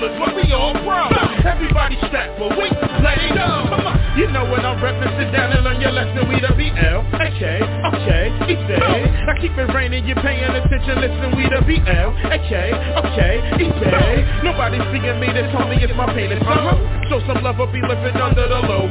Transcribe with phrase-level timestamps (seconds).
[0.00, 2.72] Everybody strapped for we
[3.04, 3.52] let it go.
[4.16, 6.24] You know what I'm reppin', sit down and learn your lesson.
[6.24, 8.80] We the BL, okay, okay, easy.
[8.80, 11.36] I keep it raining, you're paying attention, listen.
[11.36, 13.92] We the BL, okay, okay, easy.
[14.40, 17.08] Nobody seeing me, this homie is my painted uh-huh.
[17.12, 18.88] Show some love, I'll be living under the logo.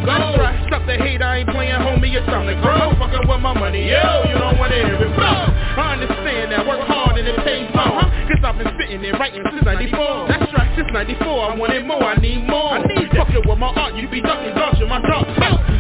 [0.69, 2.94] Stop the hate, I ain't playing, homie, it's time to grow.
[3.02, 5.68] Fucking with my money, yo, you don't wanna hear it blow.
[5.77, 8.01] I understand that, work hard and it pays more.
[8.29, 10.27] Cause I've been sitting there writing since 94.
[10.29, 12.77] That's right, since 94, I wanted more, I need more.
[12.77, 15.27] I need Fucking with my art, you be ducking, dodging my dark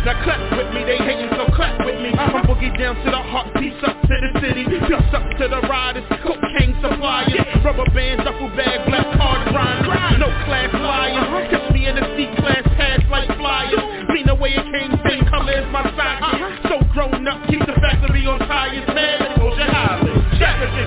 [0.03, 2.11] Now clap with me, they hating, so clap with me.
[2.11, 4.67] I'm boogie down to the heart, peace up to the city.
[4.67, 7.47] Peace up to the riders, cocaine suppliers.
[7.63, 10.19] Rubber bands, duffel bag, black card grind.
[10.19, 13.79] No class liars, catch me in the C-class, pass like flyers.
[14.11, 16.59] Mean the way it came, same color as my socket.
[16.67, 19.38] So grown up, keep the factory on tires, man.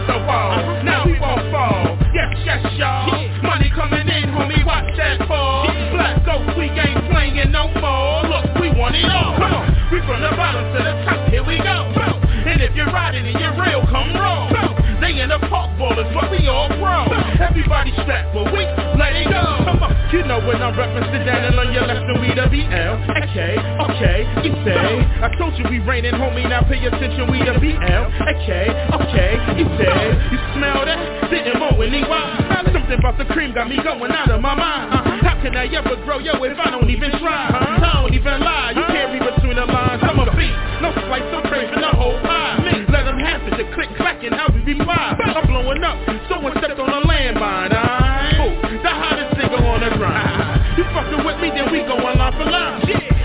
[0.08, 1.98] Now we won't fall.
[2.12, 3.06] Yes, yes, y'all.
[3.42, 5.18] Money coming in, homie, watch that.
[5.28, 8.22] Black ghost, we ain't playing no more.
[8.22, 9.32] Look, we want it all.
[9.92, 12.21] We from the bottom to the top, here we go.
[12.62, 14.46] And if you're riding and you're real, come roll.
[15.02, 17.10] They in the park ballers, but we all grow.
[17.42, 18.62] Everybody strapped, but we
[18.94, 19.42] let it go.
[19.66, 22.22] Come on, you know when I'm reppin', sit down and learn your left lesson.
[22.22, 24.78] We the BL, okay, okay, you say.
[24.78, 27.34] I told you we raining, homie, now pay attention.
[27.34, 29.98] We the BL, okay, okay, you say.
[30.30, 31.34] You smell that?
[31.34, 32.46] Sitting more when he wild.
[32.70, 34.94] Something about the cream got me going out of my mind.
[34.94, 35.34] Uh-huh.
[35.34, 37.50] How can I ever grow, yo, if I don't even try?
[37.50, 37.90] Uh-huh.
[37.90, 39.98] I don't even lie, you can't read between the lines.
[40.06, 41.41] I'm a beat, no slice, I'm
[43.52, 45.16] let them have it, the click clacking, how we reply.
[45.24, 45.96] I'm blowing up,
[46.28, 47.72] someone stepped on a landmine.
[47.72, 48.50] I, oh,
[48.82, 50.78] the hottest nigga on the grind.
[50.78, 52.82] You fucking with me, then we go line for line.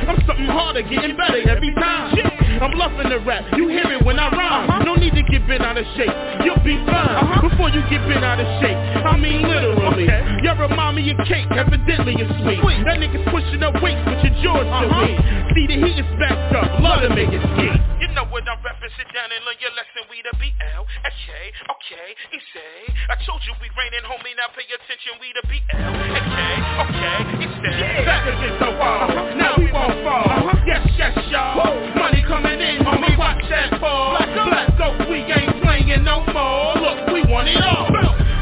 [0.07, 2.46] I'm something harder, getting better every time.
[2.61, 4.69] I'm bluffing the rap, you hear it when I rhyme.
[4.69, 4.83] Uh-huh.
[4.83, 7.17] No need to get bent out of shape, you'll be fine.
[7.21, 7.49] Uh-huh.
[7.49, 10.09] Before you get bent out of shape, I mean literally.
[10.41, 12.61] You remind me of cake, evidently it's sweet.
[12.85, 15.17] That nigga's pushing up weights, but your jaw's still weak.
[15.53, 17.69] See the heat is backed up, love to make it ski.
[18.01, 20.05] You know what I'm reppin', sit down and learn your lesson.
[20.09, 21.45] We the BL, okay,
[21.77, 22.93] okay, he say.
[23.09, 25.17] I told you we raining, homie, now pay attention.
[25.21, 26.53] We the BL, okay,
[26.85, 28.05] okay, he say.
[28.05, 29.37] Back against the wall, uh-huh.
[29.37, 30.53] now we won't fall.
[30.69, 31.65] Yes, yes, y'all.
[31.97, 34.17] Money coming in, homie, watch that fall.
[34.47, 36.75] Black ghost, we ain't playing no more.
[36.79, 37.91] Look, we want it all.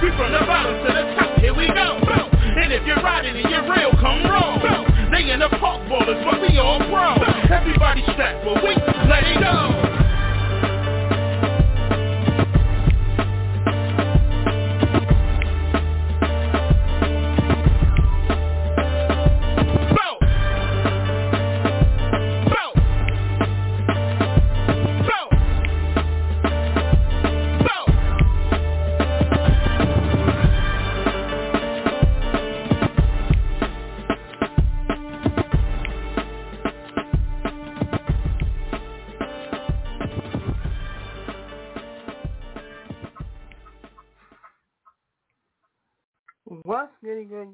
[0.01, 1.97] We from the bottom to the top, here we go.
[2.55, 4.59] And if you're riding and you're real, come roll.
[5.11, 7.15] They in the park ballers, but we all grow.
[7.49, 8.75] Everybody strapped, but we
[9.09, 9.84] let it go.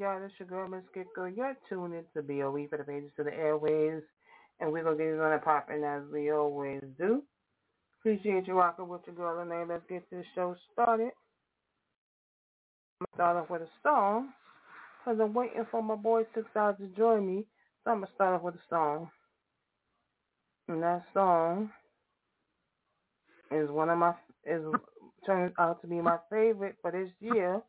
[0.02, 0.20] Y'all?
[0.20, 1.32] This your girl, Miss Gigo.
[1.38, 4.02] You're tuned in to BOE for the pages to the airwaves.
[4.60, 7.22] And we're going to get it on and popping as we always do.
[8.00, 9.68] Appreciate you rocking with your girl tonight.
[9.70, 11.12] Let's get this show started.
[13.00, 14.30] I'm going to start off with a song
[15.06, 17.46] because I'm waiting for my boy Six Eyes to join me.
[17.84, 19.08] So I'm going to start off with a song.
[20.68, 21.70] And that song
[23.52, 24.16] is one of my,
[24.48, 24.64] is
[25.28, 27.62] turns out to be my favorite for this year.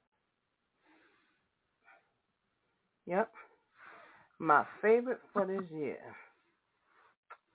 [3.07, 3.31] Yep.
[4.39, 5.99] My favorite for this year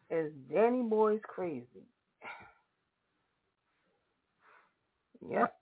[0.09, 1.65] is Danny Boy's Crazy.
[5.29, 5.53] Yep.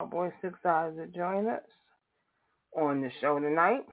[0.00, 1.62] My boy Six Eyes to join us
[2.76, 3.84] on the show tonight.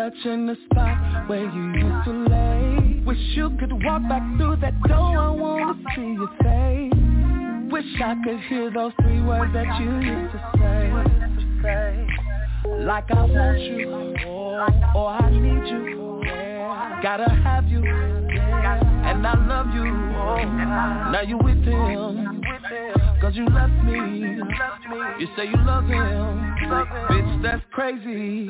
[0.00, 3.02] Touching the spot where you used to lay.
[3.04, 5.18] Wish you could walk back through that door.
[5.18, 7.70] I wanna see your face.
[7.70, 10.90] Wish I could hear those three words that you used to say.
[12.82, 14.16] Like I want you,
[14.94, 16.22] or I need you.
[17.02, 19.84] Gotta have you, and I love you.
[19.84, 22.29] Now you with him.
[23.20, 24.38] Cause you left me.
[25.18, 26.56] You say you love him.
[27.10, 28.48] Bitch, that's crazy.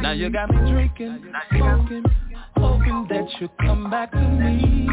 [0.00, 2.04] Now you got me drinking, smoking,
[2.56, 4.86] hoping that you'll come back to me.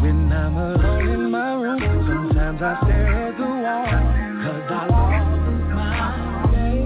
[0.00, 3.86] When I'm alone in my room, sometimes I stare at the wall.
[4.42, 5.30] Cause I lost
[5.74, 6.80] my way.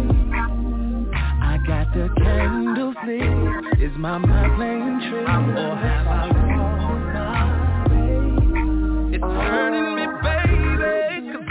[1.41, 3.81] I got the candles lit.
[3.81, 5.31] Is my mind playing tricks?
[5.31, 6.44] Or have I
[9.33, 10.45] hurting me, baby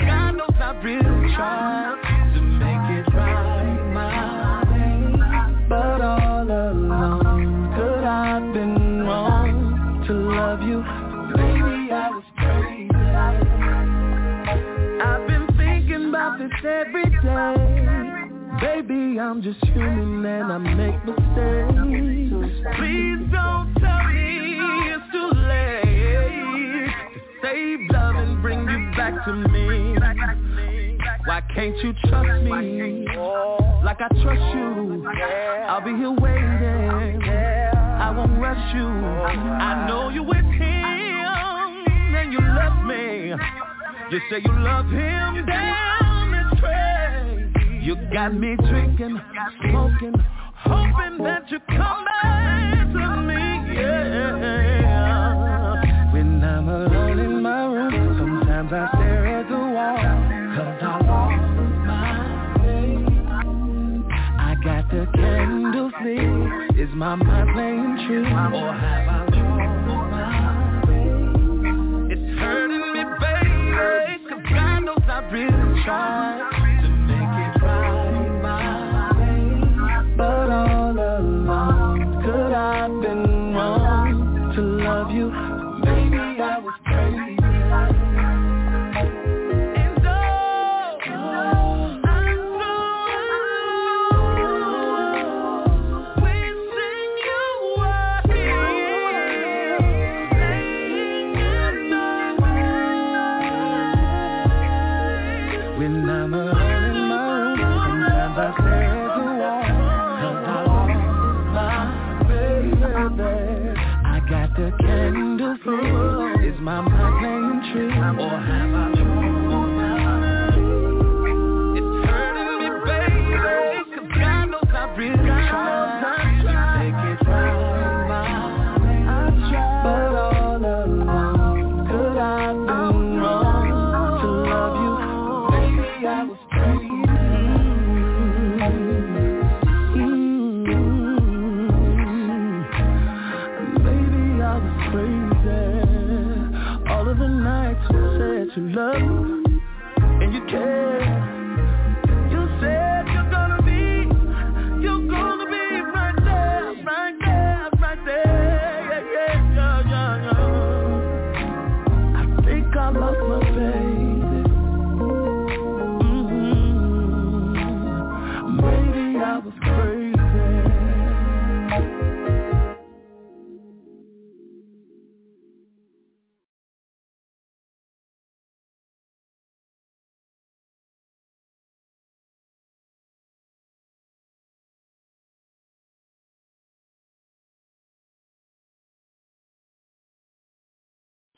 [0.05, 1.97] God knows I really tried
[2.35, 5.67] To make it right my way.
[5.69, 10.83] But all along Could I've been wrong To love you?
[11.35, 12.89] Baby, I was crazy.
[15.01, 17.55] I've been thinking about this every day.
[18.61, 22.77] Baby, I'm just human and I make mistakes.
[22.77, 23.72] Please don't
[27.53, 29.95] save love and bring you back to me.
[31.25, 33.05] Why can't you trust me?
[33.83, 35.05] Like I trust you.
[35.67, 37.23] I'll be here waiting.
[37.23, 38.87] I won't rush you.
[38.87, 40.63] I know you with him
[42.15, 43.33] and you love me.
[44.11, 47.85] You say you love him, damn it's crazy.
[47.85, 49.19] You got me drinking,
[49.69, 50.13] smoking
[50.65, 53.42] Hoping that you come back to me,
[66.83, 68.25] Is my mind playing true?
[68.25, 72.11] Or have I lost my way?
[72.11, 76.42] It's hurting me, baby Cause God knows I really tried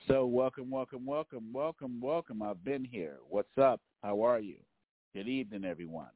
[0.07, 2.43] So welcome, welcome, welcome, welcome, welcome.
[2.43, 3.17] I've been here.
[3.27, 3.81] What's up?
[4.03, 4.57] How are you?
[5.15, 6.12] Good evening, everyone.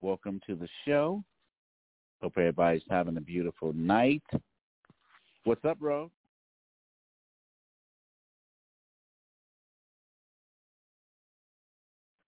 [0.00, 1.22] Welcome to the show.
[2.20, 4.24] Hope everybody's having a beautiful night.
[5.44, 6.10] What's up, bro?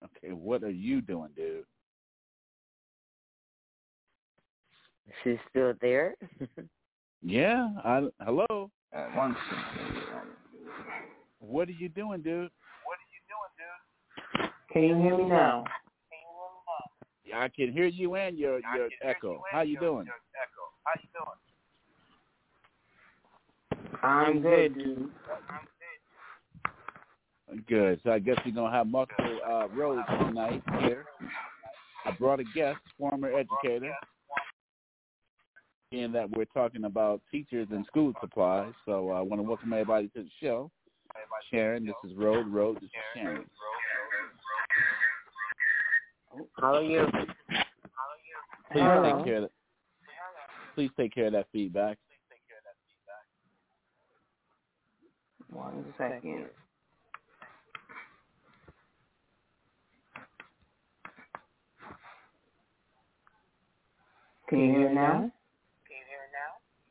[0.05, 1.65] Okay, what are you doing, dude?
[5.23, 6.15] She's still there?
[7.21, 8.71] Yeah, I, hello.
[8.95, 9.35] Uh, one
[11.39, 12.49] What are you doing, dude?
[12.85, 14.49] What are you doing, dude?
[14.73, 15.63] Can you hear me now?
[17.23, 19.41] Yeah, I can hear you and your your echo.
[19.51, 20.07] How you doing?
[24.01, 25.09] I'm good, dude.
[27.67, 27.99] Good.
[28.03, 31.05] So I guess we're gonna have multiple uh, roads tonight here.
[32.05, 33.93] I brought a guest, former educator,
[35.91, 38.73] in that we're talking about teachers and school supplies.
[38.85, 40.69] So uh, I want to welcome everybody to the show.
[41.49, 42.47] Sharon, this is Road.
[42.47, 43.45] Road, this is Sharon.
[46.59, 47.07] How are you?
[48.71, 49.15] Please Hello.
[49.15, 49.51] take care of that.
[50.75, 51.97] Please take care of that feedback.
[55.51, 56.45] One second.
[64.47, 65.31] Can you hear now?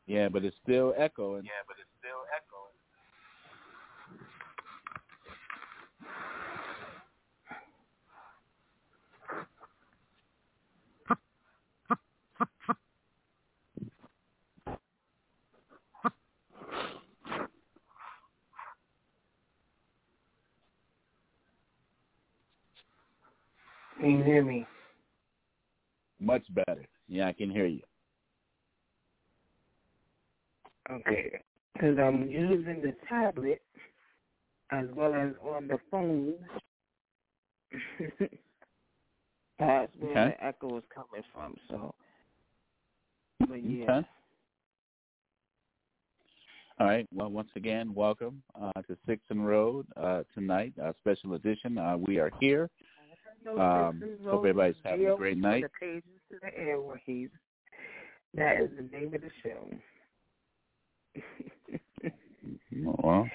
[0.09, 1.45] Yeah, but it's still echoing.
[1.45, 2.75] Yeah, but it's still echoing.
[24.01, 24.67] Can you hear me?
[26.21, 26.85] Much better.
[27.09, 27.83] Yeah, I can hear you.
[30.91, 31.41] Okay.
[31.75, 33.63] Because I'm using the tablet
[34.71, 36.35] as well as on the phone.
[39.59, 40.37] That's where Okay.
[40.39, 41.57] the echo is coming from.
[41.69, 41.95] So,
[43.41, 43.85] but yeah.
[43.85, 44.09] Okay.
[46.81, 47.09] All right.
[47.13, 51.77] Well, once again, welcome uh, to Sixon Road uh, tonight, uh, special edition.
[51.77, 52.71] Uh, we are here.
[53.57, 55.65] Um, hope everybody's having a great night.
[55.65, 57.31] The pages to the airwaves.
[58.35, 59.69] That is the name of the show.
[62.87, 63.29] Oh, well,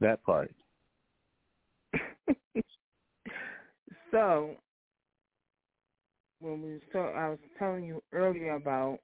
[0.00, 0.50] that part.
[4.10, 4.56] so,
[6.40, 8.98] when we start, I was telling you earlier about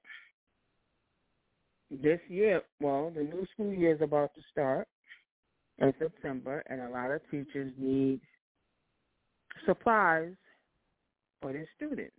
[1.89, 2.61] this year.
[2.79, 4.87] Well, the new school year is about to start
[5.79, 8.19] in September, and a lot of teachers need
[9.65, 10.33] supplies
[11.41, 12.13] for their students.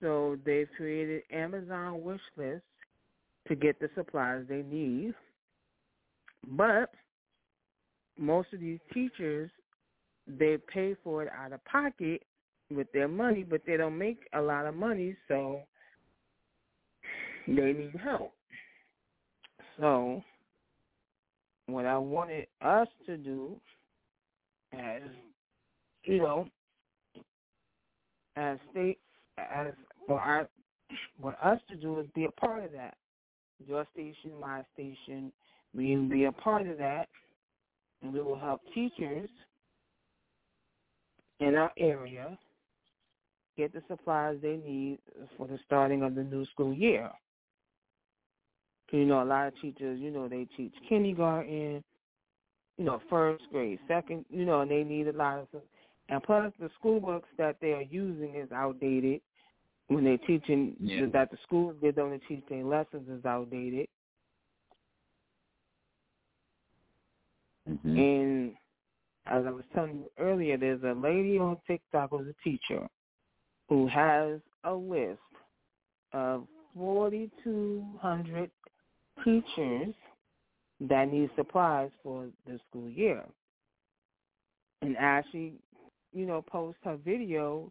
[0.00, 2.66] So they've created Amazon wish lists
[3.48, 5.14] to get the supplies they need.
[6.48, 6.90] But
[8.18, 9.50] most of these teachers,
[10.26, 12.22] they pay for it out of pocket
[12.70, 15.60] with their money, but they don't make a lot of money, so
[17.46, 18.32] they need help.
[19.78, 20.22] So
[21.66, 23.56] what I wanted us to do
[24.72, 25.02] as
[26.04, 26.46] you know,
[28.36, 28.98] as state
[29.38, 29.68] as
[30.06, 30.48] for our
[31.20, 32.96] for us to do is be a part of that.
[33.66, 35.32] Your station, my station,
[35.74, 37.08] we will be a part of that
[38.02, 39.28] and we will help teachers
[41.40, 42.38] in our area
[43.56, 44.98] get the supplies they need
[45.36, 47.10] for the starting of the new school year.
[48.90, 51.82] You know, a lot of teachers, you know, they teach kindergarten,
[52.76, 55.62] you know, first grade, second, you know, and they need a lot of, stuff.
[56.10, 59.20] and plus the school books that they are using is outdated.
[59.88, 61.06] When they're teaching Yeah.
[61.06, 63.88] that the schools get them to teach their lessons is outdated.
[67.68, 67.96] Mhm.
[67.98, 68.56] And
[69.26, 72.88] as I was telling you earlier, there's a lady on TikTok who's a teacher
[73.68, 75.20] who has a list
[76.12, 78.50] of 4,200
[79.22, 79.94] teachers
[80.80, 83.24] that need supplies for the school year.
[84.82, 85.54] And as she,
[86.12, 87.70] you know, posts her videos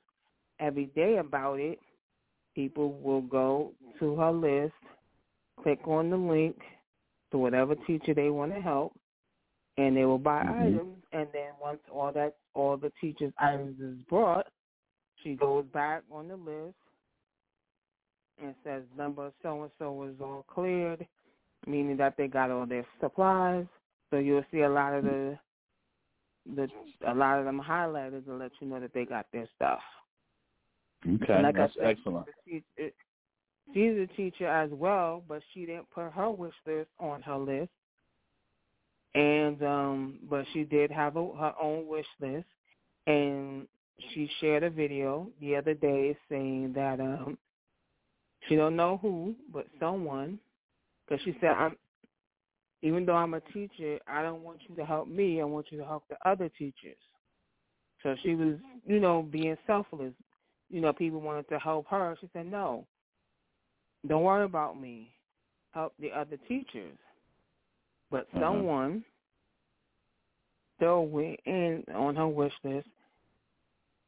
[0.60, 1.80] every day about it,
[2.56, 4.74] people will go to her list,
[5.62, 6.58] click on the link
[7.32, 8.94] to whatever teacher they want to help,
[9.78, 10.68] and they will buy Mhm.
[10.68, 11.04] items.
[11.12, 14.48] And then once all that all the teachers' items is brought,
[15.18, 16.78] she goes back on the list
[18.38, 21.08] and says number so and so is all cleared,
[21.66, 23.66] meaning that they got all their supplies.
[24.10, 25.40] So you'll see a lot of the
[26.56, 26.70] the
[27.08, 29.82] a lot of them highlighted to let you know that they got their stuff.
[31.08, 32.28] Okay, like that's said, excellent.
[32.48, 32.96] She, it,
[33.74, 37.70] she's a teacher as well, but she didn't put her wish list on her list.
[39.16, 42.48] And um but she did have a, her own wish list,
[43.06, 43.68] and
[44.14, 47.38] she shared a video the other day saying that um
[48.48, 50.40] she don't know who, but someone,
[51.08, 51.76] because she said I'm.
[52.82, 55.40] Even though I'm a teacher, I don't want you to help me.
[55.40, 56.98] I want you to help the other teachers.
[58.02, 58.56] So she was,
[58.86, 60.12] you know, being selfless
[60.74, 62.18] you know, people wanted to help her.
[62.20, 62.86] She said, no,
[64.08, 65.14] don't worry about me.
[65.72, 66.98] Help the other teachers.
[68.10, 68.40] But Uh-huh.
[68.42, 69.06] someone
[70.76, 72.88] still went in on her wish list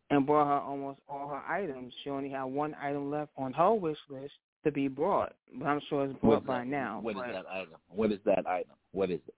[0.09, 1.93] and brought her almost all her items.
[2.03, 5.79] She only had one item left on her wish list to be brought, but I'm
[5.89, 6.67] sure it's brought is by that?
[6.67, 6.99] now.
[6.99, 7.79] What is But- that item?
[7.89, 8.75] What is that item?
[8.91, 9.35] What is it?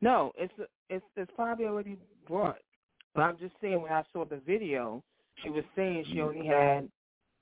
[0.00, 0.54] No, it's
[0.88, 2.58] it's it's probably already brought.
[3.14, 5.02] But I'm just saying when I saw the video,
[5.42, 6.88] she was saying she only had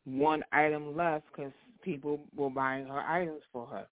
[0.04, 3.86] one item left because people were buying her items for her.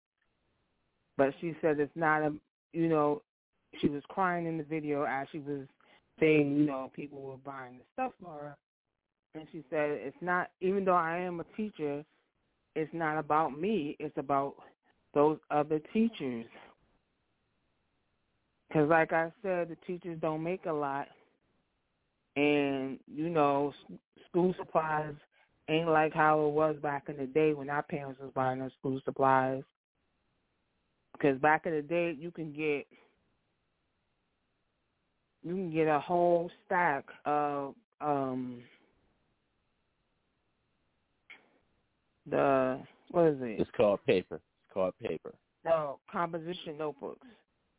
[1.17, 2.33] But she said it's not a,
[2.73, 3.23] you know,
[3.81, 5.67] she was crying in the video as she was
[6.21, 8.57] saying, you know, people were buying the stuff for her.
[9.35, 12.05] And she said it's not, even though I am a teacher,
[12.77, 13.97] it's not about me.
[13.99, 14.55] It's about
[15.13, 16.47] those other teachers.
[18.69, 21.07] Because, like I said, the teachers don't make a lot,
[22.37, 23.73] and you know,
[24.29, 25.14] school supplies
[25.69, 28.73] ain't like how it was back in the day when our parents was buying us
[28.79, 29.62] school supplies.
[31.12, 32.87] Because back in the day, you can get
[35.43, 38.62] you can get a whole stack of um
[42.29, 43.61] the what is it?
[43.61, 44.37] It's called paper.
[44.37, 45.35] It's called paper.
[45.64, 47.26] No, composition notebooks.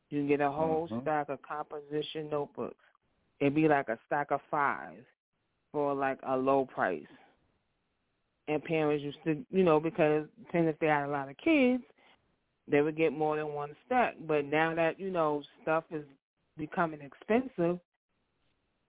[0.09, 1.01] You can get a whole Mhm.
[1.01, 2.84] stack of composition notebooks.
[3.39, 4.97] It'd be like a stack of five
[5.71, 7.03] for like a low price.
[8.47, 11.83] And parents used to, you know, because depending if they had a lot of kids,
[12.67, 14.15] they would get more than one stack.
[14.27, 16.05] But now that you know stuff is
[16.57, 17.79] becoming expensive,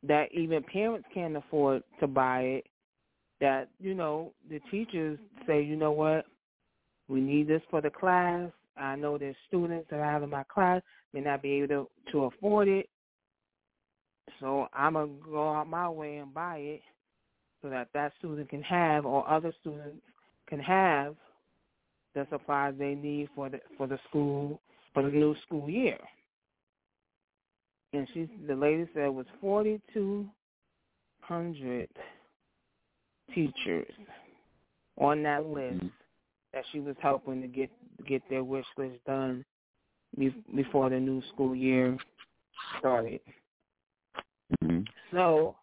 [0.03, 2.67] that even parents can't afford to buy it.
[3.41, 6.27] That you know the teachers say, you know what,
[7.09, 8.51] we need this for the class.
[8.77, 12.13] I know there's students that I have in my class may not be able to,
[12.13, 12.89] to afford it,
[14.41, 16.83] so I'm gonna go out my way and buy it
[17.63, 19.99] so that that student can have or other students
[20.47, 21.17] can have
[22.15, 24.61] the supplies they need for the for the school
[24.95, 25.99] for the new school year.
[27.93, 30.29] And she the lady said it was forty two
[31.21, 31.89] hundred
[33.35, 33.93] teachers
[34.99, 35.93] on that list Mhm.
[36.53, 37.71] that she was helping to get
[38.07, 39.45] get their wish list done
[40.17, 41.99] be- before the new school year
[42.79, 43.21] started.
[44.63, 44.81] Hmm
[45.13, 45.57] So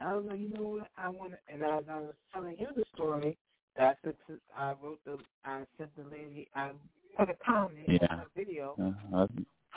[0.00, 2.68] I was like, you know what, I want to, and as I was telling you
[2.76, 3.38] the story,
[3.76, 4.16] that's it.
[4.56, 6.72] I wrote the, I sent the lady, I
[7.18, 8.08] put a comment Yeah.
[8.10, 9.22] on the video, Uh, I,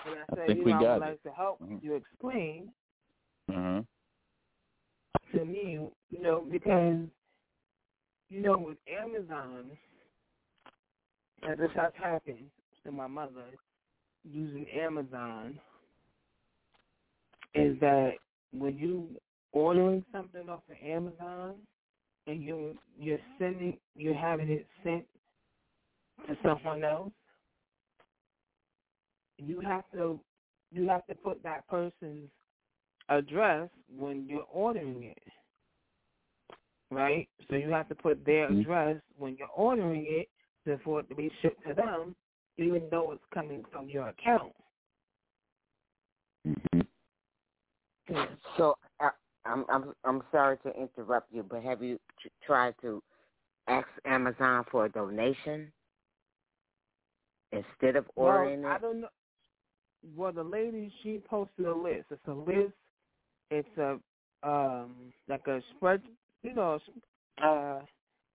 [0.05, 1.00] and I I said, think you we know, I would it.
[1.00, 1.81] like to help Mhm.
[1.81, 2.71] you explain
[3.50, 3.83] uh-huh.
[5.33, 5.79] to me,
[6.11, 7.07] you know, because
[8.29, 9.72] you know, with Amazon,
[11.44, 12.51] and this has happened
[12.85, 13.46] to my mother
[14.24, 15.59] using Amazon,
[17.53, 18.11] is that
[18.53, 19.07] when you
[19.51, 21.55] ordering something off of Amazon
[22.27, 25.05] and you you're sending you're having it sent
[26.27, 27.11] to someone else,
[29.37, 30.20] you have to
[30.72, 32.29] you have to put that person's
[33.09, 35.24] address when you're ordering it.
[36.90, 37.27] Right?
[37.50, 38.61] So you have to put their Mhm.
[38.61, 40.29] address when you're ordering it
[40.66, 42.16] to- for it to be shipped to them,
[42.57, 44.53] even though it's coming from your account.
[46.44, 46.81] hmm
[48.57, 49.11] So I,
[49.45, 53.01] I'm I'm I'm sorry to interrupt you, but have you tr- tried to
[53.67, 55.71] ask Amazon for a donation
[57.51, 59.07] instead of ordering well, I don't know.
[60.15, 62.05] Well, the lady she posted a list.
[62.11, 62.74] It's a list.
[63.50, 64.00] It's a
[64.47, 66.01] um like a spread.
[66.43, 66.79] You know,
[67.43, 67.79] uh,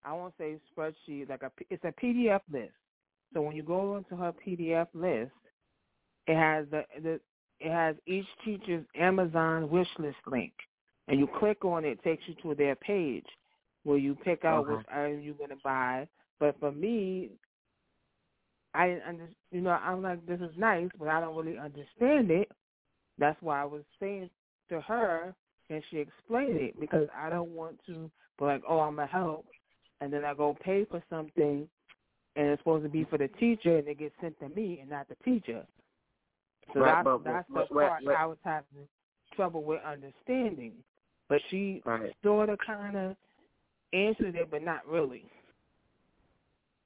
[0.05, 1.29] I won't say spreadsheet.
[1.29, 2.73] Like a it's a PDF list.
[3.33, 5.31] So when you go into her PDF list,
[6.27, 7.19] it has the the
[7.59, 10.53] it has each teacher's Amazon wish list link,
[11.07, 13.25] and you click on it, it takes you to their page
[13.83, 14.75] where you pick out Okay.
[14.75, 15.01] which uh-huh.
[15.01, 16.07] item you're gonna buy.
[16.39, 17.29] But for me,
[18.73, 22.29] I didn't under, you know, I'm like, this is nice, but I don't really understand
[22.29, 22.51] it.
[23.17, 24.29] That's why I was saying
[24.69, 25.33] to her,
[25.69, 29.45] and she explained it because I don't want to be like, oh, I'm gonna help,
[30.01, 31.67] and then I go pay for something,
[32.35, 34.89] and it's supposed to be for the teacher, and it gets sent to me and
[34.89, 35.65] not the teacher.
[36.73, 38.87] So Right, that's but- that's but- the but- part but- I was having
[39.33, 40.83] trouble with understanding.
[41.27, 42.13] But she Right.
[42.23, 43.17] sort of kind of
[43.93, 45.29] answered it, but not really.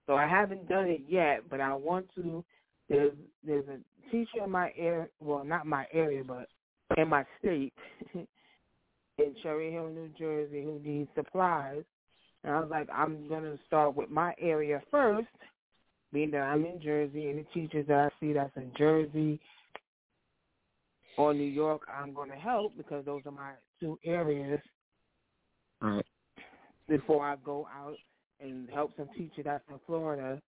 [0.08, 2.44] So I haven't done it yet, but I want to.
[2.90, 3.14] There's
[3.44, 6.50] there's a teacher in my area, well, not my area, but
[6.98, 7.74] in my state,
[9.18, 11.84] in Cherry Hill, New Jersey, who needs supplies.
[12.44, 15.28] And I was like, I'm gonna start with my area first,
[16.12, 19.40] being that I'm in Jersey, and the teachers that I see that's in Jersey
[21.18, 24.60] or New York, I'm gonna help because those are my two areas
[25.82, 26.06] Right.
[26.88, 27.98] before I go out
[28.40, 30.42] and help some teacher that's in Florida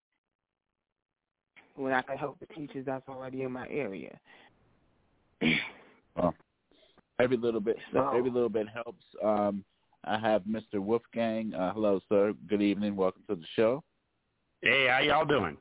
[1.76, 4.20] when I can help the teachers that's already in my area.
[6.16, 6.34] Well,
[7.20, 9.04] every little bit, So- every little bit helps.
[9.22, 9.66] Um,
[10.04, 10.80] I have Mr.
[10.80, 11.54] Wolfgang.
[11.54, 12.34] Uh, hello, sir.
[12.48, 12.96] Good evening.
[12.96, 13.84] Welcome to the show.
[14.62, 15.58] Hey, how y'all doing?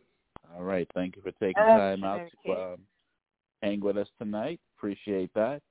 [0.55, 0.87] All right.
[0.95, 2.73] Thank you for taking Uh, time out to Connecticut.
[2.75, 2.87] um,
[3.63, 4.61] hang with us tonight.
[4.83, 5.63] Appreciate that.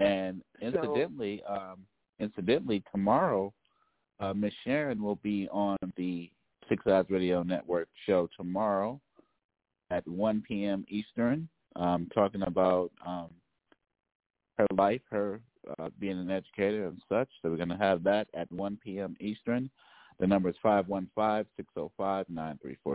[0.00, 1.86] And incidentally, um,
[2.18, 3.54] incidentally, tomorrow,
[4.18, 6.28] uh, Miss Sharon will be on the
[6.68, 9.00] Six Eyes Radio Network show tomorrow
[9.90, 10.84] at 1 p.m.
[10.88, 13.28] Eastern, um, talking about um,
[14.58, 15.40] her life, her
[15.78, 17.28] uh, being an educator and such.
[17.40, 19.14] So we're going to have that at 1 p.m.
[19.20, 19.70] Eastern.
[20.18, 21.46] The number is 515-605-9340,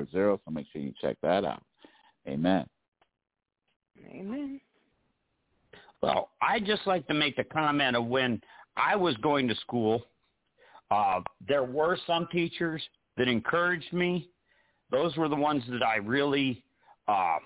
[0.04, 1.64] so make sure you check that out.
[2.28, 2.66] Amen.
[4.10, 4.60] Amen.
[6.02, 8.42] Well, I just like to make the comment of when
[8.76, 10.04] I was going to school,
[10.90, 12.82] uh, there were some teachers
[13.18, 14.30] that encouraged me.
[14.90, 16.64] Those were the ones that I really
[17.08, 17.38] uh,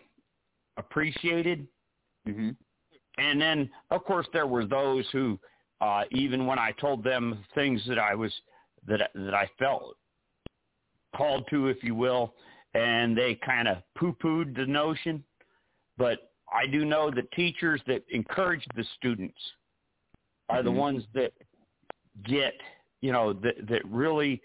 [0.77, 1.67] appreciated.
[2.27, 2.49] Mm-hmm.
[3.17, 5.39] And then, of course, there were those who,
[5.81, 8.33] uh, even when I told them things that I was
[8.87, 9.95] that that I felt
[11.15, 12.33] called to, if you will,
[12.73, 15.23] and they kind of poo-pooed the notion.
[15.97, 19.39] But I do know that teachers that encourage the students
[20.49, 20.75] are the Mhm.
[20.75, 21.33] ones that
[22.23, 22.59] get,
[23.01, 24.41] you know, that that really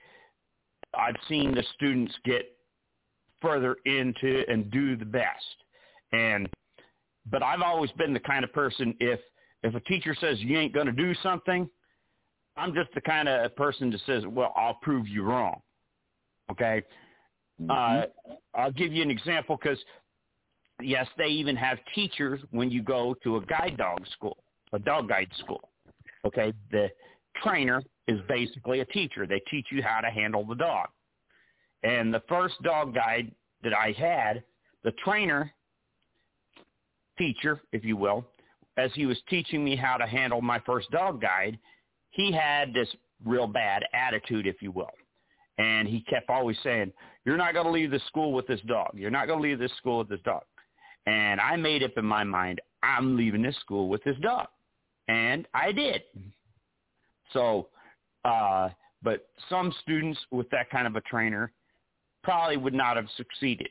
[0.94, 2.56] I've seen the students get
[3.40, 5.64] further into and do the best.
[6.12, 6.48] And
[7.26, 9.20] but I've always been the kind of person if
[9.62, 11.68] if a teacher says you ain't going to do something,
[12.56, 15.62] I'm just the kind of person that says, "Well, I'll prove you wrong."
[16.50, 16.82] Okay?
[17.60, 17.70] Mm-hmm.
[17.70, 18.06] Uh,
[18.54, 19.78] I'll give you an example because
[20.82, 24.38] yes, they even have teachers when you go to a guide dog school,
[24.72, 25.70] a dog guide school.
[26.26, 26.88] Okay, the
[27.42, 29.26] trainer is basically a teacher.
[29.26, 30.88] They teach you how to handle the dog.
[31.82, 34.42] And the first dog guide that I had,
[34.84, 35.52] the trainer
[37.18, 38.26] teacher, if you will,
[38.76, 41.58] as he was teaching me how to handle my first dog guide,
[42.10, 42.88] he had this
[43.24, 44.90] real bad attitude, if you will.
[45.58, 46.92] And he kept always saying,
[47.24, 48.92] you're not going to leave this school with this dog.
[48.94, 50.42] You're not going to leave this school with this dog.
[51.06, 54.48] And I made up in my mind, I'm leaving this school with this dog.
[55.08, 56.02] And I did.
[57.32, 57.68] So,
[58.24, 58.68] uh,
[59.02, 61.52] but some students with that kind of a trainer
[62.22, 63.68] probably would not have succeeded.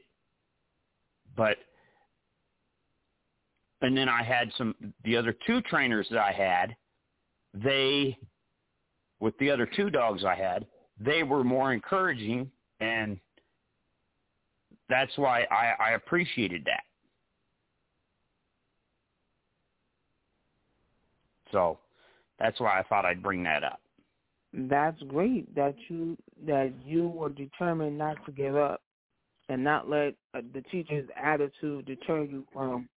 [1.37, 1.57] But,
[3.81, 6.75] and then I had some, the other two trainers that I had,
[7.53, 8.17] they,
[9.19, 10.65] with the other two dogs I had,
[10.99, 13.19] they were more encouraging and
[14.89, 16.83] that's why I, I appreciated that.
[21.51, 21.79] So
[22.39, 23.81] that's why I thought I'd bring that up.
[24.53, 28.81] That's great that you that you were determined not to give up
[29.47, 32.89] and not let uh, the teacher's attitude deter you from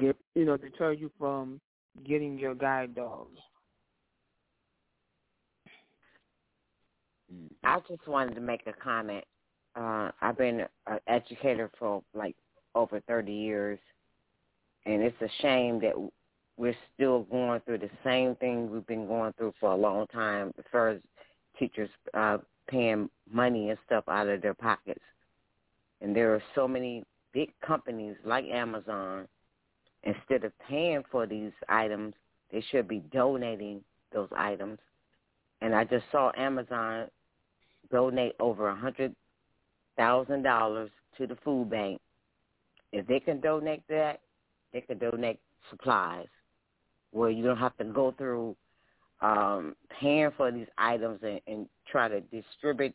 [0.00, 1.60] get you know deter you from
[2.04, 3.38] getting your guide dogs.
[7.62, 9.24] I just wanted to make a comment.
[9.76, 12.34] Uh, I've been an educator for like
[12.74, 13.78] over 30 years,
[14.86, 15.92] and it's a shame that
[16.58, 20.52] we're still going through the same thing we've been going through for a long time
[20.58, 21.00] as far as
[21.56, 25.00] teachers uh, paying money and stuff out of their pockets.
[26.00, 29.28] And there are so many big companies like Amazon,
[30.02, 32.14] instead of paying for these items,
[32.52, 33.80] they should be donating
[34.12, 34.78] those items.
[35.60, 37.06] And I just saw Amazon
[37.90, 39.14] donate over a hundred
[39.96, 42.00] thousand dollars to the food bank.
[42.92, 44.20] If they can donate that,
[44.72, 45.38] they can donate
[45.70, 46.26] supplies
[47.12, 48.54] where you don't have to go through
[49.20, 52.94] um, paying for these items and, and try to distribute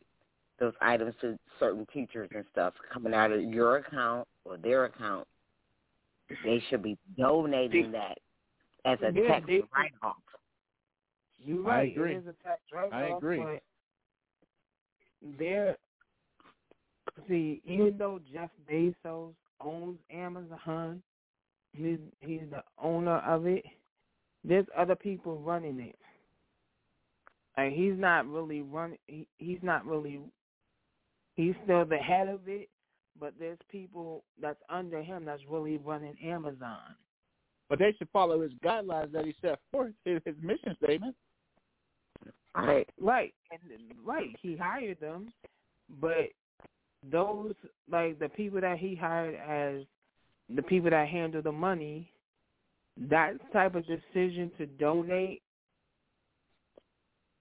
[0.59, 5.27] those items to certain teachers and stuff coming out of your account or their account.
[6.45, 8.19] They should be donating that
[8.85, 10.15] as a Yeah, tax they- write-off.
[11.45, 11.91] You're I right.
[11.91, 12.15] agree.
[12.15, 12.93] It is a tax write-off.
[12.93, 13.59] I agree.
[15.37, 15.77] There,
[17.27, 21.01] see, even though Jeff Bezos owns Amazon,
[21.73, 23.65] he's he's the owner of it.
[24.43, 25.95] There's other people running it.
[27.57, 28.97] Like he's not really running.
[29.07, 30.19] He, he's not really.
[31.35, 32.69] He's still the head of it,
[33.19, 36.95] but there's people that's under him that's really running Amazon.
[37.69, 41.15] But they should follow his guidelines that he set forth, in his mission statement.
[42.55, 42.87] Right.
[43.01, 43.61] Right, and
[44.05, 45.33] right, he hired them,
[45.99, 46.29] but
[47.11, 47.53] those
[47.91, 49.85] like the people that he hired as
[50.55, 52.11] the people that handle the money,
[53.09, 55.41] that type of decision to donate,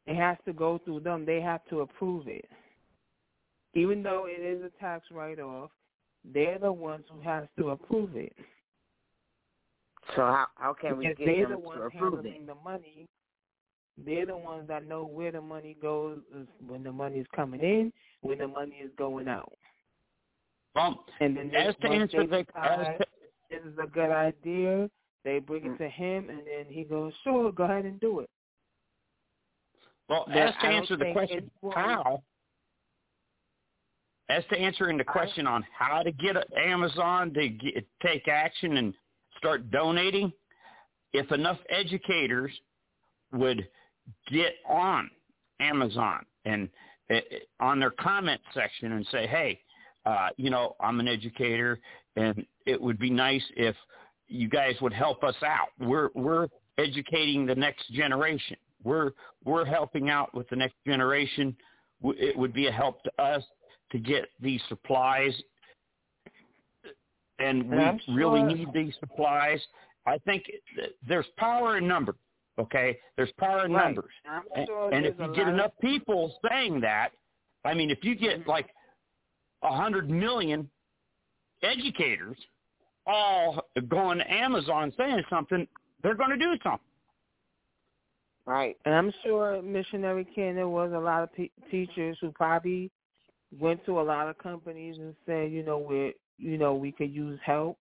[0.07, 1.25] it has to go through them.
[1.25, 2.49] They have to approve it,
[3.75, 5.71] even though it is a tax write-off.
[6.33, 8.33] They're the ones who has to approve it.
[10.17, 12.27] So how how can we Because get they're them the to ones approve it?
[12.27, 13.07] handling the money.
[14.05, 16.19] They're the ones that know where the money goes
[16.67, 19.53] when the money is coming in, when the money is going out.
[20.75, 23.05] Well, And then as to answer they the decide as to,
[23.51, 24.89] this is a good idea,
[25.25, 28.31] they bring it to him, and then he goes, "Sure, go ahead and do it."
[30.09, 32.23] well, But as to answer the question how,
[34.29, 38.95] as to answering the question on how to get Amazon to get, take action and
[39.39, 40.33] start donating,
[41.13, 42.53] if enough educators
[43.33, 43.69] would
[44.31, 45.11] get on
[45.61, 46.69] Amazon and
[47.11, 47.21] uh,
[47.61, 49.61] on their comment section and say, hey,
[50.07, 51.79] uh, you know, I'm an educator
[52.17, 53.77] and it would be nice if
[54.33, 55.69] you guys would help us out.
[55.79, 58.57] We're we're educating the next generation.
[58.83, 59.13] We're
[59.45, 61.57] we're helping out with the next generation.
[62.05, 63.43] It would be a help to us
[63.93, 65.33] to get these supplies,
[67.39, 68.15] and we sure.
[68.15, 69.61] really need these supplies.
[70.07, 70.45] I think
[71.07, 72.17] there's power in numbers.
[72.59, 73.85] Okay, there's power in right.
[73.85, 74.11] numbers,
[74.67, 77.11] sure and if you get enough people saying that,
[77.65, 78.51] I mean, if you get Mm-hmm.
[78.51, 78.69] like
[79.63, 80.69] a hundred million
[81.63, 82.37] educators
[83.07, 85.67] all going to Amazon saying something,
[86.03, 86.81] they're going to do something.
[88.45, 88.77] Right.
[88.85, 92.91] And I'm sure Missionary Ken, there was a lot of te- teachers who probably
[93.59, 97.13] went to a lot of companies and said, you know, we you know, we could
[97.13, 97.79] use help.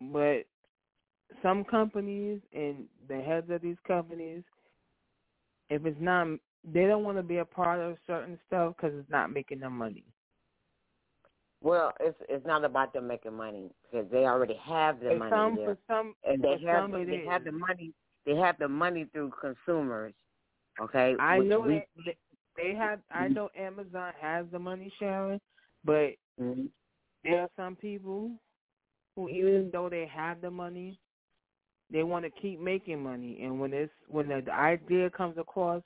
[0.00, 0.44] But
[1.42, 4.42] some companies and the heads of these companies,
[5.70, 6.26] if it's not,
[6.64, 9.76] they don't want to be a part of certain stuff because it's not making them
[9.76, 10.04] money.
[11.62, 15.30] Well, it's it's not about them making money because they already have the For money
[15.30, 17.28] some, there, for some, and they for have some they is.
[17.28, 17.92] have the money.
[18.26, 20.14] They have the money through consumers.
[20.80, 21.16] Okay.
[21.18, 22.14] I know we, that
[22.56, 23.00] they, have.
[23.10, 25.40] I know Amazon has the money, Sharon,
[25.84, 26.70] but Mhm.
[27.24, 28.30] there are some people
[29.16, 31.00] who, even though they have the money,
[31.90, 33.42] they want to keep making money.
[33.42, 35.82] And when it's when the idea comes across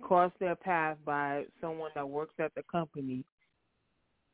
[0.00, 3.24] across their path by someone that works at the company,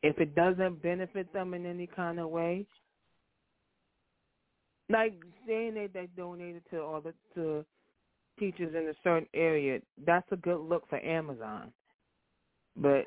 [0.03, 2.67] if it doesn't benefit them in any kind of way,
[4.89, 5.15] like
[5.47, 7.65] saying that they donated to all the to
[8.39, 11.73] teachers in a certain area, that's a good look for Amazon.
[12.77, 13.07] But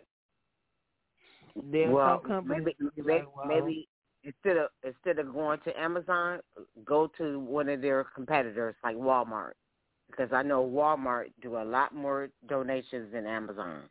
[1.72, 3.88] there are well, some companies maybe maybe, like, well, maybe
[4.24, 6.40] instead of instead of going to Amazon,
[6.86, 9.54] go to one of their competitors like Walmart,
[10.10, 13.84] because I know Walmart do a lot more donations than Amazon,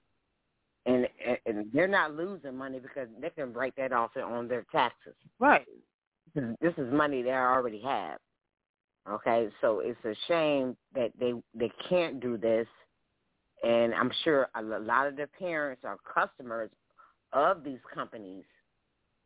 [0.86, 1.08] and
[1.46, 5.14] and they're not losing money because they can write that off on their taxes.
[5.38, 5.66] right.
[6.34, 8.18] This is money they already have.
[9.08, 12.66] Okay, so it's a shame that they they can't do this,
[13.62, 16.70] and I'm sure a lot of the parents are customers
[17.32, 18.44] of these companies,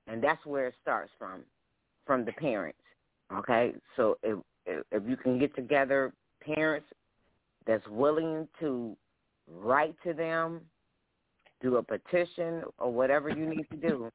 [0.08, 1.44] and that's where it starts from,
[2.06, 2.80] from the parents.
[3.32, 6.86] Okay, so if if, if you can get together parents
[7.66, 8.96] that's willing to
[9.46, 10.60] write to them,
[11.60, 14.10] do a petition or whatever you need to do,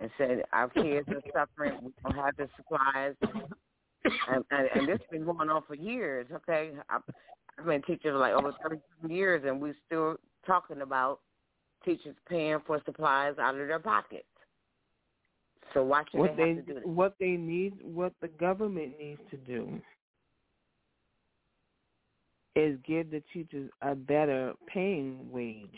[0.00, 4.98] and say our kids are suffering, we don't have the supplies, and, and, and this
[4.98, 6.26] has been going on for years.
[6.32, 7.02] Okay, I've,
[7.58, 11.20] I've been teaching like over thirty years, and we're still talking about
[11.84, 14.24] teachers paying for supplies out of their pockets.
[15.74, 16.86] So why should what they they to do that?
[16.86, 19.80] what they need what the government needs to do
[22.56, 25.68] is give the teachers a better paying wage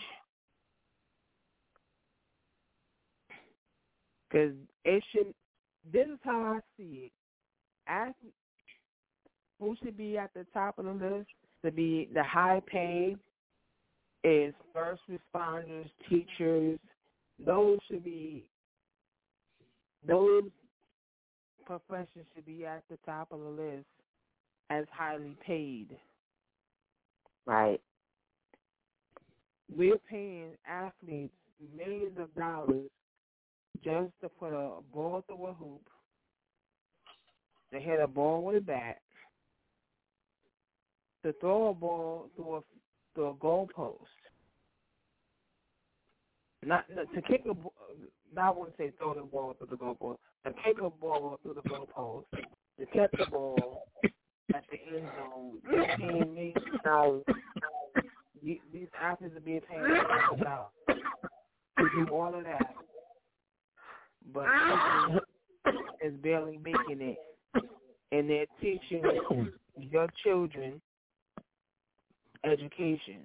[4.33, 5.35] because it should
[5.93, 7.13] this is how i see it
[7.87, 8.15] ask
[9.61, 11.29] who should be at the top of the list
[11.65, 13.19] to be the high paid
[14.25, 16.79] is first responders teachers
[17.45, 18.45] those should be
[20.07, 20.45] those
[21.65, 23.87] professions should be at the top of the list
[24.71, 25.89] as highly paid.
[27.47, 27.81] Right.
[29.75, 31.35] We're paying athletes
[31.77, 32.91] millions of dollars
[33.85, 35.87] just to put a ball through a hoop,
[37.73, 38.99] to hit a ball with a bat,
[41.25, 42.61] to throw a ball through a
[43.15, 44.01] through a goal post.
[46.65, 47.73] Not to kick a ball.
[48.37, 50.21] I wouldn't say throw the ball through the goal post.
[50.47, 52.27] To kick a ball through the goal post.
[52.79, 53.83] To catch the ball
[54.55, 55.59] at the end zone.
[55.99, 57.25] Millions dollars.
[58.43, 60.71] These athletes are being paid dollars
[61.79, 62.75] to do all of that,
[64.33, 64.47] but
[66.03, 67.19] is barely making it,
[68.11, 69.03] and they're teaching
[69.77, 70.81] your children
[72.45, 73.21] education.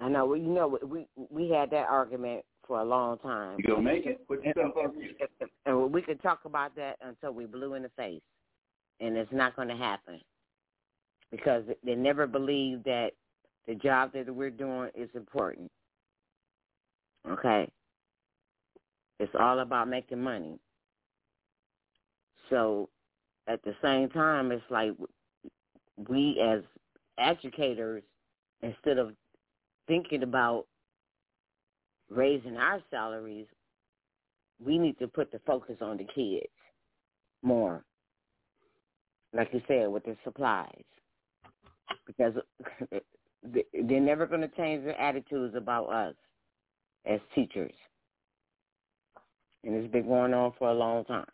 [0.00, 0.26] I know.
[0.26, 3.56] Well, you know, we we had that argument for a long time.
[3.58, 4.26] You gonna make it?
[4.28, 8.22] Put and, and, and we could talk about that until we blew in the face,
[9.00, 10.20] and it's not going to happen
[11.30, 13.10] because they never believe that
[13.66, 15.70] the job that we're doing is important.
[17.28, 17.68] Okay,
[19.18, 20.58] it's all about making money.
[22.50, 22.88] So,
[23.46, 24.92] at the same time, it's like
[26.08, 26.62] we as
[27.18, 28.02] educators,
[28.62, 29.12] instead of
[29.86, 30.66] thinking about
[32.10, 33.46] raising our salaries,
[34.64, 36.46] we need to put the focus on the kids
[37.42, 37.84] more.
[39.32, 40.84] Like you said, with the supplies.
[42.06, 42.34] Because
[43.42, 46.14] they're never going to change their attitudes about us
[47.06, 47.72] as teachers.
[49.68, 51.26] And it's been going on for a long time.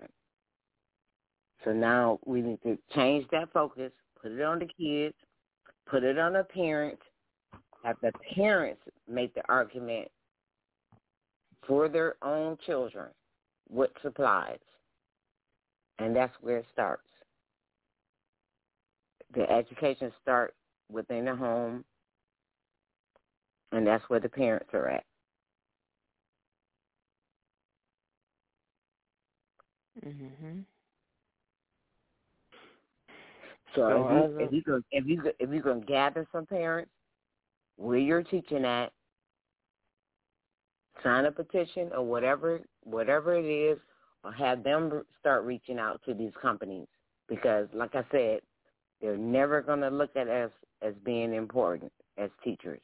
[1.64, 5.14] So now we need to change that focus, put it on the kids,
[5.86, 7.00] put it on the parents,
[7.84, 10.08] have the parents make the argument
[11.64, 13.06] for their own children
[13.70, 14.58] with supplies.
[16.00, 17.02] And that's where it starts.
[19.32, 20.56] The education starts
[20.90, 21.84] within the home,
[23.70, 25.04] and that's where the parents are at.
[30.04, 30.60] Mm-hmm.
[33.74, 36.90] So, so if, you, if you can if you if you can gather some parents
[37.76, 38.92] where you're teaching at,
[41.02, 43.78] sign a petition or whatever whatever it is,
[44.22, 46.86] or have them start reaching out to these companies
[47.28, 48.40] because, like I said,
[49.00, 50.50] they're never going to look at us
[50.82, 52.80] as being important as teachers.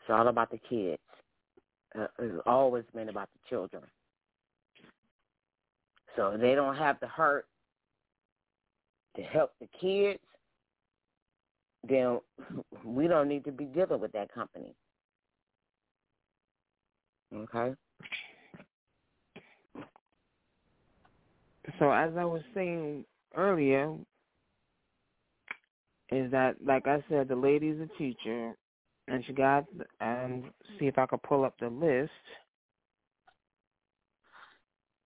[0.00, 1.02] It's all about the kids.
[1.98, 3.82] Uh, it's always been about the children.
[6.16, 7.46] So if they don't have the heart
[9.16, 10.20] to help the kids,
[11.88, 12.20] then
[12.84, 14.74] we don't need to be dealing with that company.
[17.34, 17.74] Okay?
[21.78, 23.04] So as I was saying
[23.36, 23.94] earlier,
[26.10, 28.54] is that like I said, the lady's a teacher,
[29.08, 29.64] and she got
[30.00, 32.10] um see if I could pull up the list.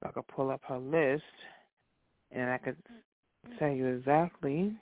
[0.01, 1.23] If I could pull up her list,
[2.33, 2.77] and I could
[3.59, 4.75] tell you exactly.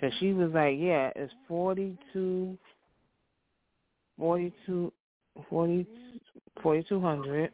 [0.00, 2.58] Cause she was like, yeah, it's forty two,
[4.18, 4.92] forty two,
[5.48, 5.86] forty,
[6.62, 7.50] forty two hundred.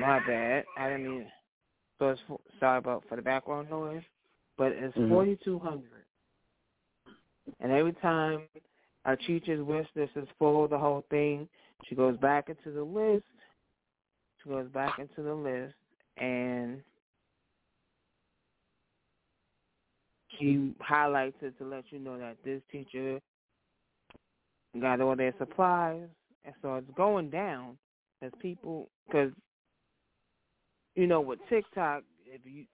[0.00, 0.64] My bad.
[0.76, 1.26] I didn't mean.
[1.98, 2.20] So it's
[2.58, 4.02] sorry about for the background noise,
[4.58, 5.08] but it's mm-hmm.
[5.08, 6.01] forty two hundred.
[7.60, 8.42] And every time
[9.04, 11.48] our teacher's wish list is full, the whole thing,
[11.88, 13.24] she goes back into the list.
[14.42, 15.74] She goes back into the list,
[16.16, 16.80] and
[20.38, 23.20] she highlights it to let you know that this teacher
[24.80, 26.02] got all their supplies,
[26.44, 27.76] and so it's going down
[28.22, 29.30] as people because
[30.94, 32.64] you know with TikTok, if you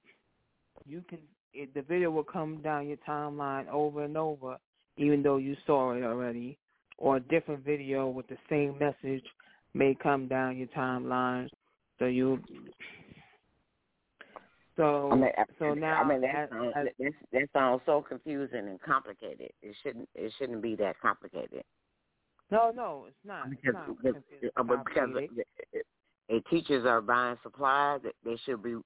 [0.87, 1.18] you can
[1.59, 4.57] it, the video will come down your timeline over and over,
[4.97, 6.57] even though you saw it already,
[6.99, 9.25] or a different video with the same message
[9.75, 11.49] may come down your timeline.
[11.99, 12.40] So you
[14.77, 18.81] so I mean, so now I mean that sounds, that, that sounds so confusing and
[18.81, 19.51] complicated.
[19.61, 21.64] It shouldn't it shouldn't be that complicated.
[22.51, 23.51] No, no, it's not.
[23.51, 23.75] Because
[24.40, 25.44] it's not uh, because, because
[26.29, 28.77] if teachers are buying supplies, that they should be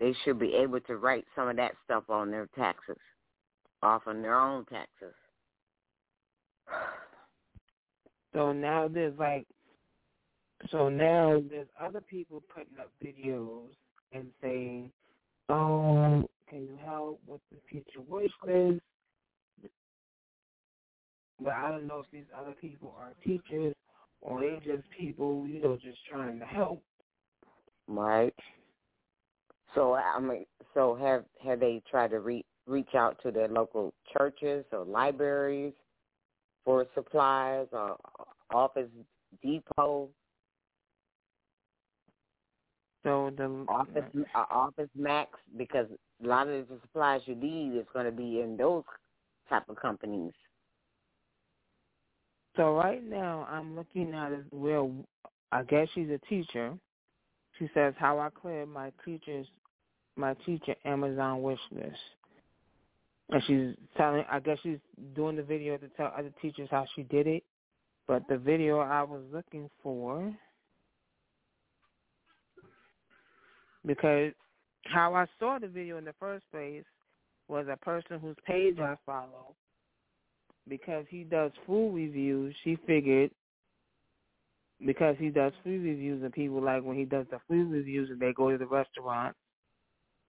[0.00, 2.98] they should be able to write some of that stuff on their taxes,
[3.82, 5.14] off on their own taxes.
[8.34, 9.46] So now there's like,
[10.70, 13.70] so now there's other people putting up videos
[14.12, 14.92] and saying,
[15.48, 18.82] "Oh, can you help with the future wish list?"
[21.40, 23.74] But I don't know if these other people are teachers
[24.20, 26.82] or they just people, you know, just trying to help.
[27.86, 28.34] Right.
[29.74, 33.92] So I mean, so have have they tried to reach reach out to their local
[34.16, 35.72] churches or libraries
[36.64, 37.96] for supplies or
[38.52, 38.88] office
[39.42, 40.08] depot?
[43.04, 44.04] So the office
[44.34, 45.86] uh, office max because
[46.22, 48.84] a lot of the supplies you need is going to be in those
[49.48, 50.32] type of companies.
[52.56, 54.90] So right now I'm looking at where
[55.52, 56.74] I guess she's a teacher.
[57.58, 59.46] She says how I cleared my teachers
[60.18, 61.96] my teacher Amazon wish list.
[63.30, 64.78] And she's telling I guess she's
[65.14, 67.44] doing the video to tell other teachers how she did it.
[68.06, 70.34] But the video I was looking for
[73.86, 74.32] because
[74.84, 76.84] how I saw the video in the first place
[77.48, 79.54] was a person whose page I follow
[80.68, 83.30] because he does food reviews, she figured
[84.84, 88.20] because he does food reviews and people like when he does the food reviews and
[88.20, 89.34] they go to the restaurant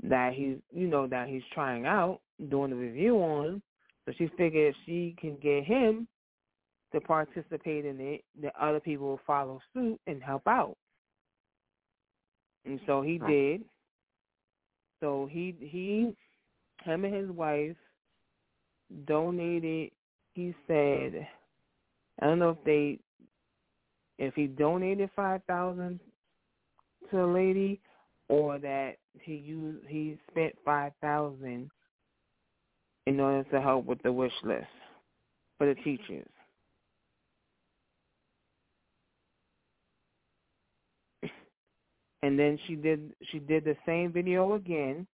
[0.03, 2.19] that he's you know that he's trying out
[2.49, 3.61] doing the review on
[4.05, 6.07] so she figured if she can get him
[6.93, 10.75] to participate in it that other people will follow suit and help out.
[12.65, 13.63] And so he did.
[14.99, 16.15] So he he
[16.83, 17.75] him and his wife
[19.05, 19.91] donated
[20.33, 21.27] he said,
[22.21, 22.99] I don't know if they,
[24.17, 25.99] if he donated five thousand
[27.11, 27.79] to a lady,
[28.29, 31.69] or that he used he spent five thousand
[33.07, 34.67] in order to help with the wish list.
[35.57, 36.27] for the teachers.
[42.21, 45.07] And then she did she did the same video again,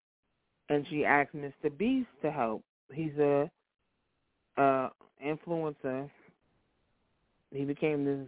[0.70, 1.76] and she asked Mr.
[1.78, 2.64] Beast to help.
[2.92, 3.50] He's a
[4.58, 4.90] uh
[5.24, 6.10] influencer.
[7.52, 8.28] He became this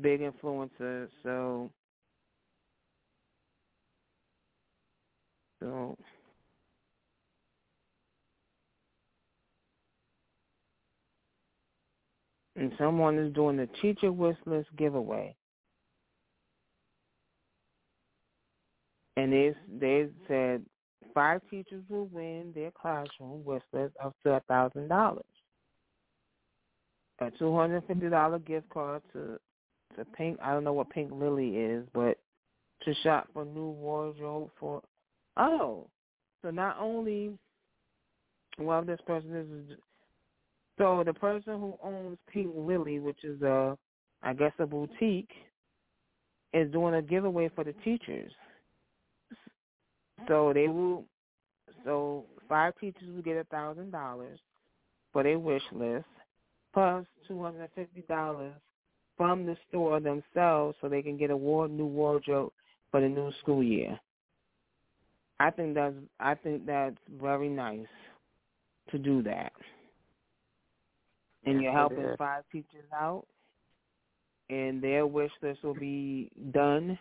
[0.00, 1.70] big influencer, so
[5.64, 5.96] so
[12.56, 14.10] and someone is doing the teacher
[14.46, 15.34] list giveaway.
[19.16, 20.64] And they they said
[21.14, 25.24] five teachers will win their classroom list up to a thousand dollars.
[27.20, 29.38] A two hundred fifty dollar gift card to
[29.96, 32.18] to Pink I don't know what Pink Lily is, but
[32.82, 34.82] to shop for new wardrobe for
[35.36, 35.86] oh.
[36.42, 37.32] So not only
[38.58, 39.76] well this person is
[40.78, 43.78] so the person who owns Pink Lily, which is a,
[44.22, 45.30] I guess a boutique,
[46.52, 48.32] is doing a giveaway for the teachers.
[50.26, 51.04] So they will,
[51.84, 54.38] so five teachers will get a thousand dollars
[55.12, 56.06] for their wish list,
[56.72, 58.54] plus two hundred and fifty dollars
[59.16, 62.52] from the store themselves, so they can get a new wardrobe
[62.90, 63.98] for the new school year.
[65.40, 67.86] I think that's I think that's very nice
[68.90, 69.52] to do that
[71.46, 73.26] and you're helping five teachers out,
[74.50, 76.98] and their wish list will be done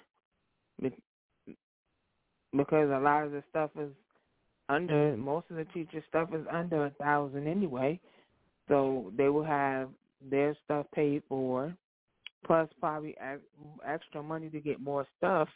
[2.56, 3.92] because a lot of the stuff is
[4.70, 8.00] under most of the teacher stuff is under a thousand anyway,
[8.68, 9.90] so they will have
[10.30, 11.76] their stuff paid for,
[12.46, 13.16] plus probably
[13.86, 15.50] extra money to get more stuff.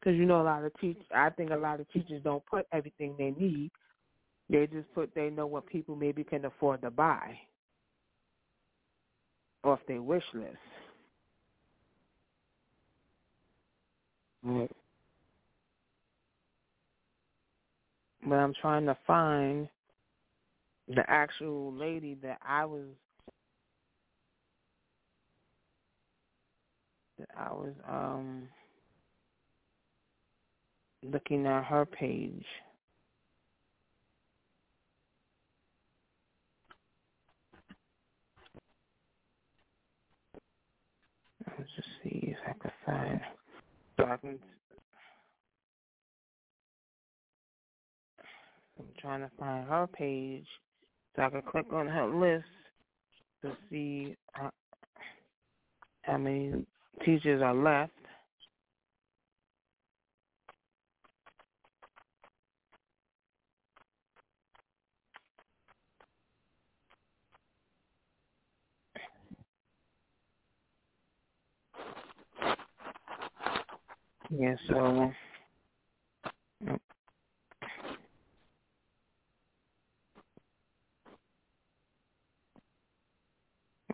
[0.00, 2.66] Because you know a lot of teach, I think a lot of teachers don't put
[2.72, 3.70] everything they need.
[4.48, 7.38] They just put they know what people maybe can afford to buy
[9.62, 10.56] off their wish list.
[14.42, 14.70] Right.
[18.26, 19.68] But I'm trying to find
[20.88, 22.86] the actual lady that I was
[27.18, 28.48] that I was um
[31.02, 32.44] looking at her page.
[41.46, 43.20] Let's just see if I can find.
[43.96, 44.38] So I can.
[48.78, 50.46] I'm trying to find her page
[51.16, 52.46] so I can click on her list
[53.42, 54.50] to see how,
[56.02, 56.64] how many
[57.04, 57.92] teachers are left.
[74.30, 75.10] Yeah, so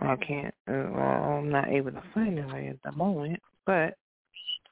[0.00, 0.54] I can't.
[0.68, 3.96] Uh, I'm not able to find it right at the moment, but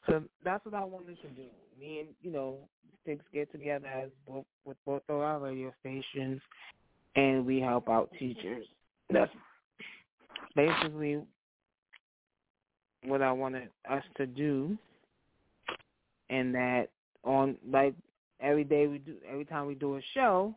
[0.06, 1.46] so that's what I wanted to do.
[1.80, 2.58] Me and you know,
[3.06, 6.42] six get together as both with both of our radio stations,
[7.16, 8.66] and we help out teachers.
[9.10, 9.32] That's
[10.54, 11.22] basically
[13.06, 14.76] what I wanted us to do
[16.30, 16.88] and that
[17.24, 17.94] on like
[18.40, 20.54] every day we do every time we do a show,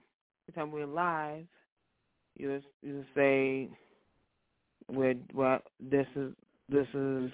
[0.48, 1.46] every time we're live,
[2.36, 3.70] you you say
[4.90, 6.34] we're well this is
[6.70, 7.32] this is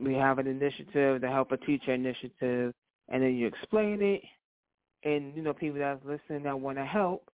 [0.00, 2.74] we have an initiative to help a teacher initiative
[3.08, 4.22] and then you explain it
[5.04, 7.28] and you know people that's listening that want to help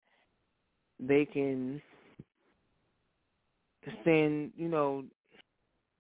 [1.00, 1.82] they can
[4.04, 5.04] send you know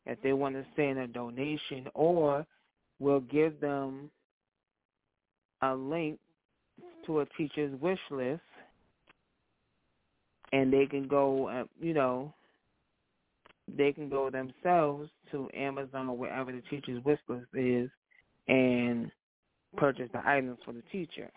[0.05, 2.45] if they want to send a donation or
[2.99, 4.09] will give them
[5.61, 6.19] a link
[7.05, 8.41] to a teacher's wish list
[10.51, 12.33] and they can go, uh, you know,
[13.77, 17.89] they can go themselves to Amazon or wherever the teacher's wish list is
[18.47, 19.11] and
[19.77, 21.29] purchase the items for the teacher.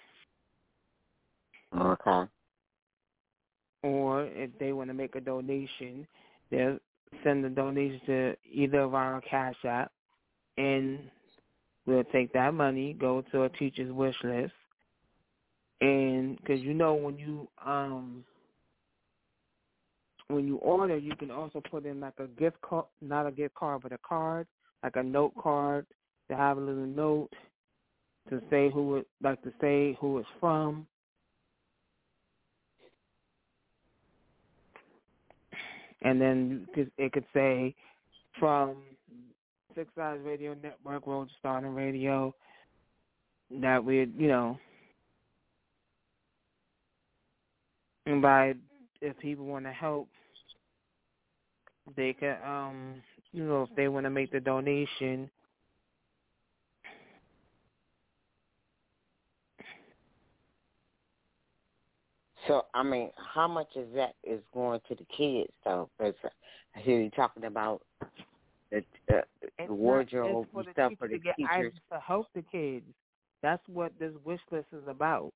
[1.78, 2.30] Okay.
[3.82, 6.06] Or if they want to make a donation,
[6.50, 6.78] they'll
[7.24, 9.90] send the donation to either of our Cash App,
[10.56, 11.00] and
[11.86, 14.52] We'll take that money, go to a teacher's wish list,
[15.80, 18.24] and because you know when you um
[20.28, 23.54] when you order, you can also put in like a gift card, not a gift
[23.54, 24.46] card, but a card,
[24.82, 25.86] like a note card
[26.30, 27.30] to have a little note
[28.30, 30.86] to say who it like to say who it's from.
[36.02, 36.66] and then
[36.98, 37.74] it could say
[38.38, 38.76] from
[39.74, 42.34] Six Eyes Radio Network, Road Starting Radio,
[43.60, 44.58] that we, you know,
[48.06, 48.54] and by
[49.00, 50.08] if people want to help,
[51.96, 52.94] they can, um,
[53.32, 55.30] you know, if they want to make the donation.
[62.48, 65.88] So I mean, how much is that is going to the kids though?
[65.98, 66.14] Because
[66.74, 67.82] I hear you talking about
[68.74, 72.86] Uh, the, the, the wardrobe and stuff for the teachers to help the kids.
[73.42, 75.32] That's what this wish list is about.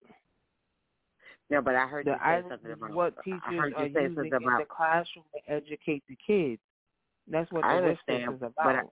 [1.50, 3.40] No, but I heard the you say something about what teachers
[3.76, 6.60] are using in about, the classroom to educate the kids.
[7.28, 8.54] That's what the I wish list is about.
[8.56, 8.82] But I,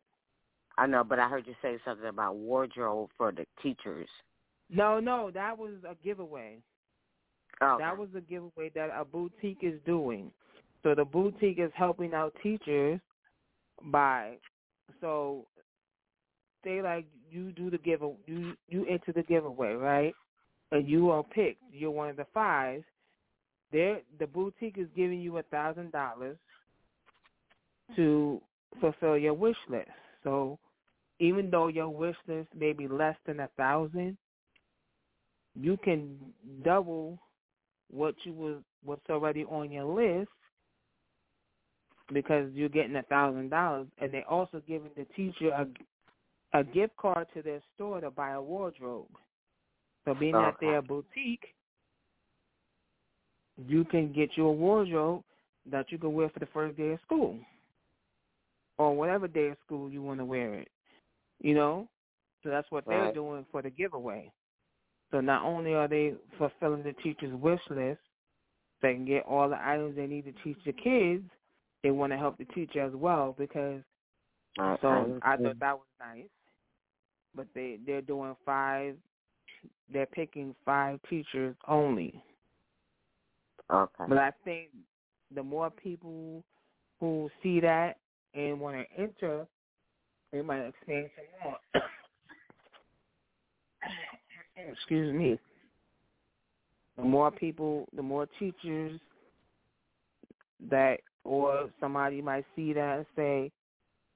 [0.79, 4.09] I know, but I heard you say something about wardrobe for the teachers.
[4.71, 6.59] No, no, that was a giveaway.
[7.61, 10.31] Oh, that was a giveaway that a boutique is doing.
[10.83, 13.01] So the boutique is helping out teachers
[13.83, 14.37] by
[15.01, 15.47] so
[16.65, 20.15] say like you do the give you you enter the giveaway, right?
[20.73, 21.63] And you are picked.
[21.73, 22.83] You're one of the five.
[23.73, 26.39] There the boutique is giving you a thousand dollars
[27.97, 28.41] to
[28.81, 29.91] fulfill your wish list.
[30.23, 30.59] So
[31.19, 34.17] even though your wish list may be less than a thousand,
[35.55, 36.17] you can
[36.65, 37.19] double
[37.91, 40.31] what you was what's already on your list
[42.13, 45.67] because you're getting a thousand dollars, and they're also giving the teacher a
[46.59, 49.09] a gift card to their store to buy a wardrobe.
[50.05, 50.49] So being uh-huh.
[50.49, 50.57] okay.
[50.61, 51.47] that they're a boutique,
[53.67, 55.23] you can get you a wardrobe
[55.71, 57.39] that you can wear for the first day of school,
[58.79, 60.69] or whatever day of school you want to wear it.
[61.41, 61.89] You know,
[62.43, 64.31] so that's what they're doing for the giveaway.
[65.11, 68.01] So not only are they fulfilling the teacher's wish list,
[68.83, 71.25] they can get all the items they need to teach the kids.
[71.85, 73.83] They want to help the teacher as well because.
[74.59, 76.25] I, so I, I thought that was nice.
[77.37, 78.97] But they they're doing five.
[79.93, 82.21] They're picking five teachers only.
[83.73, 84.05] Okay.
[84.09, 84.71] But I think
[85.35, 86.43] the more people
[87.01, 87.99] who see that
[88.35, 89.47] and want to enter,
[90.33, 91.59] they might expand some more.
[94.73, 95.39] excuse me,
[96.97, 99.01] the more people, the more teachers
[100.71, 103.53] that, or somebody might see that and say,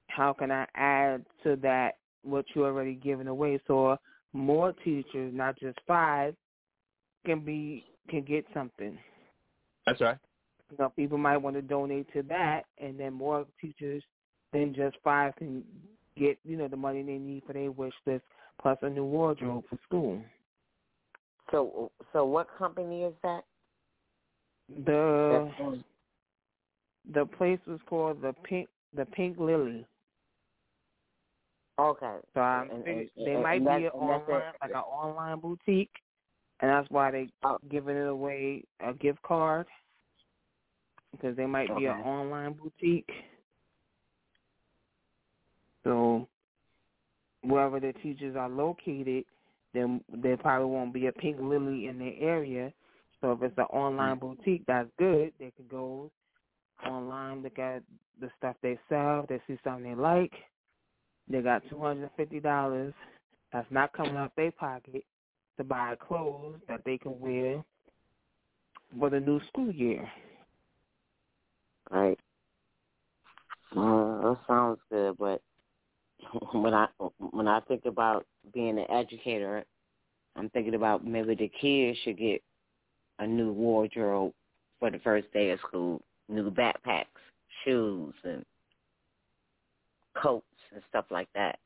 [0.07, 3.59] how can I add to that what you already given away?
[3.67, 3.97] So
[4.33, 6.35] more teachers, not just five,
[7.25, 8.97] can be can get something.
[9.85, 10.17] That's right.
[10.71, 14.03] You know, people might want to donate to that, and then more teachers
[14.53, 15.63] than just five can
[16.17, 18.23] get you know the money they need for their wish list
[18.61, 20.21] plus a new wardrobe for school.
[21.51, 23.43] So, so what company is that?
[24.85, 25.49] The
[27.13, 29.85] the place was called the Pink the Pink Lily.
[31.79, 32.15] Okay.
[32.33, 35.91] So I'm and, and, they and, might be online like an online boutique,
[36.59, 37.57] and that's why they oh.
[37.69, 39.65] giving it away a gift card
[41.11, 41.79] because they might okay.
[41.79, 43.09] be an online boutique.
[45.83, 46.27] So
[47.43, 49.23] wherever the teachers are located,
[49.73, 52.73] then there probably won't be a pink lily in their area.
[53.21, 54.27] So if it's an online Mm-hmm.
[54.27, 55.31] boutique, that's good.
[55.39, 56.11] They can go
[56.85, 57.83] online, look at
[58.19, 59.25] the stuff they sell.
[59.27, 60.33] They see something they like.
[61.27, 62.93] They got two hundred and fifty dollars.
[63.53, 65.03] That's not coming out their pocket
[65.57, 67.63] to buy clothes that they can wear
[68.97, 70.09] for the new school year.
[71.91, 72.19] Right.
[73.75, 75.41] Uh, that sounds good, but
[76.53, 76.87] when I
[77.31, 79.63] when I think about being an educator,
[80.35, 82.41] I'm thinking about maybe the kids should get
[83.19, 84.33] a new wardrobe
[84.79, 87.05] for the first day of school, new backpacks,
[87.63, 88.45] shoes, and
[90.21, 91.59] coats and stuff like that.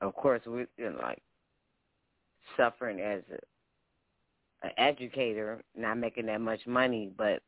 [0.00, 1.22] Of course, we're you know, like
[2.56, 7.42] suffering as a, an educator, not making that much money, but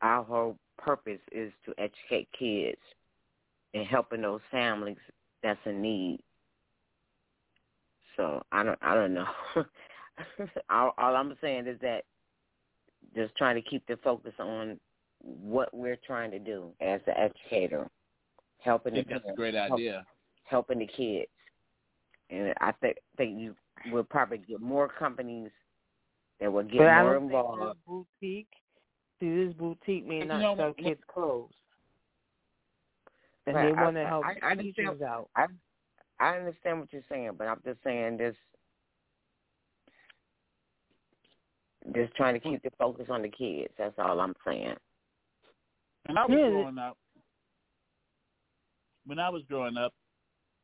[0.00, 2.80] our whole purpose is to educate kids
[3.74, 4.96] and helping those families
[5.42, 6.20] that's in need.
[8.16, 9.26] So I don't I don't know.
[10.70, 12.04] all, all I'm saying is that
[13.14, 14.78] just trying to keep the focus on
[15.20, 17.88] what we're trying to do as an educator,
[18.58, 20.04] helping I think the that's a great idea.
[20.44, 21.30] helping the kids,
[22.30, 23.54] and I think think you
[23.90, 25.50] will probably get more companies
[26.40, 27.60] that will get but I more don't involved.
[27.60, 28.48] Think this boutique,
[29.20, 31.50] see, this boutique may You not know, sell what- kids clothes,
[33.46, 35.30] and Right, they want to I- help I understand- teachers out.
[35.36, 35.46] I
[36.18, 38.36] I understand what you're saying, but I'm just saying this.
[41.94, 43.72] Just trying to keep the focus on the kids.
[43.76, 44.76] That's all I'm saying.
[46.06, 46.48] When I was yeah.
[46.48, 46.96] growing up,
[49.06, 49.92] when I was growing up,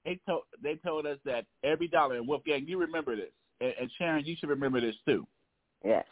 [0.05, 3.91] they told they told us that every dollar, and Wolfgang, you remember this, and, and
[3.99, 5.27] Sharon, you should remember this too.
[5.85, 6.07] Yes.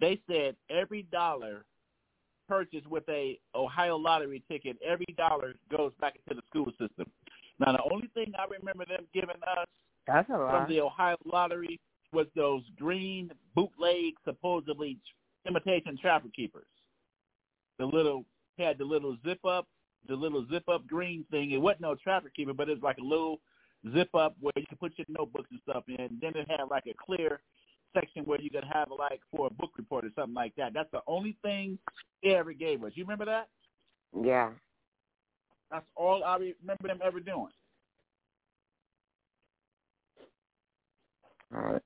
[0.00, 1.64] They said every dollar
[2.48, 7.06] purchased with a Ohio lottery ticket, every dollar goes back into the school system.
[7.60, 9.66] Now, the only thing I remember them giving us
[10.06, 11.78] That's a from the Ohio lottery
[12.12, 14.98] was those green bootleg, supposedly
[15.46, 16.66] imitation trapper keepers.
[17.78, 18.24] The little
[18.58, 19.66] had the little zip up,
[20.08, 21.52] the little zip up green thing.
[21.52, 23.40] It wasn't no trapper keeper, but it was like a little
[23.94, 26.18] zip up where you could put your notebooks and stuff in.
[26.20, 27.40] Then it had like a clear
[27.94, 30.72] section where you could have like for a book report or something like that.
[30.74, 31.78] That's the only thing
[32.22, 32.92] they ever gave us.
[32.94, 33.48] You remember that?
[34.22, 34.50] Yeah.
[35.70, 37.48] That's all I remember them ever doing.
[41.54, 41.82] All right.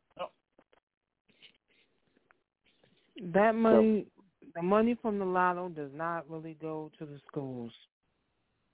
[3.35, 4.07] That money,
[4.55, 7.71] the money from the lotto does not really go to the schools.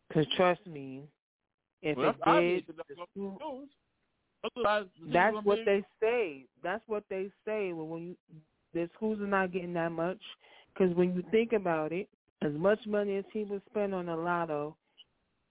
[0.09, 1.03] Because trust me,
[1.83, 3.67] if well, it did, the school,
[5.13, 6.47] that's what they say.
[6.63, 7.73] That's what they say.
[7.73, 8.17] Well, when you
[8.75, 10.21] the schools are not getting that much,
[10.73, 12.09] because when you think about it,
[12.43, 14.77] as much money as he people spend on the lotto,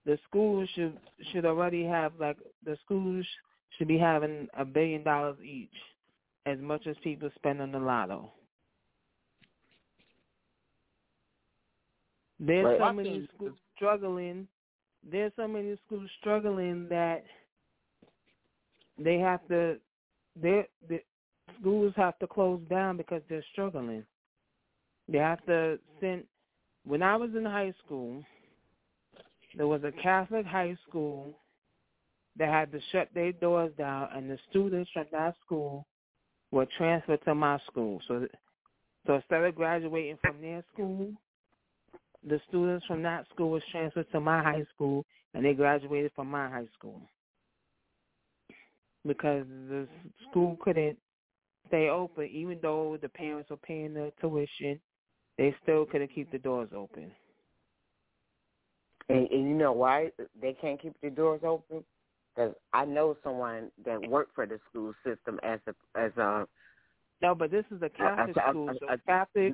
[0.05, 0.97] the schools should
[1.31, 3.25] should already have like the schools
[3.77, 5.69] should be having a billion dollars each,
[6.45, 8.31] as much as people spend on the lotto.
[12.39, 12.79] There's right.
[12.79, 14.47] so many schools struggling.
[15.09, 17.23] There's so many schools struggling that
[18.97, 19.77] they have to.
[20.39, 20.99] They the
[21.59, 24.05] schools have to close down because they're struggling.
[25.07, 26.23] They have to send.
[26.85, 28.23] When I was in high school,
[29.55, 31.33] there was a Catholic high school
[32.37, 35.85] that had to shut their doors down, and the students from that school
[36.51, 38.01] were transferred to my school.
[38.07, 38.27] So,
[39.05, 41.11] so instead of graduating from their school,
[42.27, 46.27] the students from that school was transferred to my high school, and they graduated from
[46.29, 47.01] my high school
[49.05, 49.87] because the
[50.29, 50.97] school couldn't
[51.67, 54.79] stay open, even though the parents were paying the tuition.
[55.37, 57.11] They still couldn't keep the doors open.
[59.09, 60.11] And, and you know why
[60.41, 61.83] they can't keep the doors open?
[62.37, 66.47] Because I know someone that worked for the school system as a as a.
[67.21, 68.69] No, but this is a Catholic a, a, school.
[68.79, 69.53] So a, Catholic,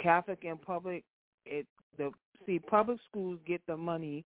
[0.00, 1.04] Catholic and public.
[1.44, 1.66] It
[1.98, 2.12] the
[2.46, 4.24] see public schools get the money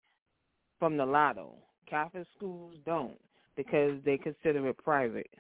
[0.78, 1.55] from the lotto.
[1.88, 3.16] Catholic schools don't
[3.57, 5.30] because they consider it private.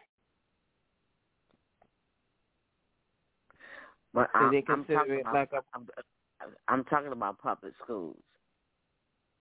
[4.14, 5.62] But so I, they consider it about, like a.
[5.74, 5.86] I'm,
[6.68, 8.16] I'm talking about public schools.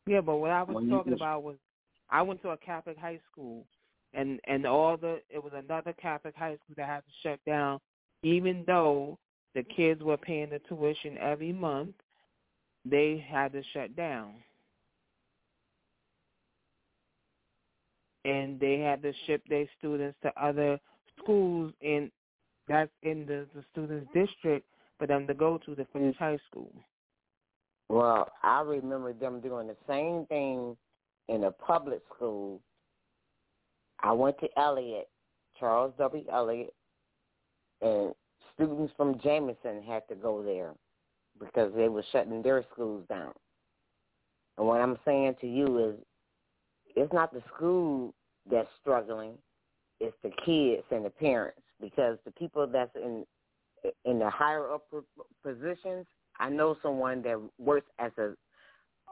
[0.06, 1.56] Yeah, but what I was when talking just, about was
[2.10, 3.66] I went to a Catholic high school,
[4.14, 7.80] and and all the it was another Catholic high school that had to shut down,
[8.24, 9.18] even though
[9.56, 11.96] the kids were paying the tuition every month.
[12.86, 14.36] They had to shut down,
[18.24, 20.80] and they had to ship their students to other
[21.22, 22.10] schools in
[22.68, 24.66] that's in the, the students' district
[24.98, 26.72] for them to go to to finish high school.
[27.90, 30.76] Well, I remember them doing the same thing
[31.28, 32.62] in a public school.
[34.02, 35.10] I went to Elliott,
[35.60, 36.24] Charles W.
[36.32, 36.74] Elliott,
[37.82, 38.14] and
[38.54, 40.74] students from Jameson had to go there
[41.40, 43.34] because they were shutting their schools down.
[44.58, 45.96] And what I'm saying to you is,
[46.96, 48.14] it's not the school
[48.50, 49.34] that's struggling;
[50.00, 53.24] it's the kids and the parents because the people that's in
[54.06, 54.84] in the higher up
[55.44, 56.06] positions
[56.40, 58.34] I know someone that works as a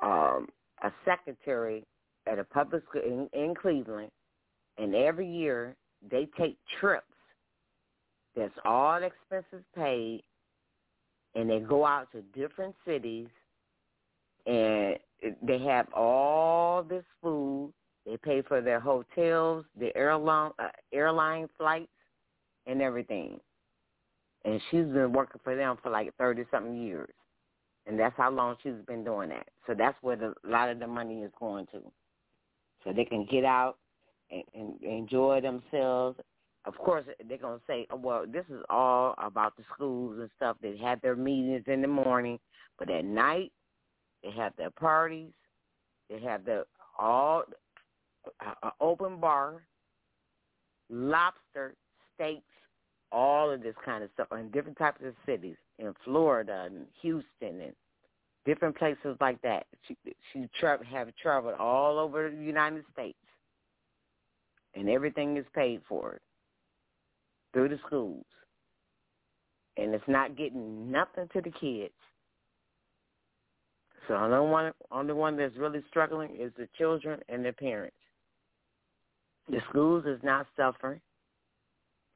[0.05, 0.47] um,
[0.84, 1.84] a secretary
[2.28, 4.12] at a public school in, in Cleveland,
[4.78, 5.76] and every year
[6.10, 7.06] they take trips.
[8.36, 10.24] That's all expenses paid,
[11.36, 13.28] and they go out to different cities,
[14.46, 14.98] and
[15.42, 17.74] they have all this food.
[18.06, 21.90] They pay for their hotels, the airline uh, airline flights,
[22.68, 23.40] and everything
[24.46, 27.10] and she's been working for them for like thirty something years,
[27.88, 29.48] and that's how long she's been doing that.
[29.68, 31.82] So that's where the, a lot of the money is going to,
[32.86, 33.78] so they can get out
[34.32, 36.20] and, and enjoy themselves.
[36.66, 40.58] Of course, they're gonna say, oh, "Well, this is all about the schools and stuff."
[40.62, 42.40] They have their meetings in the morning,
[42.80, 43.52] but at night
[44.24, 45.32] they have their parties.
[46.10, 46.66] They have the
[46.98, 47.44] all
[48.44, 49.62] uh, open bar,
[50.90, 51.76] lobster,
[52.14, 52.44] steaks,
[53.12, 57.62] all of this kind of stuff in different types of cities in Florida and Houston
[57.62, 57.74] and
[58.46, 59.66] different places like that.
[59.88, 59.98] She
[60.32, 63.18] she tra- have traveled all over the United States,
[64.76, 66.20] and everything is paid for
[67.54, 68.26] through the schools,
[69.78, 71.93] and it's not getting nothing to the kids.
[74.08, 77.98] So the only one, only one that's really struggling is the children and their parents.
[79.50, 81.02] The schools is not suffering.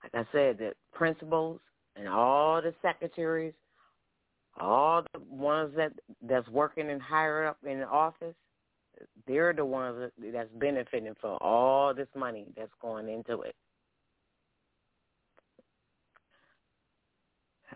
[0.03, 1.59] Like I said, the principals
[1.95, 3.53] and all the secretaries,
[4.57, 8.35] all the ones that that's working and higher up in the office,
[9.27, 13.55] they're the ones that's benefiting from all this money that's going into it.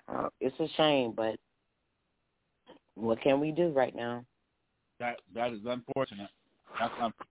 [0.08, 1.36] Uh, it's a shame, but
[2.96, 4.26] what can we do right now?
[5.00, 6.30] That that is unfortunate.
[6.80, 7.28] That's unfortunate.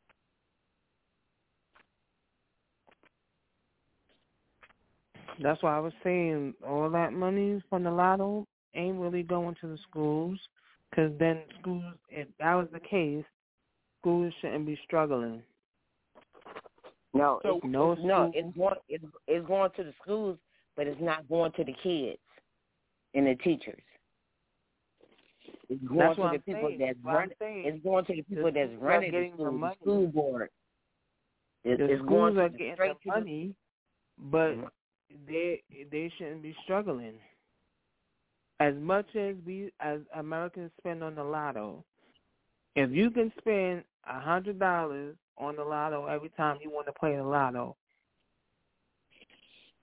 [5.40, 9.68] That's why I was saying all that money from the lotto ain't really going to
[9.68, 10.38] the schools,
[10.90, 13.24] because then schools, if that was the case,
[14.00, 15.42] schools shouldn't be struggling.
[17.14, 20.38] No, so, it's, no, it's, no, it's going it's, it's going to the schools,
[20.76, 22.18] but it's not going to the kids
[23.14, 23.82] and the teachers.
[25.68, 26.78] It's going that's to what the I'm people saying.
[26.80, 27.34] that's what running.
[27.40, 30.48] It's going to the people the that's running the school, the school board.
[31.64, 33.54] It, the it's schools going are to getting straight the to money,
[34.18, 34.70] but Mhm.
[35.26, 37.14] they they shouldn't be struggling.
[38.62, 41.82] As much as we as Americans spend on the lotto,
[42.76, 46.92] if you can spend a hundred dollars on the lotto every time you want to
[46.92, 47.74] play the lotto,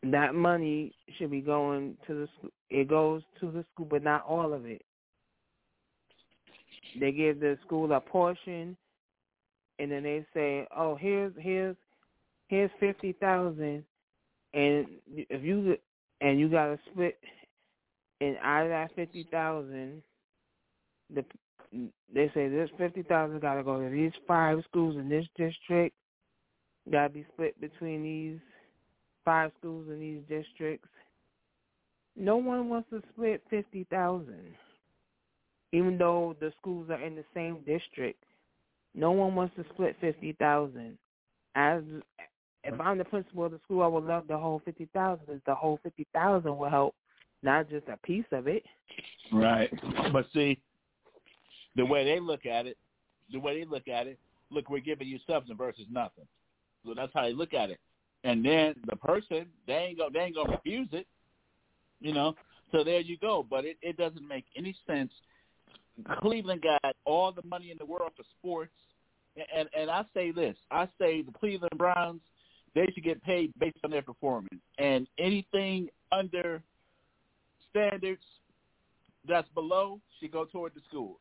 [0.04, 2.52] that money should be going to the school.
[2.70, 4.82] It goes to the school, but not all of it.
[6.98, 8.78] They give the school a portion,
[9.80, 11.76] and then they say, "Oh, here's here's
[12.48, 13.84] here's fifty thousand,
[14.54, 15.76] and if you
[16.22, 17.20] and you got to split,
[18.22, 20.02] and out of that fifty thousand,
[21.14, 21.24] the
[22.14, 25.96] they say this fifty thousand got to go to these five schools in this district.
[26.92, 28.40] Got to be split between these
[29.24, 30.88] five schools in these districts.
[32.16, 34.56] No one wants to split fifty thousand,
[35.72, 38.24] even though the schools are in the same district.
[38.96, 40.98] No one wants to split fifty thousand.
[41.56, 41.84] As
[42.64, 45.42] if I'm the principal of the school, I would love the whole fifty thousand.
[45.46, 46.96] The whole fifty thousand will help,
[47.44, 48.64] not just a piece of it.
[49.32, 49.72] Right.
[50.12, 50.60] But see,
[51.76, 52.78] the way they look at it,
[53.32, 54.20] the way they look at it,
[54.50, 56.26] look, we're giving you something versus nothing.
[56.86, 57.80] So that's how they look at it.
[58.24, 61.08] And then the person, they ain't go, they ain't gonna refuse it,
[62.02, 62.36] you know.
[62.72, 63.46] So there you go.
[63.50, 65.12] But it, it doesn't make any sense.
[66.20, 68.72] Cleveland got all the money in the world for sports,
[69.36, 72.22] and and I say this, I say the Cleveland Browns,
[72.74, 76.62] they should get paid based on their performance, and anything under
[77.72, 78.24] standards
[79.28, 81.20] that's below should go toward the schools,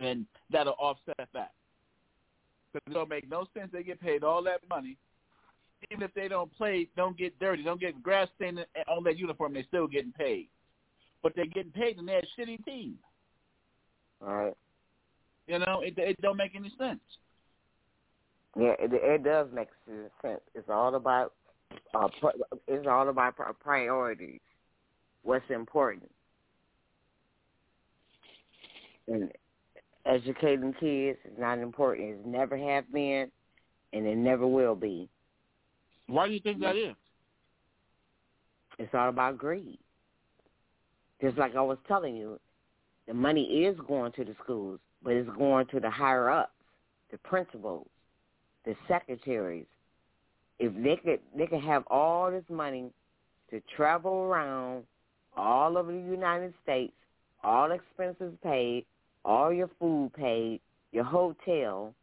[0.00, 1.52] and that'll offset that.
[2.72, 3.70] Because it don't make no sense.
[3.72, 4.96] They get paid all that money,
[5.90, 9.54] even if they don't play, don't get dirty, don't get grass stained on their uniform.
[9.54, 10.48] They're still getting paid,
[11.22, 12.98] but they're getting paid and they're shitty team.
[14.24, 14.56] All right.
[15.46, 17.00] You know, it it don't make any sense.
[18.56, 19.68] Yeah, it, it does make
[20.22, 20.40] sense.
[20.54, 21.32] It's all about
[21.94, 22.08] uh,
[22.68, 24.40] it's all about priorities.
[25.22, 26.10] What's important,
[29.08, 29.30] and
[30.04, 32.10] educating kids is not important.
[32.10, 33.30] It's never have been,
[33.92, 35.08] and it never will be.
[36.08, 36.94] Why do you think that is?
[38.78, 39.78] It's all about greed.
[41.20, 42.40] Just like I was telling you,
[43.06, 46.52] the money is going to the schools, but it's going to the higher ups,
[47.12, 47.86] the principals,
[48.64, 49.66] the secretaries.
[50.58, 52.90] If they could, they could have all this money
[53.50, 54.84] to travel around
[55.36, 56.92] all over the United States,
[57.42, 58.84] all expenses paid,
[59.24, 60.60] all your food paid,
[60.92, 61.94] your hotel,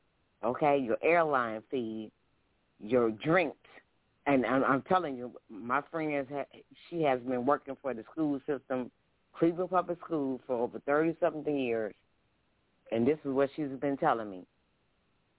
[0.43, 2.11] okay, your airline fee,
[2.79, 3.57] your drinks,
[4.25, 6.45] and I'm, I'm telling you, my friend has
[6.89, 8.91] she has been working for the school system,
[9.37, 11.93] Cleveland Public School, for over thirty something years,
[12.91, 14.45] and this is what she's been telling me.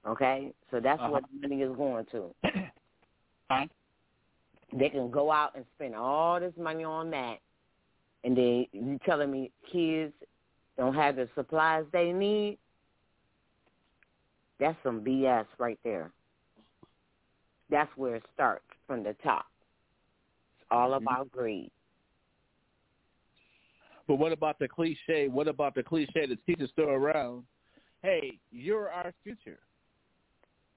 [0.07, 1.11] Okay, so that's uh-huh.
[1.11, 2.35] what the money is going to.
[3.51, 3.67] huh?
[4.73, 7.39] They can go out and spend all this money on that,
[8.25, 10.13] and then you telling me kids
[10.77, 12.59] don't have the supplies they need?
[14.59, 16.11] That's some BS right there.
[17.71, 19.47] That's where it starts from the top.
[20.59, 21.07] It's all mm-hmm.
[21.07, 21.71] about greed.
[24.07, 25.29] But what about the cliche?
[25.29, 27.45] What about the cliche that teachers throw around?
[28.03, 29.61] Hey, you're our future.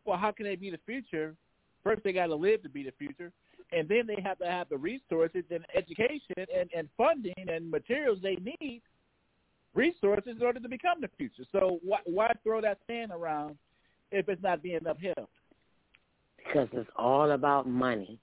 [0.06, 1.36] Well, how can they be the future?
[1.84, 3.32] First, they got to live to be the future,
[3.76, 8.20] and then they have to have the resources and education and, and funding and materials
[8.22, 8.82] they need,
[9.74, 11.44] resources in order to become the future.
[11.52, 13.58] So why, why throw that saying around
[14.12, 15.28] if it's not being upheld?
[16.38, 18.20] Because it's all about money.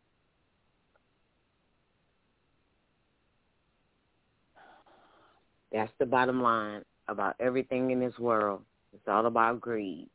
[5.73, 6.83] That's the bottom line.
[7.09, 8.63] about everything in this world.
[8.93, 10.09] It's all about greed.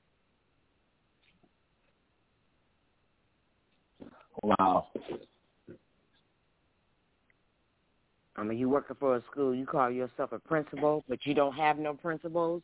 [4.45, 4.85] Wow.
[8.35, 11.55] I mean, you working for a school, you call yourself a principal, but you don't
[11.55, 12.61] have no principals.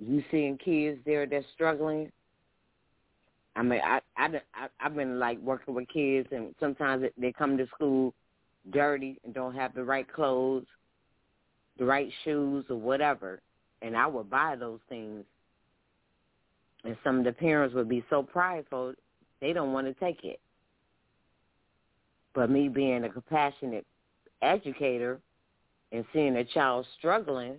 [0.00, 2.10] You seeing kids there that's struggling.
[3.54, 7.56] I mean, I I I I've been like working with kids, and sometimes they come
[7.58, 8.12] to school
[8.72, 10.66] dirty and don't have the right clothes,
[11.78, 13.40] the right shoes, or whatever,
[13.80, 15.24] and I would buy those things.
[16.82, 18.94] And some of the parents would be so prideful,
[19.40, 20.40] they don't want to take it.
[22.34, 23.86] But me being a compassionate
[24.42, 25.20] educator
[25.92, 27.56] and seeing a child struggling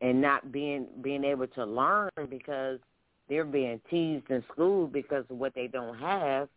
[0.00, 2.78] and not being being able to learn because
[3.28, 6.48] they're being teased in school because of what they don't have,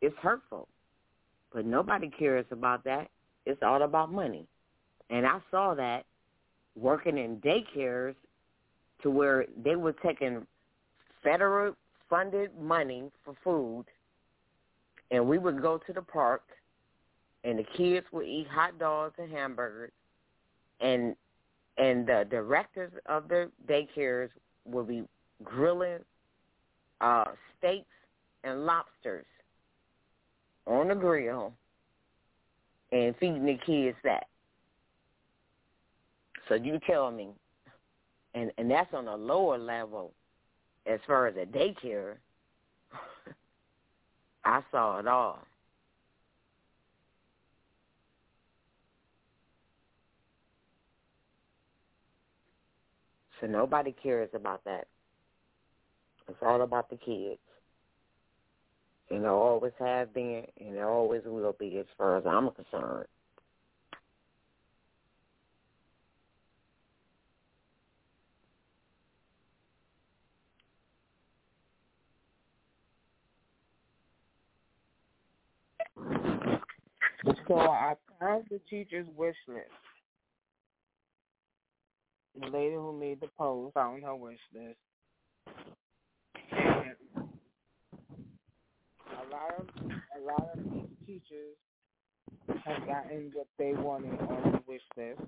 [0.00, 0.68] it's hurtful.
[1.52, 3.08] But nobody cares about that.
[3.46, 4.46] It's all about money.
[5.10, 6.04] And I saw that
[6.76, 8.14] working in daycares
[9.02, 10.46] to where they were taking
[11.22, 11.74] federal
[12.10, 13.84] funded money for food
[15.10, 16.42] and we would go to the park
[17.44, 19.92] and the kids would eat hot dogs and hamburgers
[20.80, 21.16] and
[21.76, 24.30] and the directors of the daycares
[24.64, 25.04] would be
[25.44, 26.00] grilling
[27.00, 27.26] uh
[27.58, 27.86] steaks
[28.44, 29.26] and lobsters
[30.66, 31.52] on the grill
[32.92, 34.26] and feeding the kids that.
[36.48, 37.28] So you tell me
[38.34, 40.12] and and that's on a lower level
[40.86, 42.16] as far as a daycare.
[44.48, 45.40] I saw it all.
[53.40, 54.86] So nobody cares about that.
[56.28, 57.38] It's all about the kids.
[59.10, 63.06] And there always have been, and there always will be as far as I'm concerned.
[77.48, 79.70] So I found the teacher's wish list.
[82.38, 84.76] The lady who made the post found her wish list.
[86.52, 86.94] And
[89.10, 91.56] a lot of a lot of these teachers
[92.64, 95.20] have gotten what they wanted on the wish list.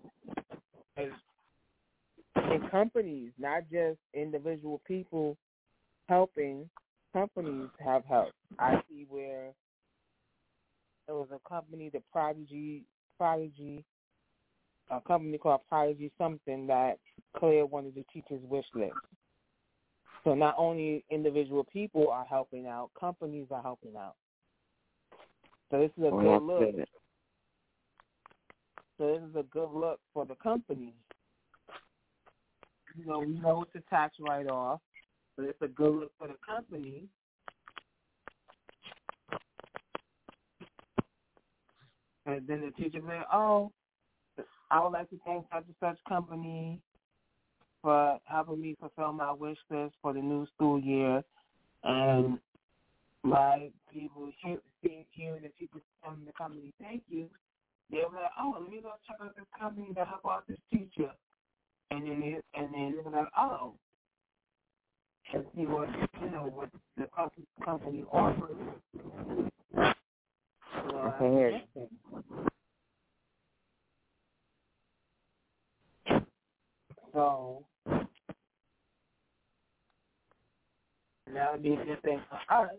[2.37, 5.39] In companies, not just individual people
[6.09, 6.69] helping,
[7.15, 8.35] companies have helped.
[8.59, 9.53] I see where
[11.11, 12.85] it was a company, the Prodigy,
[13.19, 13.85] Prodigy,
[14.91, 16.99] a company called Prodigy something that
[17.37, 18.93] cleared one of the teachers' wish list.
[20.23, 24.15] So not only individual people are helping out, companies are helping out.
[25.71, 26.77] So this is a oh, good look.
[26.77, 26.87] Good.
[28.99, 30.95] So this is a good look for the company.
[32.97, 34.81] You know, we know it's a tax write-off,
[35.37, 37.09] but it's a good look for the company
[42.33, 43.73] And then the teacher said, oh,
[44.71, 46.81] I would like to thank such and such company
[47.83, 51.23] for helping me fulfill my wish list for the new school year.
[51.83, 52.39] And
[53.23, 54.59] my people hear,
[55.11, 57.29] hearing the people telling the company thank you,
[57.91, 60.59] they were like, oh, let me go check out this company that help out this
[60.73, 61.11] teacher.
[61.91, 63.75] And then they, and then they were like, oh,
[65.33, 65.89] and see what
[66.21, 67.07] you know what the
[67.65, 68.57] company offers.
[71.01, 71.65] Okay.
[77.13, 77.65] So
[81.35, 82.71] that would be a good thing for us.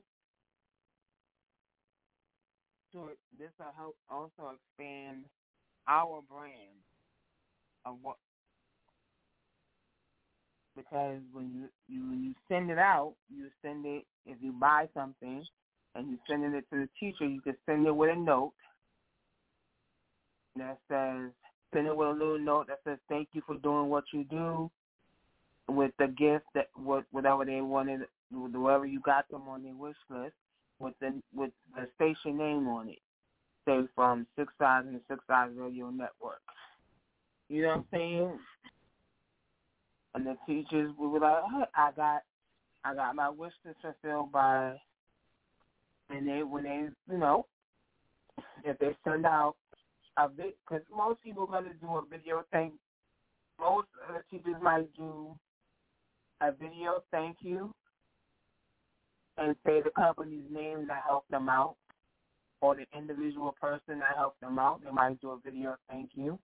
[2.93, 3.09] So
[3.39, 5.23] this will help also expand
[5.87, 6.53] our brand
[7.85, 8.17] of what
[10.75, 14.87] because when you, you when you send it out, you send it if you buy
[14.93, 15.43] something,
[15.95, 18.53] and you're sending it to the teacher, you can send it with a note
[20.55, 21.31] that says,
[21.73, 24.69] send it with a little note that says, thank you for doing what you do
[25.67, 29.95] with the gift that what whatever they wanted, whoever you got them on their wish
[30.09, 30.33] list,
[30.79, 32.99] with the with the station name on it,
[33.65, 36.41] say from Six Sides and Six Radio Network.
[37.47, 38.39] You know what I'm saying?
[40.15, 42.21] And the teachers we were like, oh, I got
[42.83, 44.75] I got my wish list fulfilled by
[46.11, 47.45] and they when they you know
[48.63, 49.55] if they send out
[50.17, 52.73] a vid because most people to do a video thank
[53.59, 55.35] most of the teachers might do
[56.41, 57.73] a video thank you
[59.37, 61.75] and say the company's name that helped them out
[62.61, 64.81] or the individual person that helped them out.
[64.83, 66.39] They might do a video thank you.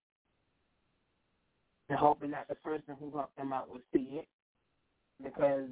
[1.89, 4.28] and hoping that the person who helped them out will see it
[5.24, 5.70] because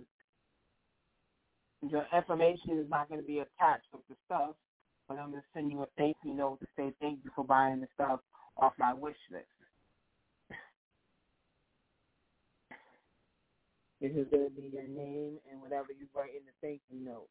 [1.91, 4.55] your information is not going to be attached with the stuff,
[5.07, 7.45] but I'm going to send you a thank you note to say thank you for
[7.45, 8.21] buying the stuff
[8.57, 9.45] off my wish list.
[14.01, 16.99] This is going to be your name and whatever you write in the thank you
[16.99, 17.29] note.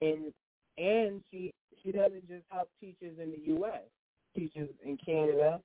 [0.00, 0.32] And
[0.78, 3.82] and she she doesn't just help teachers in the U.S.
[4.36, 5.60] Teachers in Canada,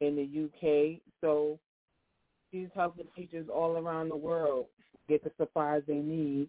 [0.00, 1.00] in the UK.
[1.20, 1.58] So
[2.52, 4.66] she's helping teachers all around the world
[5.08, 6.48] get the supplies they need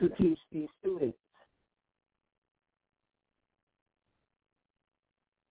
[0.00, 1.18] to teach these students.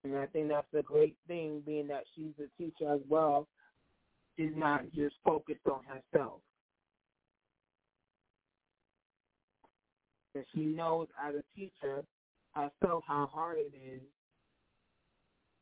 [0.03, 3.47] And I think that's a great thing, being that she's a teacher as well.
[4.37, 6.39] She's not just focused on herself.
[10.35, 12.03] And she knows as a teacher
[12.53, 14.01] herself how hard it is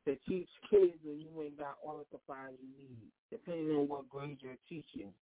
[0.06, 4.10] to teach kids when you ain't got all the supplies you need, depending on what
[4.10, 5.14] grade you're teaching.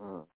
[0.00, 0.26] Mm.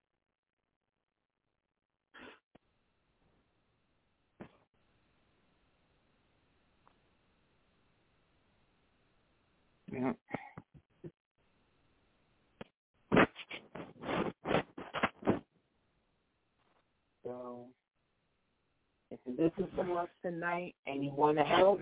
[9.93, 10.13] Yeah.
[17.25, 17.67] So,
[19.37, 21.81] listen to us tonight and you want to help,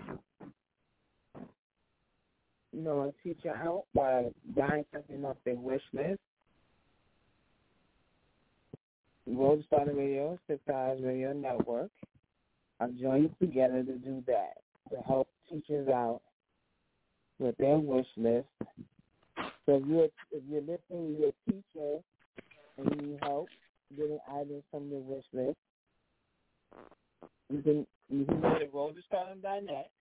[2.73, 4.25] you know, a teacher help by
[4.55, 6.19] buying something off their wish list,
[9.25, 11.91] Road Starter Radio, Six Radio Network,
[12.79, 14.53] I've joined together to do that,
[14.91, 16.21] to help teachers out
[17.39, 18.47] with their wish list.
[19.65, 21.99] So if you're if you're listening, you're a teacher
[22.77, 23.47] and you need help
[23.97, 25.57] getting items from your wish list,
[27.49, 29.91] you can you can go to roadtostardom.net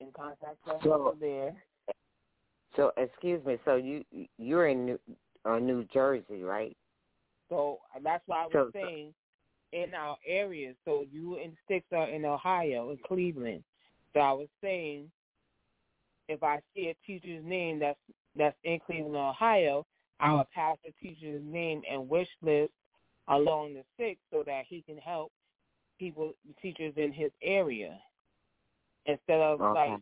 [0.00, 1.54] and contact us So- over there.
[2.76, 3.58] So excuse me.
[3.64, 4.04] So you
[4.36, 5.00] you're in New,
[5.44, 6.76] uh, New Jersey, right?
[7.48, 9.14] So that's why I was So- saying
[9.72, 10.76] in our areas.
[10.84, 13.64] So you and Six are in Ohio, in Cleveland.
[14.14, 15.10] So I was saying
[16.28, 17.98] if I see a teacher's name that's
[18.36, 19.84] that's in Cleveland, Ohio,
[20.20, 22.72] I would pass the teacher's name and wish list
[23.28, 25.32] along the six so that he can help
[25.98, 27.98] people teachers in his area.
[29.06, 29.90] Instead of Okay.
[29.90, 30.00] like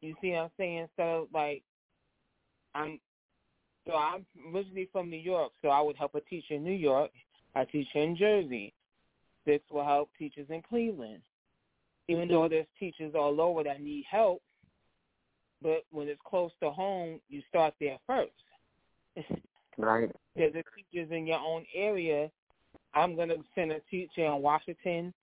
[0.00, 0.78] you see what I'm saying?
[0.78, 1.62] Instead of like
[2.74, 3.00] I'm
[3.86, 7.10] so I'm originally from New York, so I would help a teacher in New York,
[7.54, 8.72] a teacher in Jersey.
[9.46, 11.22] This will help teachers in Cleveland.
[12.08, 14.42] Even though there's teachers all over that need help,
[15.62, 18.32] but when it's close to home, you start there first.
[19.78, 20.10] Right.
[20.36, 22.30] There's the teachers in your own area.
[22.94, 25.14] I'm gonna send a teacher in Washington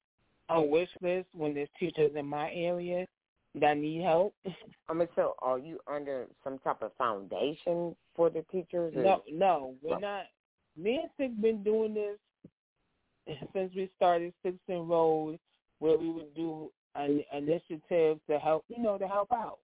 [0.49, 3.05] a wish list when there's teachers in my area
[3.55, 4.35] that need help.
[4.87, 8.95] I mean, so are you under some type of foundation for the teachers?
[8.95, 9.99] or- No, no, we're No.
[9.99, 10.25] not.
[10.77, 12.19] Me and Six been doing this
[13.53, 15.39] since we started Six and Road,
[15.79, 19.59] where we would do an initiative to help, you know, to help out.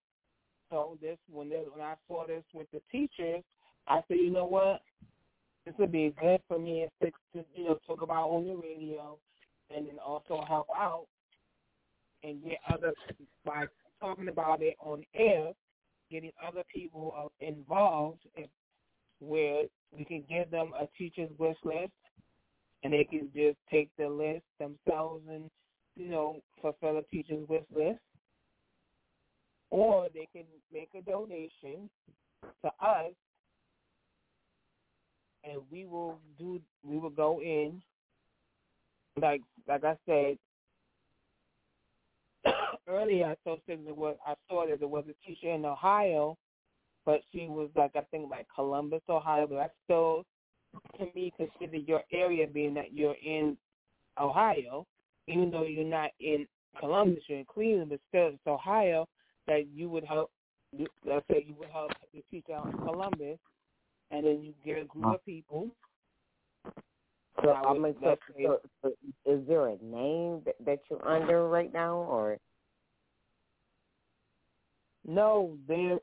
[0.70, 3.44] So this when they, when I saw this with the teachers,
[3.92, 4.82] I said, you know what,
[5.66, 8.56] this would be good for me and Six to you know talk about on the
[8.56, 9.18] radio,
[9.76, 11.08] and then also help out
[12.24, 12.94] and get other
[13.46, 13.66] by
[14.00, 15.52] talking about it on air,
[16.10, 18.22] getting other people uh, involved.
[19.20, 19.66] Where
[19.96, 21.92] we can give them a teacher's wish list
[22.84, 25.44] and they can just take the list themselves and,
[25.96, 28.00] you know, fulfill a teacher's wish list.
[29.70, 31.88] Or they can make a donation
[32.64, 33.12] to us
[35.44, 37.82] and we will do we will go in
[39.20, 40.38] like like I said
[42.88, 46.38] earlier I that there was I saw that there was a teacher in Ohio
[47.06, 50.26] but she was like I think like Columbus, Ohio, but that's still
[51.00, 53.58] to me consider your area being that you're in
[54.20, 54.86] Ohio,
[55.28, 56.48] even though you're not in
[56.80, 59.08] Columbus, you're in Cleveland, but still it's Ohio
[59.48, 60.32] that you would help
[61.06, 63.38] let's say you would help the teacher out in Columbus
[64.12, 65.16] and then you get a group uh-huh.
[65.16, 65.72] of people.
[67.44, 68.90] So, I I mean, so, so, so
[69.26, 72.38] is there a name that, that you're under right now, or
[75.06, 76.00] No, there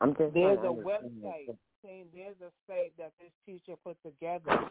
[0.00, 4.70] I'm just there's a website saying there's a site that this teacher put together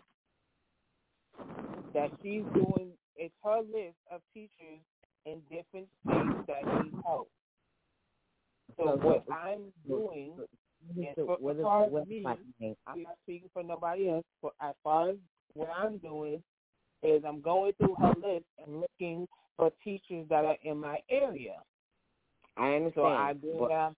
[1.94, 4.82] that she's doing it's her list of teachers
[5.26, 7.30] in different states that need help.
[8.78, 10.40] So So what what- I'm doing
[11.40, 12.76] What is, what is my name?
[12.88, 15.16] I'm not speaking for nobody else, but as far as
[15.54, 16.42] what I'm doing
[17.04, 19.28] is I'm going through her list and looking
[19.58, 21.56] for teachers that are in my area.
[22.58, 22.94] I understand.
[22.96, 23.94] So I do have.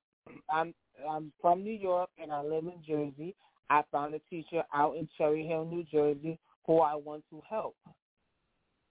[0.50, 0.74] I'm
[1.10, 3.36] I'm from New York and I live in Jersey.
[3.70, 7.76] I found a teacher out in Cherry Hill, New Jersey, who I want to help.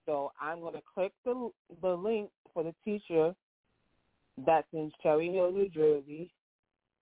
[0.07, 3.34] So I'm going to click the the link for the teacher
[4.47, 6.30] that's in Cherry Hill, New Jersey.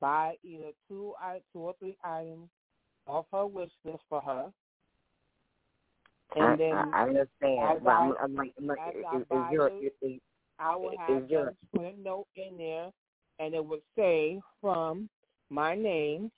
[0.01, 1.15] Buy either two,
[1.53, 2.49] two or three items
[3.07, 4.47] off her wish list for her.
[6.37, 7.81] And I, then I, I understand.
[7.83, 10.21] But I'm, I'm like, I'm like is, is your, is,
[10.59, 12.91] I will have them put a note in there,
[13.39, 15.09] and it would say from
[15.49, 16.31] my name,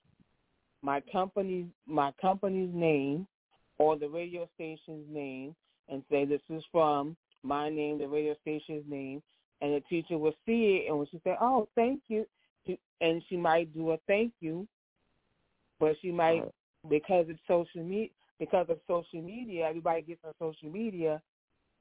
[0.82, 3.26] my company's my company's name,
[3.78, 5.54] or the radio station's name,
[5.88, 9.22] and say this is from my name, the radio station's name,
[9.60, 12.24] and the teacher will see it, and when she say, "Oh, thank you,"
[13.00, 14.66] and she might do a thank you,
[15.80, 16.44] but she might
[16.88, 21.22] because of social media because of social media, everybody gets on social media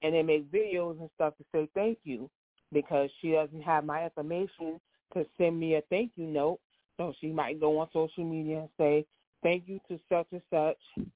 [0.03, 2.29] and they make videos and stuff to say thank you
[2.71, 4.79] because she doesn't have my information
[5.13, 6.59] to send me a thank you note.
[6.97, 9.05] So she might go on social media and say
[9.41, 11.07] thank you to such and such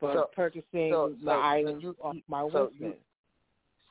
[0.00, 2.98] for so, purchasing so, the so, items so you, off my so wish list.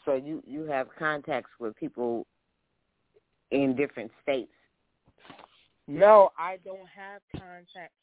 [0.03, 2.25] So you you have contacts with people
[3.51, 4.51] in different states.
[5.87, 7.93] No, I don't have contacts.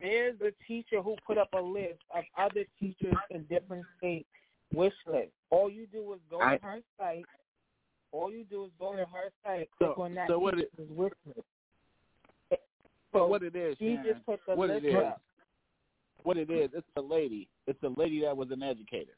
[0.00, 4.28] There's a teacher who put up a list of other teachers in different states
[4.74, 5.32] wish list.
[5.50, 7.24] All you do is go I, to her site.
[8.12, 10.70] All you do is go to her site, click so, on that so what teacher's
[10.78, 12.60] it, wish list.
[13.12, 15.22] So what it is, she Sharon, just put the what list it is, up.
[16.22, 17.48] what it is, it's a lady.
[17.66, 19.12] It's a lady that was an educator.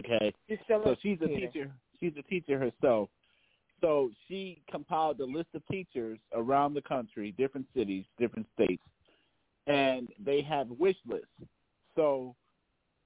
[0.00, 1.46] Okay, She's so a she's a teacher.
[1.46, 1.70] teacher.
[1.98, 3.08] She's a teacher herself.
[3.80, 8.82] So she compiled a list of teachers around the country, different cities, different states,
[9.66, 11.26] and they have wish lists.
[11.96, 12.34] So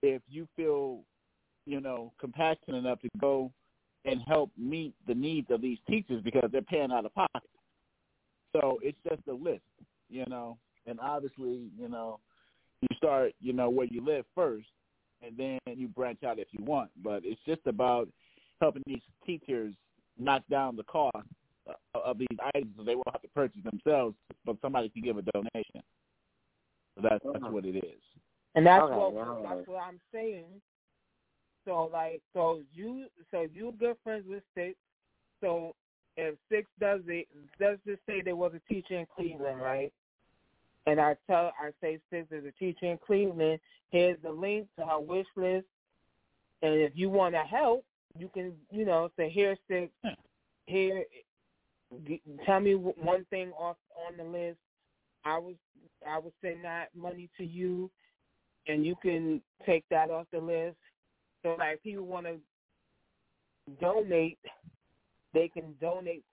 [0.03, 1.01] if you feel,
[1.67, 3.53] you know, compassionate enough to go
[4.05, 7.49] and help meet the needs of these teachers because they're paying out of pocket.
[8.53, 9.63] So it's just a list,
[10.11, 12.21] you know, and obviously, you know,
[12.81, 14.67] you start, you know, where you live first,
[15.23, 16.91] and then you branch out if you want.
[17.03, 18.09] But it's just about
[18.61, 19.75] helping these teachers
[20.19, 21.17] knock down the cost
[21.69, 25.17] uh, of these items so they won't have to purchase themselves, but somebody can give
[25.17, 25.83] a donation.
[26.95, 27.51] So that's that's uh-huh.
[27.51, 28.01] what it is.
[28.55, 29.57] And that's Okay, what all right.
[29.57, 30.47] that's what I'm saying.
[31.65, 34.77] So like so you so you're good friends with Six.
[35.41, 35.75] So
[36.17, 37.27] if Six does it
[37.61, 39.93] let's just say there was a teacher in Cleveland, right?
[40.87, 43.59] And I tell I say Six is a teacher in Cleveland,
[43.91, 45.67] here's the link to her wish list.
[46.63, 47.85] And if you want to help,
[48.19, 49.93] you can, you know, say here Six,
[50.67, 51.05] here
[52.47, 53.77] tell me one thing off
[54.09, 54.59] on the list.
[55.25, 55.55] I was
[56.07, 57.91] I would send that money to you
[58.67, 60.77] and you can take that off the list.
[61.43, 62.37] So like people want to
[63.81, 64.39] donate,
[65.33, 66.25] they can donate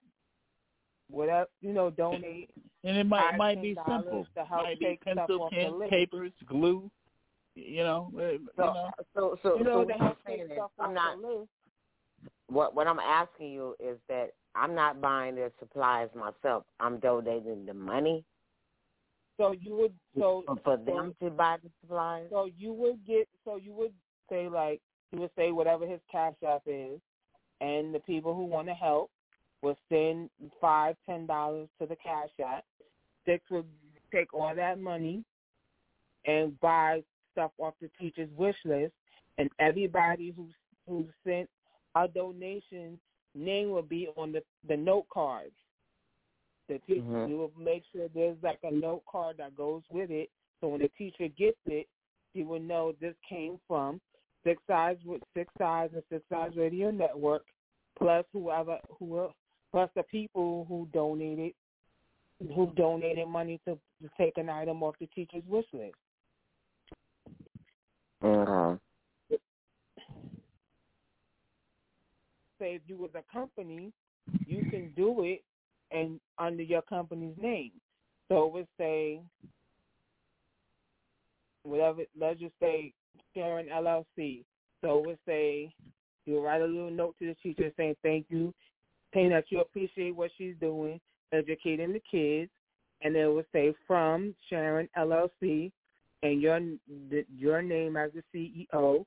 [1.10, 2.50] whatever you know, donate.
[2.84, 4.26] And it might might be simple.
[4.36, 5.90] to help might be take stuff pencil, off the pen, list.
[5.90, 6.90] papers, glue.
[7.54, 8.90] You know, uh, you So know.
[9.14, 11.48] so so, You so know, what to I'm saying is, stuff I'm not the list.
[12.52, 16.64] What what I'm asking you is that I'm not buying their supplies myself.
[16.80, 18.24] I'm donating the money
[19.38, 22.26] So you would so for them to buy the supplies.
[22.30, 23.92] so you would get so you would
[24.30, 24.80] say like
[25.10, 27.00] he would say whatever his cash app is,
[27.60, 29.10] and the people who want to help
[29.62, 30.30] will send
[30.60, 32.64] five ten dollars to the cash app.
[33.26, 33.66] Six would
[34.12, 35.24] take all that money
[36.26, 37.02] and buy
[37.32, 38.92] stuff off the teacher's wish list,
[39.38, 40.48] and everybody who
[40.86, 41.48] who sent
[41.94, 42.98] a donation
[43.34, 45.54] name will be on the the note cards.
[46.68, 47.36] The teacher Mhm.
[47.36, 50.88] will make sure there's like a note card that goes with it, so when the
[50.90, 51.88] teacher gets it,
[52.32, 54.00] she will know this came from
[54.44, 57.44] Six Eyes with Six Eyes and Six Eyes Radio Network,
[57.96, 59.30] plus whoever who
[59.70, 61.54] plus the people who donated
[62.54, 65.94] who donated money to, to take an item off the teacher's wish list.
[68.22, 68.80] Okay.
[72.62, 73.92] Say if you was a company,
[74.46, 75.42] you can do it
[75.90, 77.72] and under your company's name.
[78.28, 79.20] So it would say
[81.64, 82.92] whatever let's just say
[83.34, 84.44] Sharon LLC.
[84.80, 85.74] So it would say
[86.24, 88.54] you write a little note to the teacher saying thank you,
[89.12, 91.00] saying that you appreciate what she's doing,
[91.32, 92.50] educating the kids,
[93.00, 95.72] and it would say from Sharon LLC
[96.22, 96.60] and your
[97.36, 98.22] your name as the
[98.72, 99.04] CEO,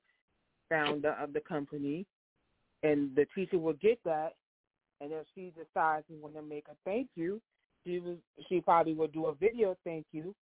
[0.69, 2.06] founder of the company,
[2.86, 4.34] and the teacher will get that,
[5.02, 7.41] and if she decides to want to make a thank you,
[7.86, 8.18] she was
[8.48, 10.34] she probably would do a video thank you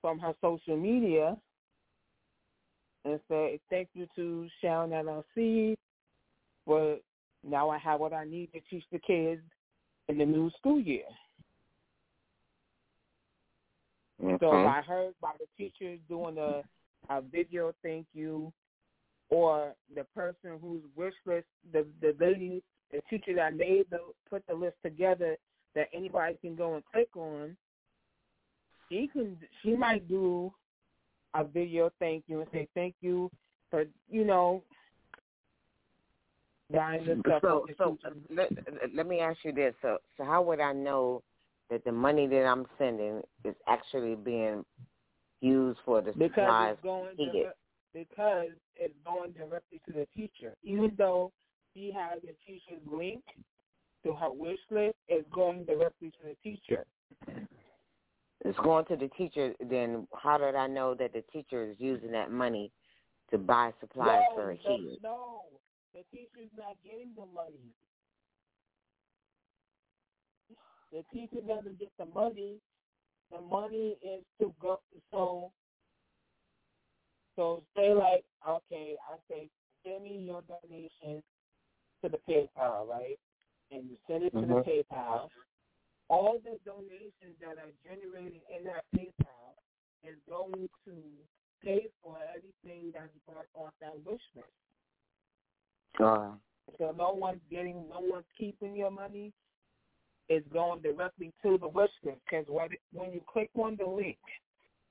[0.00, 1.36] from her social media
[3.04, 5.76] and say thank you to Sharon LLC
[6.64, 6.96] for
[7.44, 9.42] now I have what I need to teach the kids
[10.08, 11.04] in the new school year.
[14.22, 14.36] Okay.
[14.40, 16.62] So I heard by the teachers doing a,
[17.10, 18.52] a video thank you,
[19.30, 22.62] or the person whose wish list, the the lady,
[22.92, 23.98] the teacher that made the
[24.28, 25.36] put the list together
[25.74, 27.56] that anybody can go and click on.
[28.88, 30.52] She can, she might do
[31.34, 33.30] a video thank you and say thank you
[33.70, 34.62] for you know
[36.72, 37.22] buying.
[37.42, 37.98] So, so
[38.30, 38.50] let,
[38.94, 39.74] let me ask you this.
[39.82, 41.22] So, so how would I know
[41.70, 44.64] that the money that I'm sending is actually being
[45.40, 47.58] used for the because supplies it's going direct,
[47.92, 48.48] because
[48.78, 50.54] it's going directly to the teacher.
[50.62, 51.32] Even though
[51.74, 53.22] she has the teacher's link
[54.04, 56.84] to her wish list, it's going directly to the teacher.
[58.44, 59.54] It's going to the teacher.
[59.68, 62.70] Then how did I know that the teacher is using that money
[63.30, 65.00] to buy supplies no, for her the, kids?
[65.02, 65.40] no,
[65.94, 67.72] the teacher's not getting the money.
[70.92, 72.56] The teacher doesn't get the money.
[73.32, 74.80] The money is to go.
[75.10, 75.50] So,
[77.36, 79.48] so say like, okay, I say,
[79.84, 81.22] give me your donation
[82.02, 83.18] to the PayPal, right?
[83.70, 84.64] And you send it to Mhm.
[84.64, 85.30] the PayPal.
[86.08, 89.56] All the donations that are generated in that PayPal
[90.02, 91.26] is going to
[91.62, 94.48] pay for everything that's brought off that wish list.
[95.98, 96.36] Uh,
[96.78, 99.32] So no one's getting, no one's keeping your money.
[100.28, 104.18] It's going directly to the wish list because when you click on the link,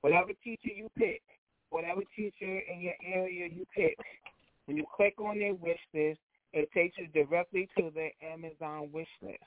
[0.00, 1.22] whatever teacher you pick,
[1.70, 3.96] whatever teacher in your area you pick,
[4.66, 6.20] when you click on their wish list,
[6.52, 9.38] it takes you directly to the Amazon wish list,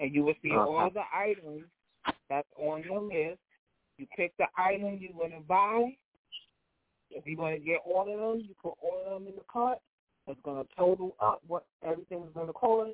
[0.00, 0.90] and you will see all uh-huh.
[0.94, 1.64] the items
[2.28, 3.40] that's on your list.
[3.98, 5.94] You pick the item you want to buy.
[7.10, 9.44] If you want to get all of them, you put all of them in the
[9.52, 9.78] cart.
[10.26, 12.92] It's going to total up what everything's going to cost,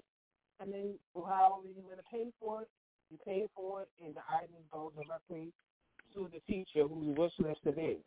[0.60, 2.68] and then however you're going to pay for it,
[3.10, 5.52] you pay for it, and the items go directly
[6.18, 8.02] to the teacher whose wish list it is.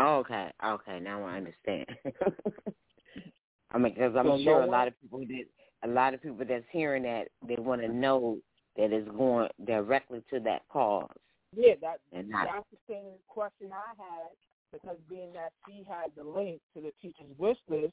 [0.00, 1.00] okay, okay.
[1.00, 1.86] Now I understand.
[3.72, 5.44] I mean, because I'm So no sure a lot of people that
[5.84, 8.38] a lot of people that's hearing that they want to know
[8.76, 11.08] that it's going directly to that cause
[11.56, 12.46] Yeah, that and not.
[12.46, 14.30] that's the same question I had
[14.72, 17.92] because being that she had the link to the teacher's wish list,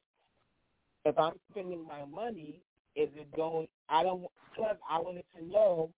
[1.05, 2.61] if I'm spending my money,
[2.95, 3.67] is it going?
[3.89, 4.25] I don't.
[4.55, 5.91] Plus, I wanted to know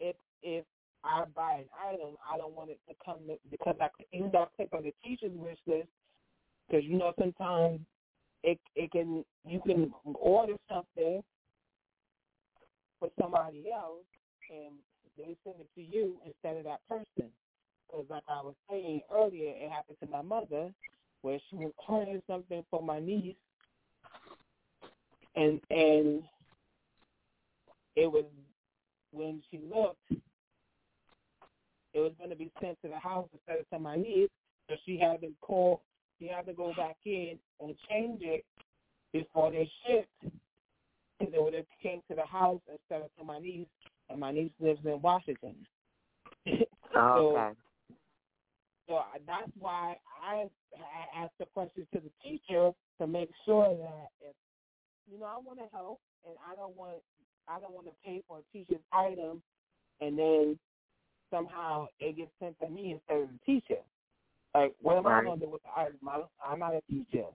[0.00, 0.64] if if
[1.04, 3.18] I buy an item, I don't want it to come
[3.50, 5.88] because I even though I click on the teacher's wish list,
[6.68, 7.80] because you know sometimes
[8.42, 11.22] it it can you can order something
[12.98, 14.04] for somebody else
[14.50, 14.74] and
[15.18, 17.30] they send it to you instead of that person.
[17.88, 20.72] Because like I was saying earlier, it happened to my mother
[21.22, 23.36] where she was ordering something for my niece,
[25.36, 26.22] and and
[27.96, 28.24] it was
[29.12, 30.00] when she looked,
[31.94, 34.30] it was going to be sent to the house instead of to my niece,
[34.68, 35.82] so she had to call,
[36.18, 38.44] she had to go back in and change it
[39.12, 40.34] before they shipped,
[41.18, 43.66] because it would have came to the house instead of to my niece,
[44.08, 45.54] and my niece lives in Washington.
[46.94, 47.56] Oh, okay.
[48.86, 50.44] So that's why I,
[50.76, 52.70] I asked the question to the teacher
[53.00, 54.34] to make sure that if
[55.10, 56.96] you know I want to help and I don't want
[57.48, 59.42] I don't want to pay for a teacher's item
[60.00, 60.58] and then
[61.32, 63.80] somehow it gets sent to me instead of the teacher.
[64.54, 65.68] Like what am I going to do with the?
[65.74, 67.26] I- I'm not a teacher,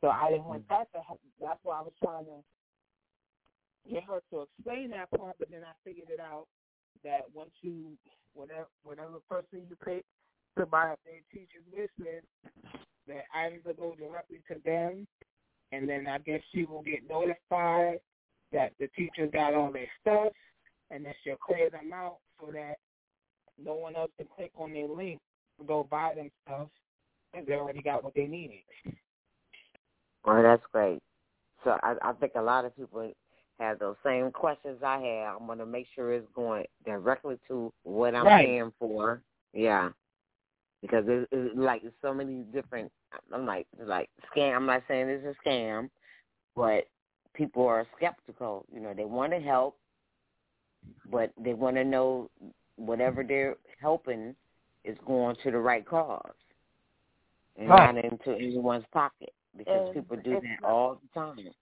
[0.00, 0.68] so I didn't want mm.
[0.70, 1.28] that to happen.
[1.40, 5.72] That's why I was trying to get her to explain that part, but then I
[5.84, 6.46] figured it out
[7.04, 7.92] that once you
[8.34, 10.04] whatever whatever person you pick
[10.58, 11.92] to buy up their teacher's list,
[13.06, 15.06] the items will go directly to them,
[15.72, 18.00] and then I guess she will get notified
[18.52, 20.32] that the teacher got all their stuff,
[20.90, 22.76] and then she'll clear them out so that
[23.62, 25.20] no one else can click on their link
[25.58, 26.68] to go buy them stuff,
[27.34, 28.60] and they already got what they needed.
[30.24, 31.00] Well, that's great.
[31.64, 33.10] So I, I think a lot of people
[33.58, 35.40] have those same questions I have.
[35.40, 38.46] I'm going to make sure it's going directly to what I'm Right.
[38.46, 39.22] paying for.
[39.52, 39.90] Yeah.
[40.82, 42.92] Because it's, it's like there's so many different.
[43.32, 44.56] I'm like like scam.
[44.56, 45.88] I'm not saying it's a scam,
[46.54, 46.84] but
[47.34, 48.66] people are skeptical.
[48.72, 49.76] You know, they want to help,
[51.10, 52.30] but they want to know
[52.76, 54.34] whatever they're helping
[54.84, 56.34] is going to the right cause
[57.56, 57.94] and Right.
[57.94, 61.52] not into anyone's pocket because And people do that all the time.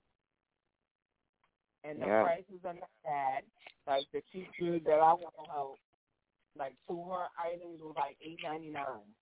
[1.85, 2.23] and the Yeah.
[2.23, 3.45] prices are not bad.
[3.87, 5.79] Like the teachers that I want to help,
[6.57, 9.15] like two of her items was like eight ninety nine.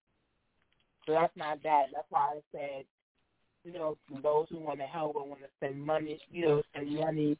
[1.06, 1.86] So that's not bad.
[1.92, 2.84] That's why I said,
[3.64, 6.94] you know, those who want to help or want to spend money, you know, spend
[6.94, 7.36] money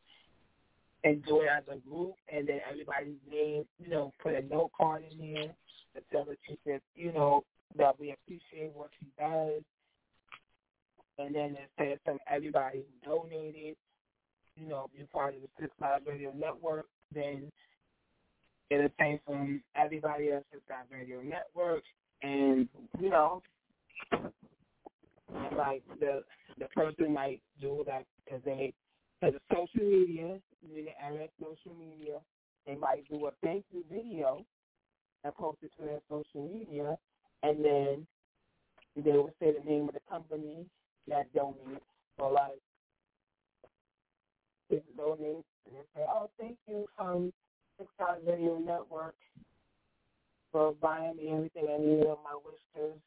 [1.04, 4.70] and do it as a group, and then everybody's name, you know, put a note
[4.76, 5.54] card in there
[5.94, 7.44] to tell the teacher, you know,
[7.76, 9.62] that we appreciate what she does.
[11.18, 13.76] And then it says from everybody who donated,
[14.56, 17.50] you know, if you're part of the Six Live Radio Network, then
[18.70, 21.82] it'll say from everybody at Six Live Radio Network,
[22.22, 22.68] and
[23.00, 23.42] you know,
[25.56, 26.22] like the
[26.58, 28.72] the person might do that because they
[29.22, 32.18] because of social media, the internet, social media,
[32.66, 34.44] they might do a thank you video
[35.24, 36.96] and post it to their social media,
[37.42, 38.06] and then
[38.96, 40.66] they will say the name of the company
[41.08, 41.80] that donated.
[42.18, 42.58] So like,
[44.70, 47.32] if donate, and they say, "Oh, thank you from
[47.78, 49.14] Six Star Radio Network
[50.50, 52.98] for buying me everything I needed on my whiskers,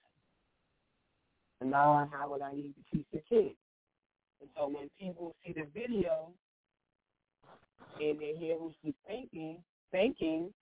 [1.60, 3.56] and now I have what I need to teach the kids."
[4.46, 6.30] And so when people see the video
[8.00, 9.58] and they hear who she's thanking,
[9.92, 10.54] thanking,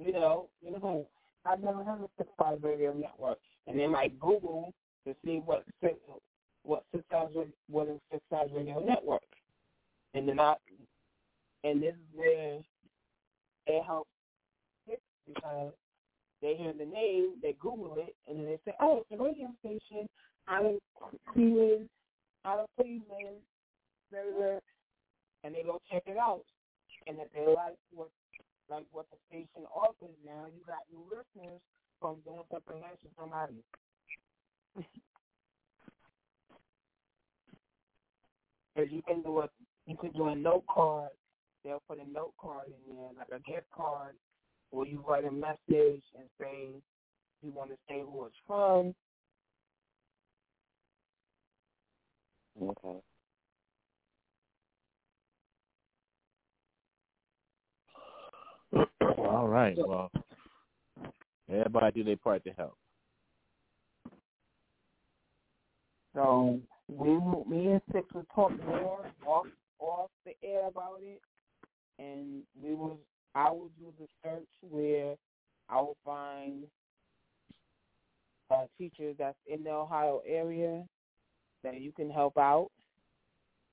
[0.00, 1.06] you know, you know,
[1.44, 3.38] I've never heard of Five Radio Network,
[3.68, 4.74] and they might Google
[5.06, 5.64] to see what
[6.64, 7.28] what Six Five
[7.70, 9.22] what is Six Five Radio Network,
[10.14, 10.54] and then I,
[11.62, 12.58] and this is where
[13.68, 14.10] it helps
[14.86, 15.72] because
[16.42, 19.48] they hear the name, they Google it, and then they say, oh, it's a radio
[19.60, 20.08] station.
[20.50, 20.80] Of
[21.32, 21.88] Cleveland,
[22.48, 23.44] out of Cleveland,
[24.10, 24.58] blah,
[25.44, 26.44] and they go check it out.
[27.06, 28.08] And if they like what
[28.70, 31.60] like what the station offers now, you got new listeners
[32.00, 33.60] from doing something nice for somebody.
[38.74, 39.48] Because you can do a
[39.86, 41.10] you can do a note card.
[41.64, 44.14] They'll put a note card in there, like a gift card,
[44.70, 45.58] where you write a message
[46.16, 46.68] and say
[47.42, 48.94] you want to say who it's from.
[52.60, 52.98] Okay.
[59.18, 59.76] All right.
[59.76, 60.10] Well,
[61.48, 62.76] everybody do their part to help.
[66.14, 67.10] So we,
[67.48, 69.46] me and Six will talk more off
[69.78, 71.20] off the air about it,
[71.98, 72.98] and we will.
[73.34, 75.14] I will do the search where
[75.68, 76.64] I will find
[78.50, 80.84] uh, teachers that's in the Ohio area
[81.64, 82.70] that you can help out,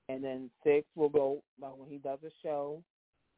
[0.08, 1.42] and then Six will go.
[1.60, 2.82] Like when he does a show,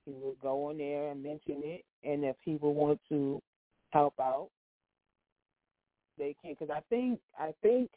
[0.05, 3.43] he will go on there and mention it, and if people want to
[3.91, 4.49] help out,
[6.19, 6.55] they can.
[6.59, 7.91] Because I think I think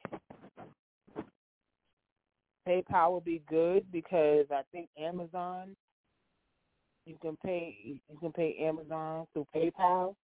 [2.68, 5.76] PayPal will be good because I think Amazon
[7.06, 10.16] you can pay you can pay Amazon through PayPal,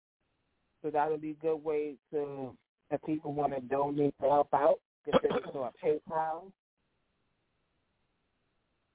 [0.81, 2.55] so that would be a good way to
[2.91, 4.79] if people want to donate to help out,
[5.11, 6.51] get them to a PayPal,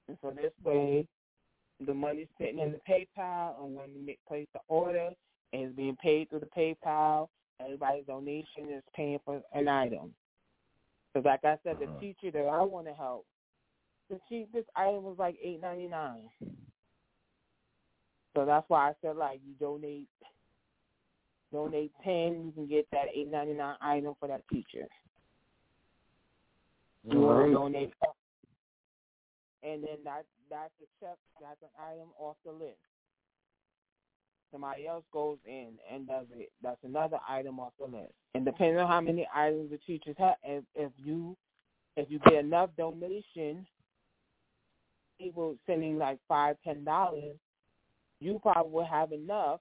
[0.07, 1.07] and so this way
[1.85, 5.09] the money's sitting in the PayPal, and when you make, place the order,
[5.51, 7.27] it's being paid through the PayPal.
[7.59, 10.13] Everybody's donation is paying for an item.
[11.13, 11.99] Because, like I said, the Uh-huh.
[11.99, 13.25] teacher that I want to help,
[14.09, 16.29] the cheapest item was like eight ninety nine.
[18.35, 20.07] So that's why I said like you donate
[21.51, 24.87] donate ten, you can get that eight ninety nine item for that teacher.
[27.05, 27.93] You want to donate,
[29.61, 32.77] and then that that's a check, that's an item off the list.
[34.51, 36.51] Somebody else goes in and does it.
[36.61, 38.13] That's another item off the list.
[38.35, 41.35] And depending on how many items the teachers have, if, if you
[41.97, 43.65] if you get enough donation,
[45.19, 47.35] people sending like five, ten dollars,
[48.19, 49.59] you probably will have enough.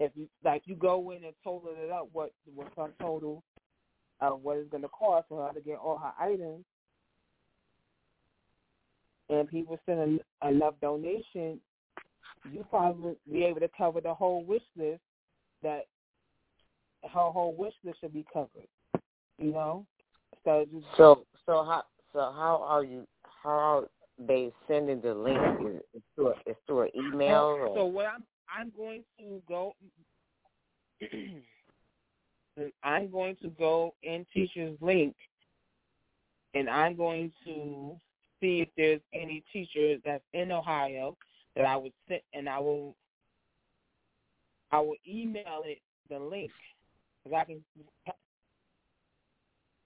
[0.00, 3.42] If you like, you go in and total it up, what what's some total
[4.30, 6.64] of what it's going to cost for her to get all her items,
[9.28, 11.58] and people send en- enough donation,
[12.50, 15.00] you probably be able to cover the whole wish list.
[15.62, 15.86] That
[17.04, 18.68] her whole wish list should be covered.
[19.38, 19.86] You know,
[20.44, 23.06] so just So so how so how are you
[23.42, 23.88] how are
[24.18, 25.38] they sending the link?
[25.68, 28.24] Is it through a, it's through an email or So what I'm
[28.54, 29.74] I'm going to go.
[32.82, 35.14] I'm going to go in teachers link,
[36.54, 37.96] and I'm going to
[38.40, 41.16] see if there's any teachers that's in Ohio
[41.56, 42.94] that I would send, and I will
[44.70, 46.50] I will email it the link
[47.24, 47.64] because I can.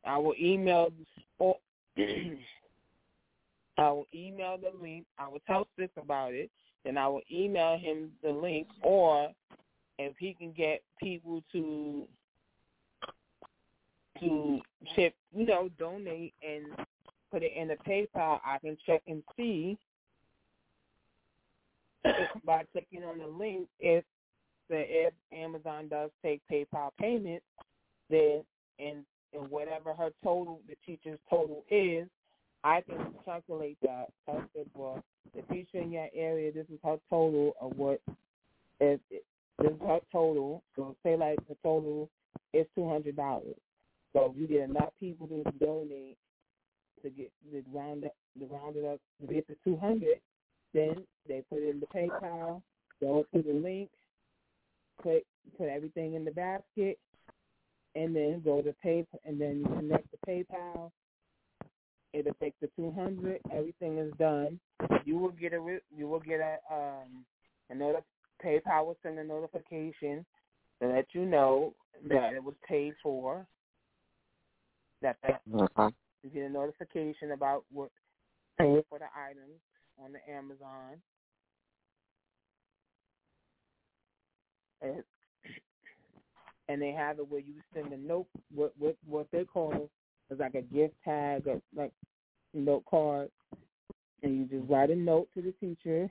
[0.05, 0.93] I will email
[1.39, 1.57] or
[1.99, 5.05] I will email the link.
[5.19, 6.51] I will tell Six about it.
[6.85, 9.31] and I will email him the link, or
[9.99, 12.07] if he can get people to
[14.21, 14.61] to
[14.95, 16.67] chip, you know, donate and
[17.31, 19.79] put it in the PayPal, I can check and see
[22.45, 24.05] by clicking on the link if
[24.69, 27.45] the if Amazon does take PayPal payments,
[28.11, 28.43] then
[28.79, 32.09] and and whatever her total, the teacher's total is,
[32.65, 34.07] I can calculate that.
[34.29, 35.03] I said, well,
[35.35, 38.01] the teacher in your area, this is her total of what
[38.81, 39.23] is this
[39.73, 40.63] is her total.
[40.75, 42.09] So say like the total
[42.53, 43.57] is two hundred dollars.
[44.17, 46.17] So you get enough people to donate
[47.03, 50.21] to get the round up the round it up to get to two hundred,
[50.73, 52.63] then they put it in the PayPal,
[52.99, 53.91] go to the link,
[55.03, 55.25] click
[55.59, 56.99] put everything in the basket
[57.95, 60.91] and then go to pay and then you connect the PayPal.
[62.15, 63.43] It'll take the two hundred.
[63.53, 64.59] Everything is done.
[65.05, 67.27] You will get a you will get a um
[67.71, 68.03] a notif-
[68.43, 70.25] PayPal will send a notification
[70.81, 71.75] to let you know
[72.09, 73.47] that it was paid for.
[75.03, 75.91] That, Uh-huh.
[76.23, 77.91] you get a notification about what
[78.59, 79.61] paying for the items
[79.99, 81.01] on the Amazon.
[84.83, 85.03] And
[86.69, 89.89] and they have it where you send a note what what what they call
[90.31, 91.93] is like a gift tag or like
[92.53, 93.31] note card
[94.23, 96.11] and you just write a note to the teacher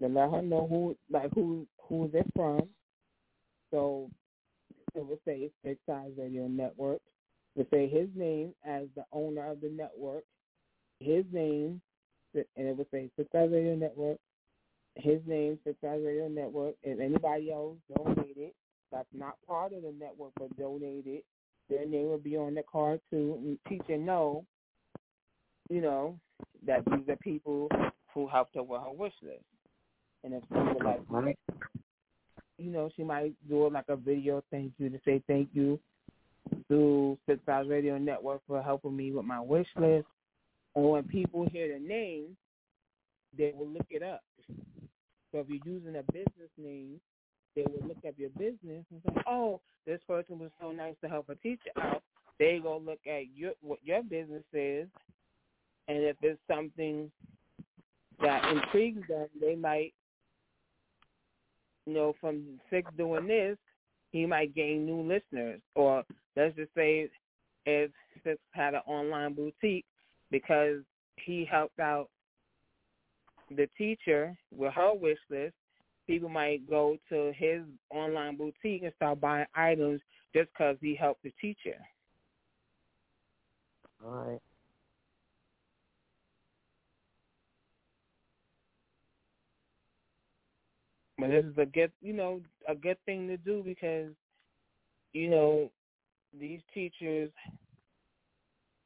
[0.00, 2.68] to let her know who like who who they're from.
[3.70, 4.10] So
[4.94, 7.00] it would say it's Big Size Radio Network.
[7.56, 10.24] Would say his name as the owner of the network,
[11.00, 11.80] his name,
[12.34, 14.18] and it would say Size Radio Network,
[14.96, 16.74] his name, Size Radio Network.
[16.82, 18.52] If anybody else donated
[18.92, 21.22] that's not part of the network but donated,
[21.68, 23.38] their name will be on the card too.
[23.38, 24.44] And teacher know,
[25.68, 26.18] you know,
[26.66, 27.68] that these are people
[28.12, 29.44] who helped her with her wish list.
[30.24, 31.36] And if would like,
[32.58, 35.78] you know, she might do like a video thank you to say thank you
[36.68, 40.06] to Six Size Radio Network for helping me with my wish list.
[40.74, 42.36] And when people hear the name,
[43.36, 44.22] they will look it up.
[45.32, 47.00] So if you're using a business name,
[47.54, 51.08] they will look up your business and say, "Oh, this person was so nice to
[51.08, 52.02] help a teacher out."
[52.38, 54.88] They go look at your what your business is,
[55.88, 57.10] and if it's something
[58.20, 59.94] that intrigues them, they might,
[61.86, 63.58] you know, from Six doing this,
[64.10, 65.60] he might gain new listeners.
[65.74, 66.04] Or
[66.36, 67.08] let's just say,
[67.66, 67.90] if
[68.24, 69.86] Six had an online boutique
[70.30, 70.78] because
[71.16, 72.08] he helped out
[73.50, 75.54] the teacher with her wish list,
[76.06, 80.00] people might go to his online boutique and start buying items
[80.34, 81.76] just because he helped the teacher.
[84.04, 84.40] All right.
[91.20, 94.10] But this is a good, you know, a good thing to do because,
[95.12, 95.70] you know,
[96.38, 97.30] these teachers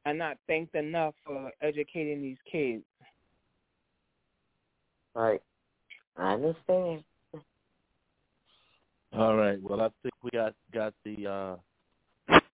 [0.05, 2.83] are not thanked enough for educating these kids.
[5.13, 5.41] Right.
[6.17, 7.03] I understand.
[9.13, 9.61] All right.
[9.61, 11.55] Well, I think we got got the uh,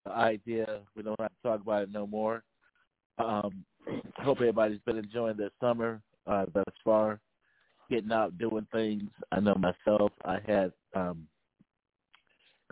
[0.06, 0.82] the idea.
[0.96, 2.44] We don't have to talk about it no more.
[3.18, 3.66] Um,
[4.18, 7.20] hope everybody's been enjoying their summer uh, thus far,
[7.92, 9.10] getting out, doing things.
[9.32, 10.12] I know myself.
[10.26, 11.28] I had um,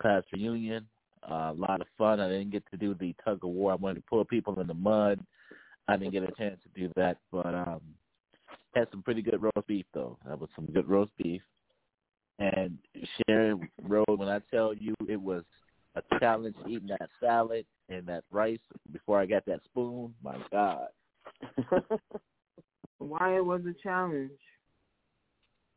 [0.00, 0.86] class reunion,
[1.30, 2.18] uh, a lot of fun.
[2.18, 3.72] I didn't get to do the tug of war.
[3.72, 5.20] I wanted to pull people in the mud.
[5.86, 7.80] I didn't get a chance to do that, but um,
[8.74, 10.16] had some pretty good roast beef though.
[10.26, 11.42] That was some good roast beef.
[12.38, 12.78] And
[13.28, 15.44] Sharon Road, when I tell you it was
[15.96, 18.58] a challenge eating that salad and that rice
[18.92, 20.86] before I got that spoon, my God.
[22.98, 24.30] Why it was a challenge?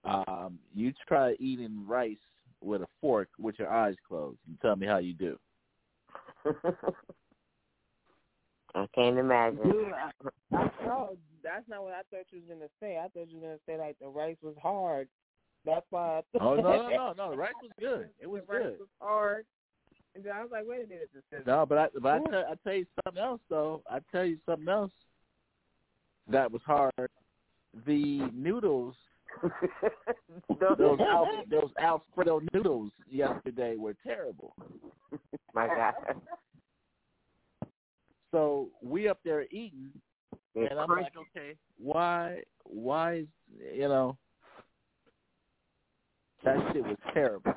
[0.05, 2.17] Um, you try eating rice
[2.61, 5.37] with a fork with your eyes closed and tell me how you do.
[8.75, 9.59] I can't imagine.
[9.63, 10.09] Dude, I,
[10.55, 12.97] I, no, that's not what I thought you was gonna say.
[12.97, 15.07] I thought you was gonna say like the rice was hard.
[15.65, 16.19] That's why.
[16.19, 17.31] I Oh no, no, no, no.
[17.31, 18.09] The rice was good.
[18.19, 19.45] It was the rice was hard.
[20.15, 22.19] And then I was like, wait a minute, this is No, but I but I
[22.29, 23.81] tell, I tell you something else though.
[23.89, 24.91] I tell you something else
[26.29, 27.09] that was hard.
[27.87, 28.95] The noodles,
[30.59, 34.55] those Al, those Alfredo noodles yesterday were terrible.
[35.53, 35.93] My God.
[38.31, 39.91] So we up there eating,
[40.55, 43.27] They're and I'm like, okay, why, why is
[43.75, 44.17] you know
[46.43, 47.53] that shit was terrible.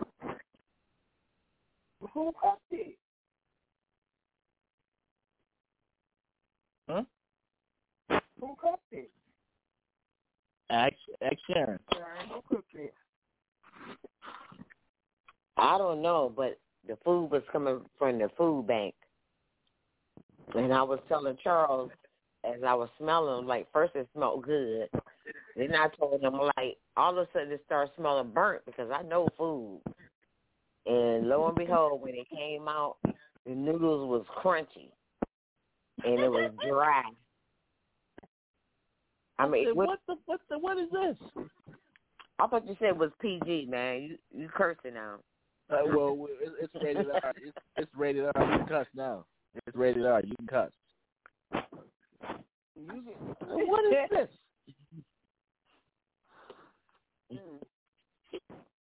[2.13, 2.97] who cooked it?
[6.89, 7.03] Huh?
[8.41, 9.11] Who cooked it?
[10.71, 11.79] Ask, ask Sharon.
[15.57, 18.95] I don't know, but the food was coming from the food bank.
[20.55, 21.91] And I was telling Charles
[22.45, 24.89] as I was smelling, like first it smelled good.
[25.57, 29.03] Then I told him like all of a sudden it started smelling burnt because I
[29.03, 29.81] know food.
[30.87, 34.91] And lo and behold, when it came out, the noodles was crunchy
[36.05, 37.03] and it was dry.
[39.39, 41.45] I mean, what, what the what the what is this?
[42.39, 44.03] I thought you said it was PG, man.
[44.03, 45.17] You you cursing now.
[45.69, 46.29] Uh, well,
[46.61, 47.35] it's rated R.
[47.37, 48.33] It's, it's rated R.
[48.37, 49.25] You can cuss now.
[49.67, 50.23] It's rated R.
[50.25, 50.71] You can cuss.
[52.77, 54.29] You get, what is this?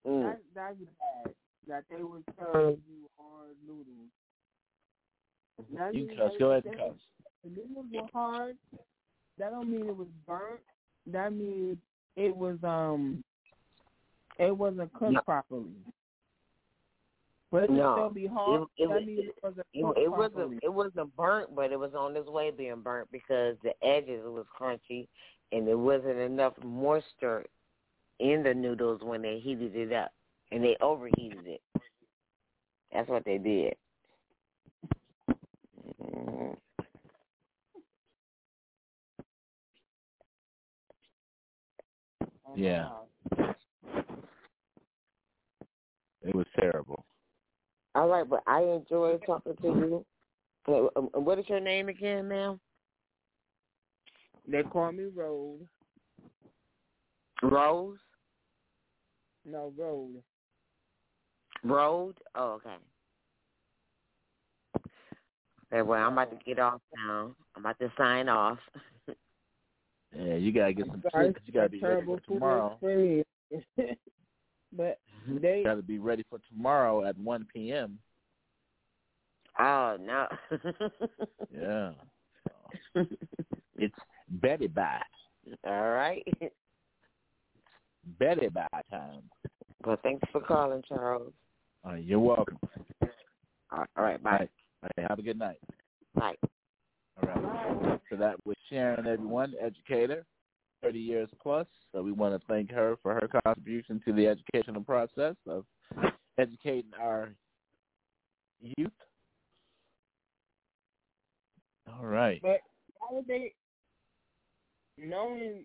[0.07, 0.23] Mm.
[0.23, 0.77] That, that's
[1.24, 1.35] bad.
[1.66, 3.87] That they would serve you hard noodles.
[5.74, 6.31] That You means cuss.
[6.39, 6.95] Go ahead and cuss.
[7.43, 8.57] The noodles were hard.
[9.39, 10.61] That don't mean it was burnt.
[11.07, 11.77] That means
[12.17, 13.23] it was um,
[14.39, 15.21] it wasn't cooked No.
[15.23, 15.73] properly.
[17.53, 17.95] But it No.
[17.95, 18.63] still be hard.
[18.63, 21.79] It- it that was- means it wasn't It, it wasn't it wasn't burnt, but it
[21.79, 25.07] was on its way being burnt because the edges was crunchy
[25.53, 27.47] and there wasn't enough moisture
[28.19, 30.13] in the noodles when they heated it up
[30.51, 31.63] and they overheated it.
[32.93, 33.77] That's what they did.
[42.57, 42.89] Yeah.
[42.89, 43.07] wow.
[46.23, 47.05] It was terrible.
[47.95, 50.05] All right, but I enjoyed talking to you.
[50.66, 52.59] Uh, um, What is your name again, ma'am?
[54.49, 55.61] They call me Rose.
[57.43, 57.99] Rose
[59.45, 60.23] No, Road.
[61.62, 62.16] Road.
[62.35, 62.77] Oh, okay.
[65.73, 67.35] Okay, well, I'm about to get off now.
[67.55, 68.59] I'm about to sign off.
[70.15, 71.35] Yeah, you gotta get some Sorry, sleep.
[71.37, 72.77] 'cause You gotta be ready for tomorrow.
[72.81, 73.27] food
[74.73, 77.99] but they You gotta be ready for tomorrow at 1 p.m.
[79.59, 80.27] Oh no.
[81.51, 81.93] Yeah.
[82.95, 83.07] So,
[83.77, 83.95] it's
[84.28, 85.03] Betty Bye.
[85.65, 86.27] All right.
[88.19, 89.23] Betty Bye time.
[89.85, 91.33] Well, thanks for calling, Charles.
[91.87, 92.59] Uh, you're welcome.
[93.70, 94.31] All right, bye.
[94.33, 94.51] All right.
[94.83, 95.09] All right.
[95.09, 95.59] Have a good night.
[96.15, 96.37] Bye.
[97.23, 98.01] All right.
[98.11, 100.25] So that was Sharon, everyone, educator,
[100.83, 101.67] 30 years plus.
[101.93, 105.65] So we want to thank her for her contribution to the educational process of
[106.39, 107.31] educating our
[108.61, 108.91] youth.
[111.99, 112.41] All right.
[112.43, 112.61] But
[112.99, 113.55] why would they,
[114.99, 115.65] knowing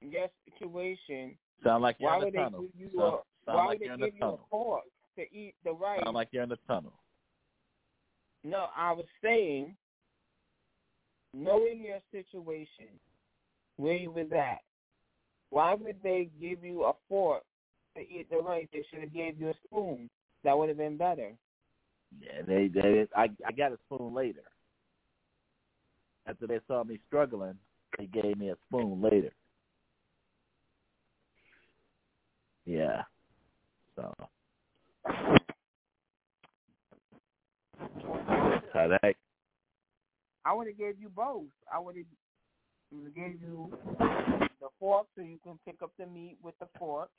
[0.00, 2.60] your situation, Sound like you're why in the would they tunnel.
[2.62, 4.30] give you Sound, a, sound why like would you're they in the give you a
[4.30, 4.46] tunnel.
[4.50, 4.82] fork
[5.16, 6.00] to eat the rice?
[6.04, 6.92] Sound like you're in the tunnel.
[8.44, 9.74] no, I was saying,
[11.34, 12.86] knowing your situation,
[13.76, 14.58] where you was at,
[15.50, 17.42] why would they give you a fork
[17.96, 18.66] to eat the rice?
[18.72, 20.10] They should have gave you a spoon.
[20.44, 21.32] That would have been better.
[22.20, 24.42] Yeah, they they I I got a spoon later.
[26.26, 27.58] After they saw me struggling,
[27.98, 29.32] they gave me a spoon later.
[32.64, 33.02] Yeah.
[33.96, 34.14] So
[38.72, 39.14] so that
[40.48, 41.44] I would have gave you both.
[41.70, 46.58] I would have gave you the fork so you can pick up the meat with
[46.58, 47.10] the fork,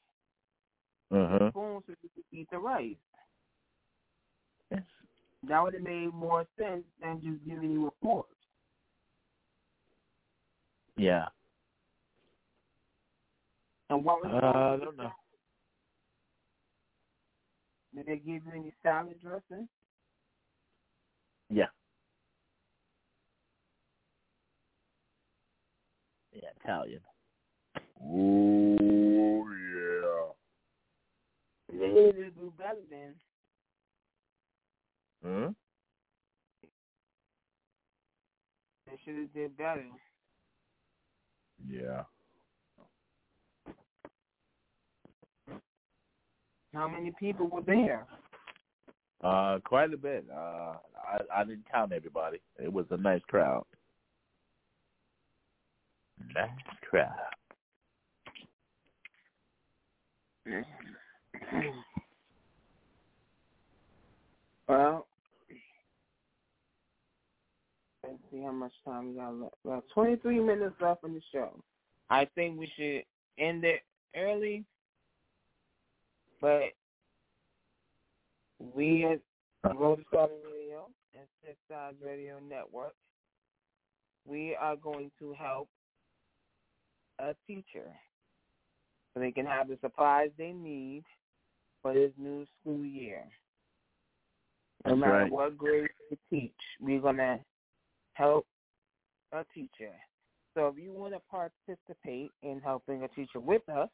[1.11, 1.51] uh-huh.
[1.51, 2.95] spoon so you can eat the rice.
[5.47, 8.25] That would have made more sense than just giving you a fork.
[10.97, 11.25] Yeah.
[13.91, 15.11] And what was Uh, I don't know.
[17.95, 19.67] Did they give you any salad dressing?
[21.49, 21.67] Yeah.
[26.33, 27.01] Yeah, Italian.
[28.03, 30.33] Oh yeah.
[31.79, 33.13] They needed to do better then.
[35.23, 35.47] Hmm?
[38.85, 39.85] They should have did better.
[41.67, 42.03] Yeah.
[46.73, 48.05] How many people were there?
[49.23, 50.25] Uh, quite a bit.
[50.31, 52.39] Uh, I I didn't count everybody.
[52.57, 53.65] It was a nice crowd.
[56.35, 56.49] Nice
[56.89, 57.09] crowd.
[64.67, 65.07] Well,
[68.03, 69.55] let's see how much time we got left.
[69.63, 71.51] We have 23 minutes left in the show.
[72.09, 73.03] I think we should
[73.43, 73.81] end it
[74.15, 74.63] early,
[76.41, 76.73] but
[78.59, 79.19] we at
[79.75, 82.93] Road Radio and Six Sides Radio Network,
[84.25, 85.67] we are going to help
[87.19, 87.91] a teacher
[89.13, 91.03] so they can have the supplies they need
[91.81, 93.23] for this new school year.
[94.85, 95.31] No That's matter right.
[95.31, 97.39] what grade they teach, we're going to
[98.13, 98.45] help
[99.31, 99.93] a teacher.
[100.53, 103.89] So if you want to participate in helping a teacher with us,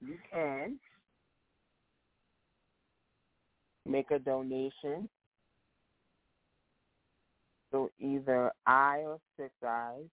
[0.00, 0.78] you can
[3.86, 5.08] make a donation
[7.72, 10.04] to either I or Six Eyes.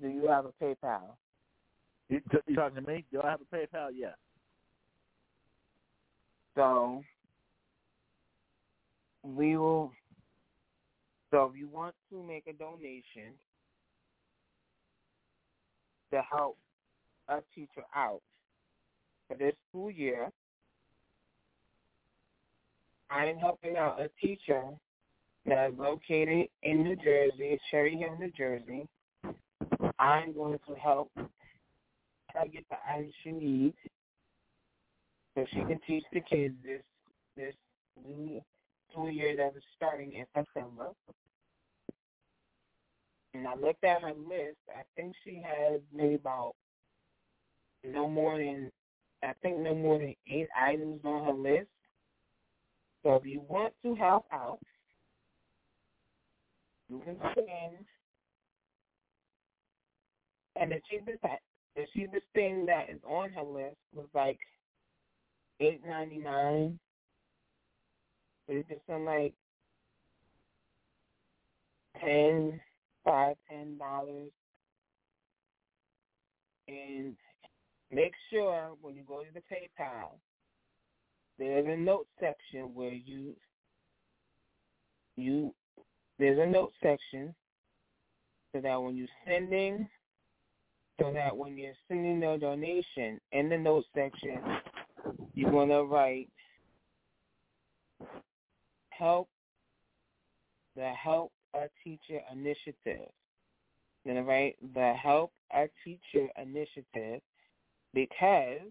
[0.00, 1.16] Do you have a PayPal?
[2.08, 3.04] You, you talking to me?
[3.10, 3.88] Do I have a PayPal?
[3.94, 4.14] Yes.
[6.54, 7.02] So
[9.22, 9.92] we will.
[11.30, 13.34] So if you want to make a donation
[16.12, 16.56] to help
[17.28, 18.22] a teacher out
[19.26, 20.30] for this school year,
[23.10, 24.62] I am helping out a teacher
[25.46, 28.86] that is located in New Jersey, Cherry Hill, New Jersey.
[29.98, 33.76] I'm going to help her get the items she needs
[35.34, 36.82] so she can teach the kids this
[37.36, 37.54] this
[38.06, 38.40] new
[38.90, 40.88] school year that is starting in September.
[43.34, 44.56] And I looked at her list.
[44.70, 46.54] I think she has maybe about
[47.84, 48.70] no more than
[49.22, 51.68] I think no more than eight items on her list.
[53.02, 54.58] So if you want to help out,
[56.88, 57.86] you can spend.
[60.58, 61.22] And the cheapest
[61.74, 64.38] the cheapest thing that is on her list was like
[65.60, 66.78] eight ninety nine.
[68.46, 69.34] But it's just some like
[72.00, 72.60] ten,
[73.04, 74.30] five, ten dollars.
[76.68, 77.14] And
[77.92, 80.18] make sure when you go to the PayPal,
[81.38, 83.34] there's a note section where you
[85.16, 85.54] you
[86.18, 87.34] there's a note section
[88.52, 89.86] so that when you're sending
[91.00, 94.40] so that when you're sending the donation in the note section
[95.34, 96.28] you're gonna write
[98.90, 99.28] help
[100.74, 103.08] the help a teacher initiative.
[104.04, 107.20] You're gonna write the help a teacher initiative
[107.94, 108.70] because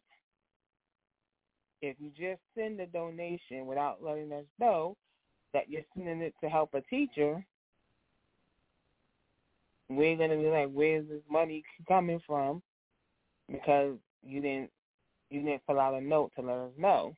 [1.82, 4.96] if you just send a donation without letting us know
[5.54, 7.46] that you're sending it to help a teacher,
[9.90, 12.62] we're gonna be like, where's this money coming from?
[13.52, 14.72] Because you didn't
[15.30, 17.16] you didn't fill out a note to let us know.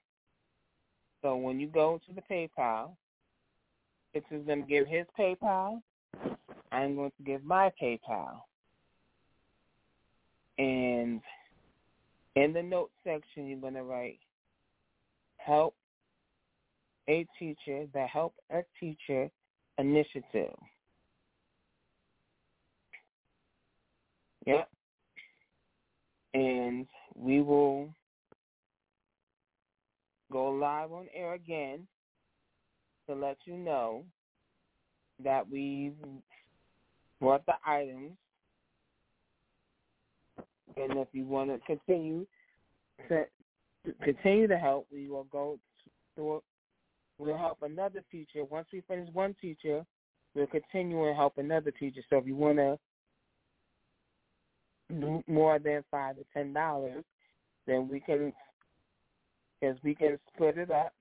[1.21, 2.91] So when you go to the PayPal,
[4.13, 5.81] it's is to give his PayPal.
[6.71, 8.41] I'm going to give my PayPal.
[10.57, 11.21] And
[12.35, 14.19] in the note section, you're going to write
[15.37, 15.75] help
[17.07, 19.29] a teacher, the help a teacher
[19.77, 20.53] initiative.
[24.47, 24.69] Yep.
[26.33, 27.89] And we will
[30.31, 31.85] go live on air again
[33.07, 34.05] to let you know
[35.21, 35.95] that we've
[37.19, 38.13] brought the items.
[40.77, 42.25] And if you want to continue
[43.09, 43.25] to
[44.01, 45.59] continue to help, we will go
[46.15, 46.41] through.
[47.17, 48.45] we'll help another teacher.
[48.45, 49.85] Once we finish one teacher,
[50.35, 52.01] we'll continue and help another teacher.
[52.09, 52.77] So if you want to
[55.27, 57.03] more than five to ten dollars,
[57.65, 58.33] then we can
[59.59, 60.93] because we can split it up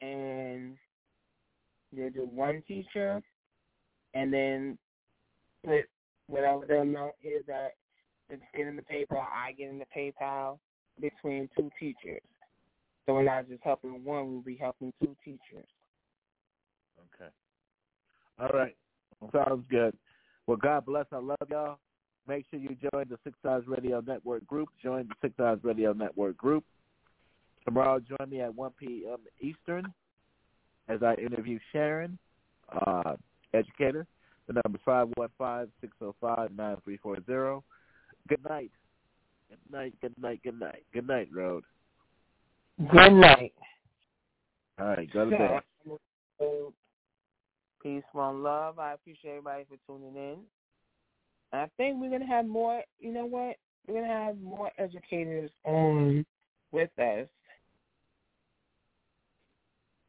[0.00, 0.76] and
[1.90, 3.22] you do one teacher
[4.14, 4.78] and then
[5.62, 5.88] split
[6.26, 7.72] whatever the amount is that
[8.28, 10.58] it's getting the PayPal, I get in the PayPal
[11.00, 12.22] between two teachers.
[13.04, 15.66] So we're not just helping one, we'll be helping two teachers.
[17.14, 17.30] Okay.
[18.38, 18.76] All right.
[19.32, 19.96] Sounds good.
[20.46, 21.06] Well, God bless.
[21.12, 21.78] I love y'all.
[22.28, 24.68] Make sure you join the Six Eyes Radio Network group.
[24.82, 26.64] Join the Six Eyes Radio Network group.
[27.64, 29.18] Tomorrow, join me at 1 p.m.
[29.40, 29.92] Eastern
[30.88, 32.18] as I interview Sharon,
[32.86, 33.14] uh,
[33.54, 34.06] educator.
[34.48, 34.84] The number is
[36.12, 37.62] 515-605-9340.
[38.28, 38.70] Good night.
[39.48, 40.84] Good night, good night, good night.
[40.92, 41.64] Good night, Road.
[42.90, 43.52] Good night.
[44.80, 45.60] All right, go to bed.
[47.82, 48.78] Peace, one love.
[48.78, 50.38] I appreciate everybody for tuning in.
[51.52, 52.82] I think we're gonna have more.
[52.98, 53.56] You know what?
[53.86, 56.24] We're gonna have more educators on
[56.70, 57.26] with us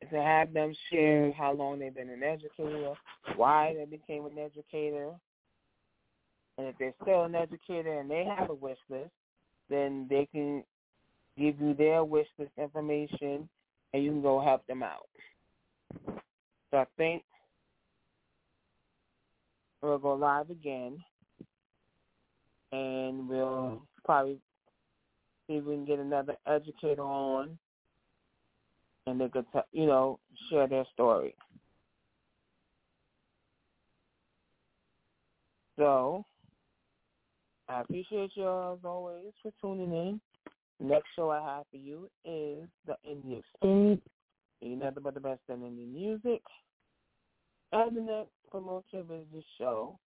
[0.09, 2.93] to have them share how long they've been an educator,
[3.35, 5.11] why they became an educator,
[6.57, 9.09] and if they're still an educator and they have a wish list,
[9.69, 10.63] then they can
[11.37, 13.49] give you their wish list information
[13.93, 15.07] and you can go help them out.
[16.71, 17.23] So I think
[19.81, 21.03] we'll go live again,
[22.73, 24.39] and we'll probably
[25.47, 27.57] see if we can get another educator on,
[29.05, 30.19] and they could, you know,
[30.49, 31.35] share their story.
[35.77, 36.25] So,
[37.69, 40.21] I appreciate you as always for tuning in.
[40.79, 44.01] Next show I have for you is the Indie Experience.
[44.63, 46.41] Ain't nothing but the best in indie music.
[47.71, 49.97] And the next Promote Your Business show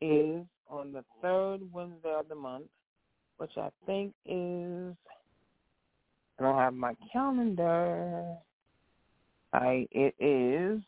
[0.00, 2.66] is on the third Wednesday of the month,
[3.38, 4.94] which I think is
[6.38, 8.36] I don't have my calendar.
[9.52, 10.82] I it is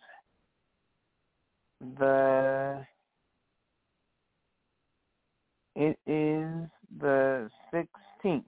[1.98, 2.85] the
[5.74, 6.68] it is
[7.01, 8.44] the sixteenth.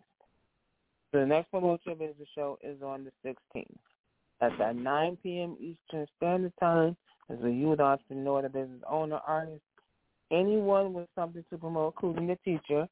[1.13, 3.79] The next Promote Your Business show is on the sixteenth.
[4.41, 5.57] That's at 9 p.m.
[5.61, 6.97] Eastern Standard Time.
[7.29, 9.61] As a youth entrepreneur, the business owner, artist,
[10.31, 12.87] anyone with something to promote, including the teacher,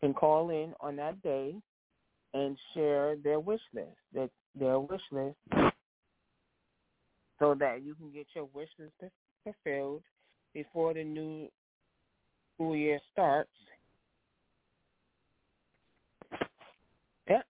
[0.00, 1.54] can call in on that day
[2.34, 4.28] and share their wish list, their,
[4.58, 5.36] their wish list,
[7.38, 9.12] so that you can get your wish list
[9.44, 10.02] fulfilled
[10.54, 11.48] before the new
[12.54, 13.50] school year starts.
[17.28, 17.46] Yep.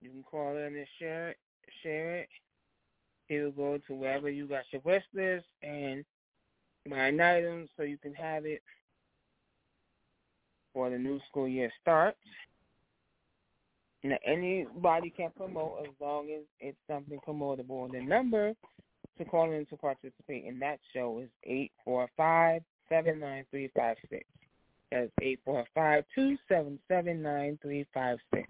[0.00, 1.36] You can call in and share it,
[1.82, 2.28] share it.
[3.28, 6.04] It will go to wherever you got your wish list and
[6.88, 8.62] buy an item so you can have it
[10.66, 12.18] before the new school year starts.
[14.04, 17.90] Now, anybody can promote as long as it's something promotable.
[17.90, 18.54] The number
[19.18, 23.70] to call in to participate in that show is eight four five seven nine three
[23.76, 24.24] five six.
[24.92, 28.48] That's eight four five two seven seven nine three five six.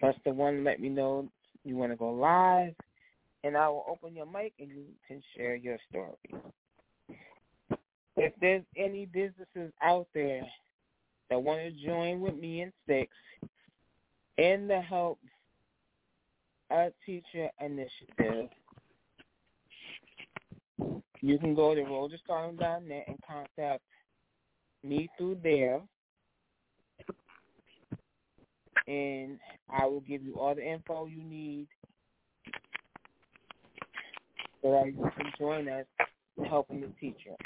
[0.00, 0.64] That's the one.
[0.64, 1.28] Let me know
[1.64, 2.74] you want to go live,
[3.44, 6.16] and I will open your mic and you can share your story.
[8.16, 10.42] If there's any businesses out there
[11.28, 13.12] that want to join with me in six
[14.38, 15.18] in the Help
[16.70, 18.48] a Teacher initiative,
[21.20, 23.82] you can go to roadtostardom.net and contact
[24.82, 25.82] me through there.
[28.86, 29.38] And
[29.70, 31.68] I will give you all the info you need
[34.64, 35.84] so that you can join us
[36.38, 37.36] in helping the teacher.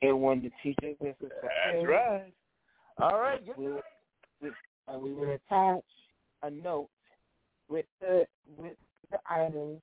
[0.00, 2.32] And when the teacher gets That's right.
[2.98, 3.42] All right.
[3.58, 3.68] we,
[4.40, 4.48] we,
[4.88, 5.84] uh, we will attach
[6.42, 6.88] a note
[7.68, 8.26] with the
[8.56, 8.76] with
[9.10, 9.80] the items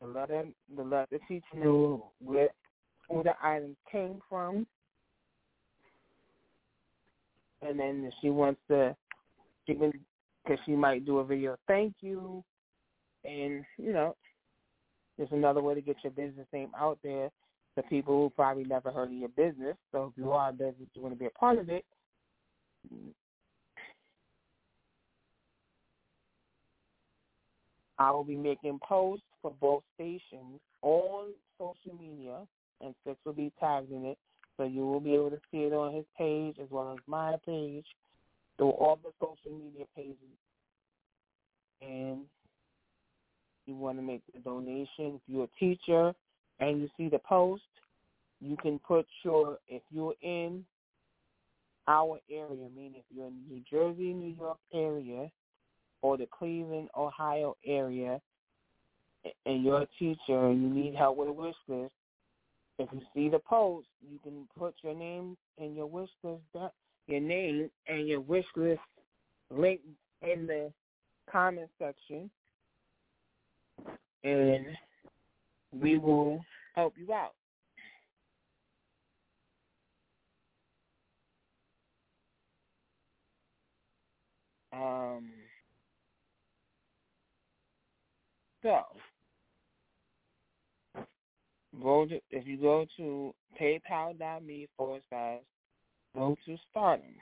[0.00, 2.48] to let them to let the teacher know where
[3.08, 4.66] who the items came from,
[7.60, 8.96] and then she wants to,
[9.66, 9.92] she can
[10.44, 12.42] because she might do a video thank you,
[13.24, 14.16] and you know,
[15.16, 17.30] there's another way to get your business name out there
[17.76, 19.76] to people who probably never heard of your business.
[19.92, 21.84] So if you are a business, you want to be a part of it.
[27.98, 31.28] I will be making posts for both stations on
[31.58, 32.38] social media,
[32.80, 34.18] and Six will be tagged in it,
[34.56, 37.36] so you will be able to see it on his page as well as my
[37.46, 37.86] page
[38.56, 40.16] through all the social media pages.
[41.80, 42.22] And
[43.66, 44.88] you want to make the donation.
[44.98, 46.12] If you're a teacher
[46.60, 47.62] and you see the post,
[48.40, 50.64] you can put your, if you're in
[51.88, 55.30] our area, meaning if you're in New Jersey, New York area,
[56.02, 58.20] or the Cleveland, Ohio area,
[59.46, 61.92] and you're a teacher and you need help with a wish list,
[62.78, 66.42] if you see the post, you can put your name and your wish list,
[67.06, 68.80] your name and your wish list
[69.50, 69.80] link
[70.22, 70.72] in the
[71.30, 72.30] comment section,
[74.24, 74.66] and
[75.72, 76.40] we will
[76.74, 77.32] help you out.
[84.72, 85.30] Um,
[88.62, 88.80] so,
[91.82, 95.40] go to, if you go to paypal.me forward slash
[96.14, 97.14] road to stardom.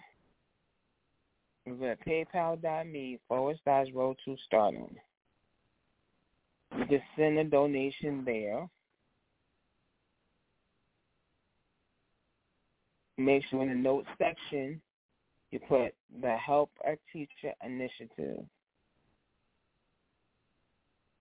[1.67, 4.97] You go to paypal.me forward slash road to stardom.
[6.73, 8.69] Can send a donation there.
[13.19, 14.81] Make sure in the notes section
[15.51, 18.45] you put the Help a Teacher Initiative.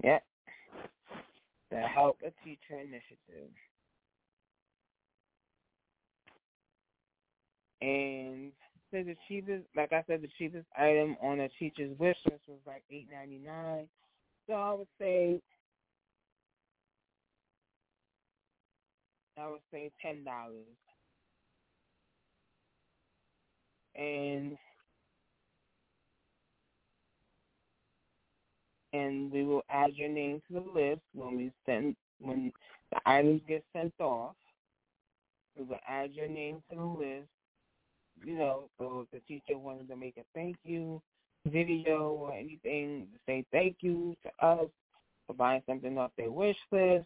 [0.03, 0.23] Yep.
[1.71, 3.51] The Help a Teacher Initiative.
[7.81, 8.51] And
[8.91, 12.59] so the cheapest, like I said, the cheapest item on a teacher's wish list was
[12.65, 13.87] like eight ninety nine.
[14.49, 15.41] So I would say
[19.37, 20.67] I would say ten dollars.
[23.95, 24.57] And
[28.93, 32.51] and we will add your name to the list when we send when
[32.91, 34.35] the items get sent off.
[35.57, 37.29] We will add your name to the list.
[38.25, 41.01] You know, so if the teacher wanted to make a thank you
[41.45, 44.67] video or anything to say thank you to us
[45.27, 47.05] for buying something off their wish list,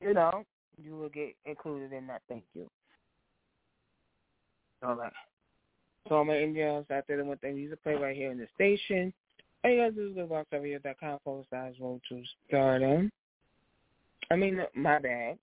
[0.00, 0.44] you know,
[0.82, 2.68] you will get included in that thank you.
[4.82, 5.12] All right.
[6.08, 8.46] So I'm an Indians out there that want their music play right here in the
[8.54, 9.12] station.
[9.64, 13.10] All you gotta do is go to boxoverhere.com forward slash road to stardom.
[14.30, 15.38] I mean, my bad.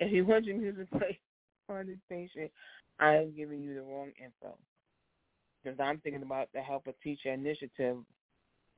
[0.00, 1.18] If you want your music play
[1.68, 2.48] on the station,
[2.98, 4.56] I am giving you the wrong info.
[5.64, 7.96] Because I'm thinking about the Help a Teacher initiative,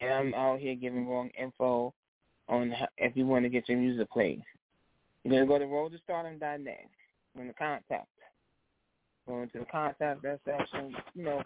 [0.01, 1.93] and I'm out here giving wrong info
[2.49, 4.43] on if you want to get your music played.
[5.25, 6.89] You're going to go to roadtostardom.net
[7.39, 8.07] in the contact.
[9.27, 11.43] Go into the contact that section, you know,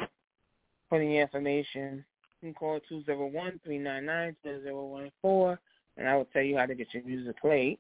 [0.90, 2.04] put in your information.
[2.42, 5.58] You can call 201-399-2014,
[5.96, 7.78] and I will tell you how to get your music played.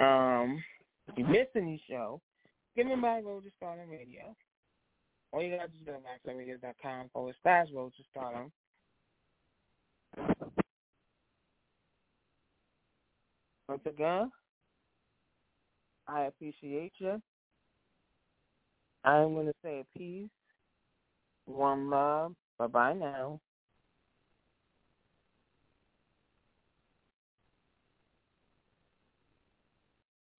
[0.00, 0.60] Um,
[1.08, 2.20] if you miss any show,
[2.76, 4.34] give me my Road to Stardom Radio.
[5.32, 8.52] All you got to do is go to maxradio.com forward slash Road to Stardom.
[13.68, 14.30] Once again,
[16.06, 17.20] I appreciate you.
[19.04, 20.28] I'm going to say peace,
[21.46, 22.34] one love.
[22.58, 23.40] Bye-bye now.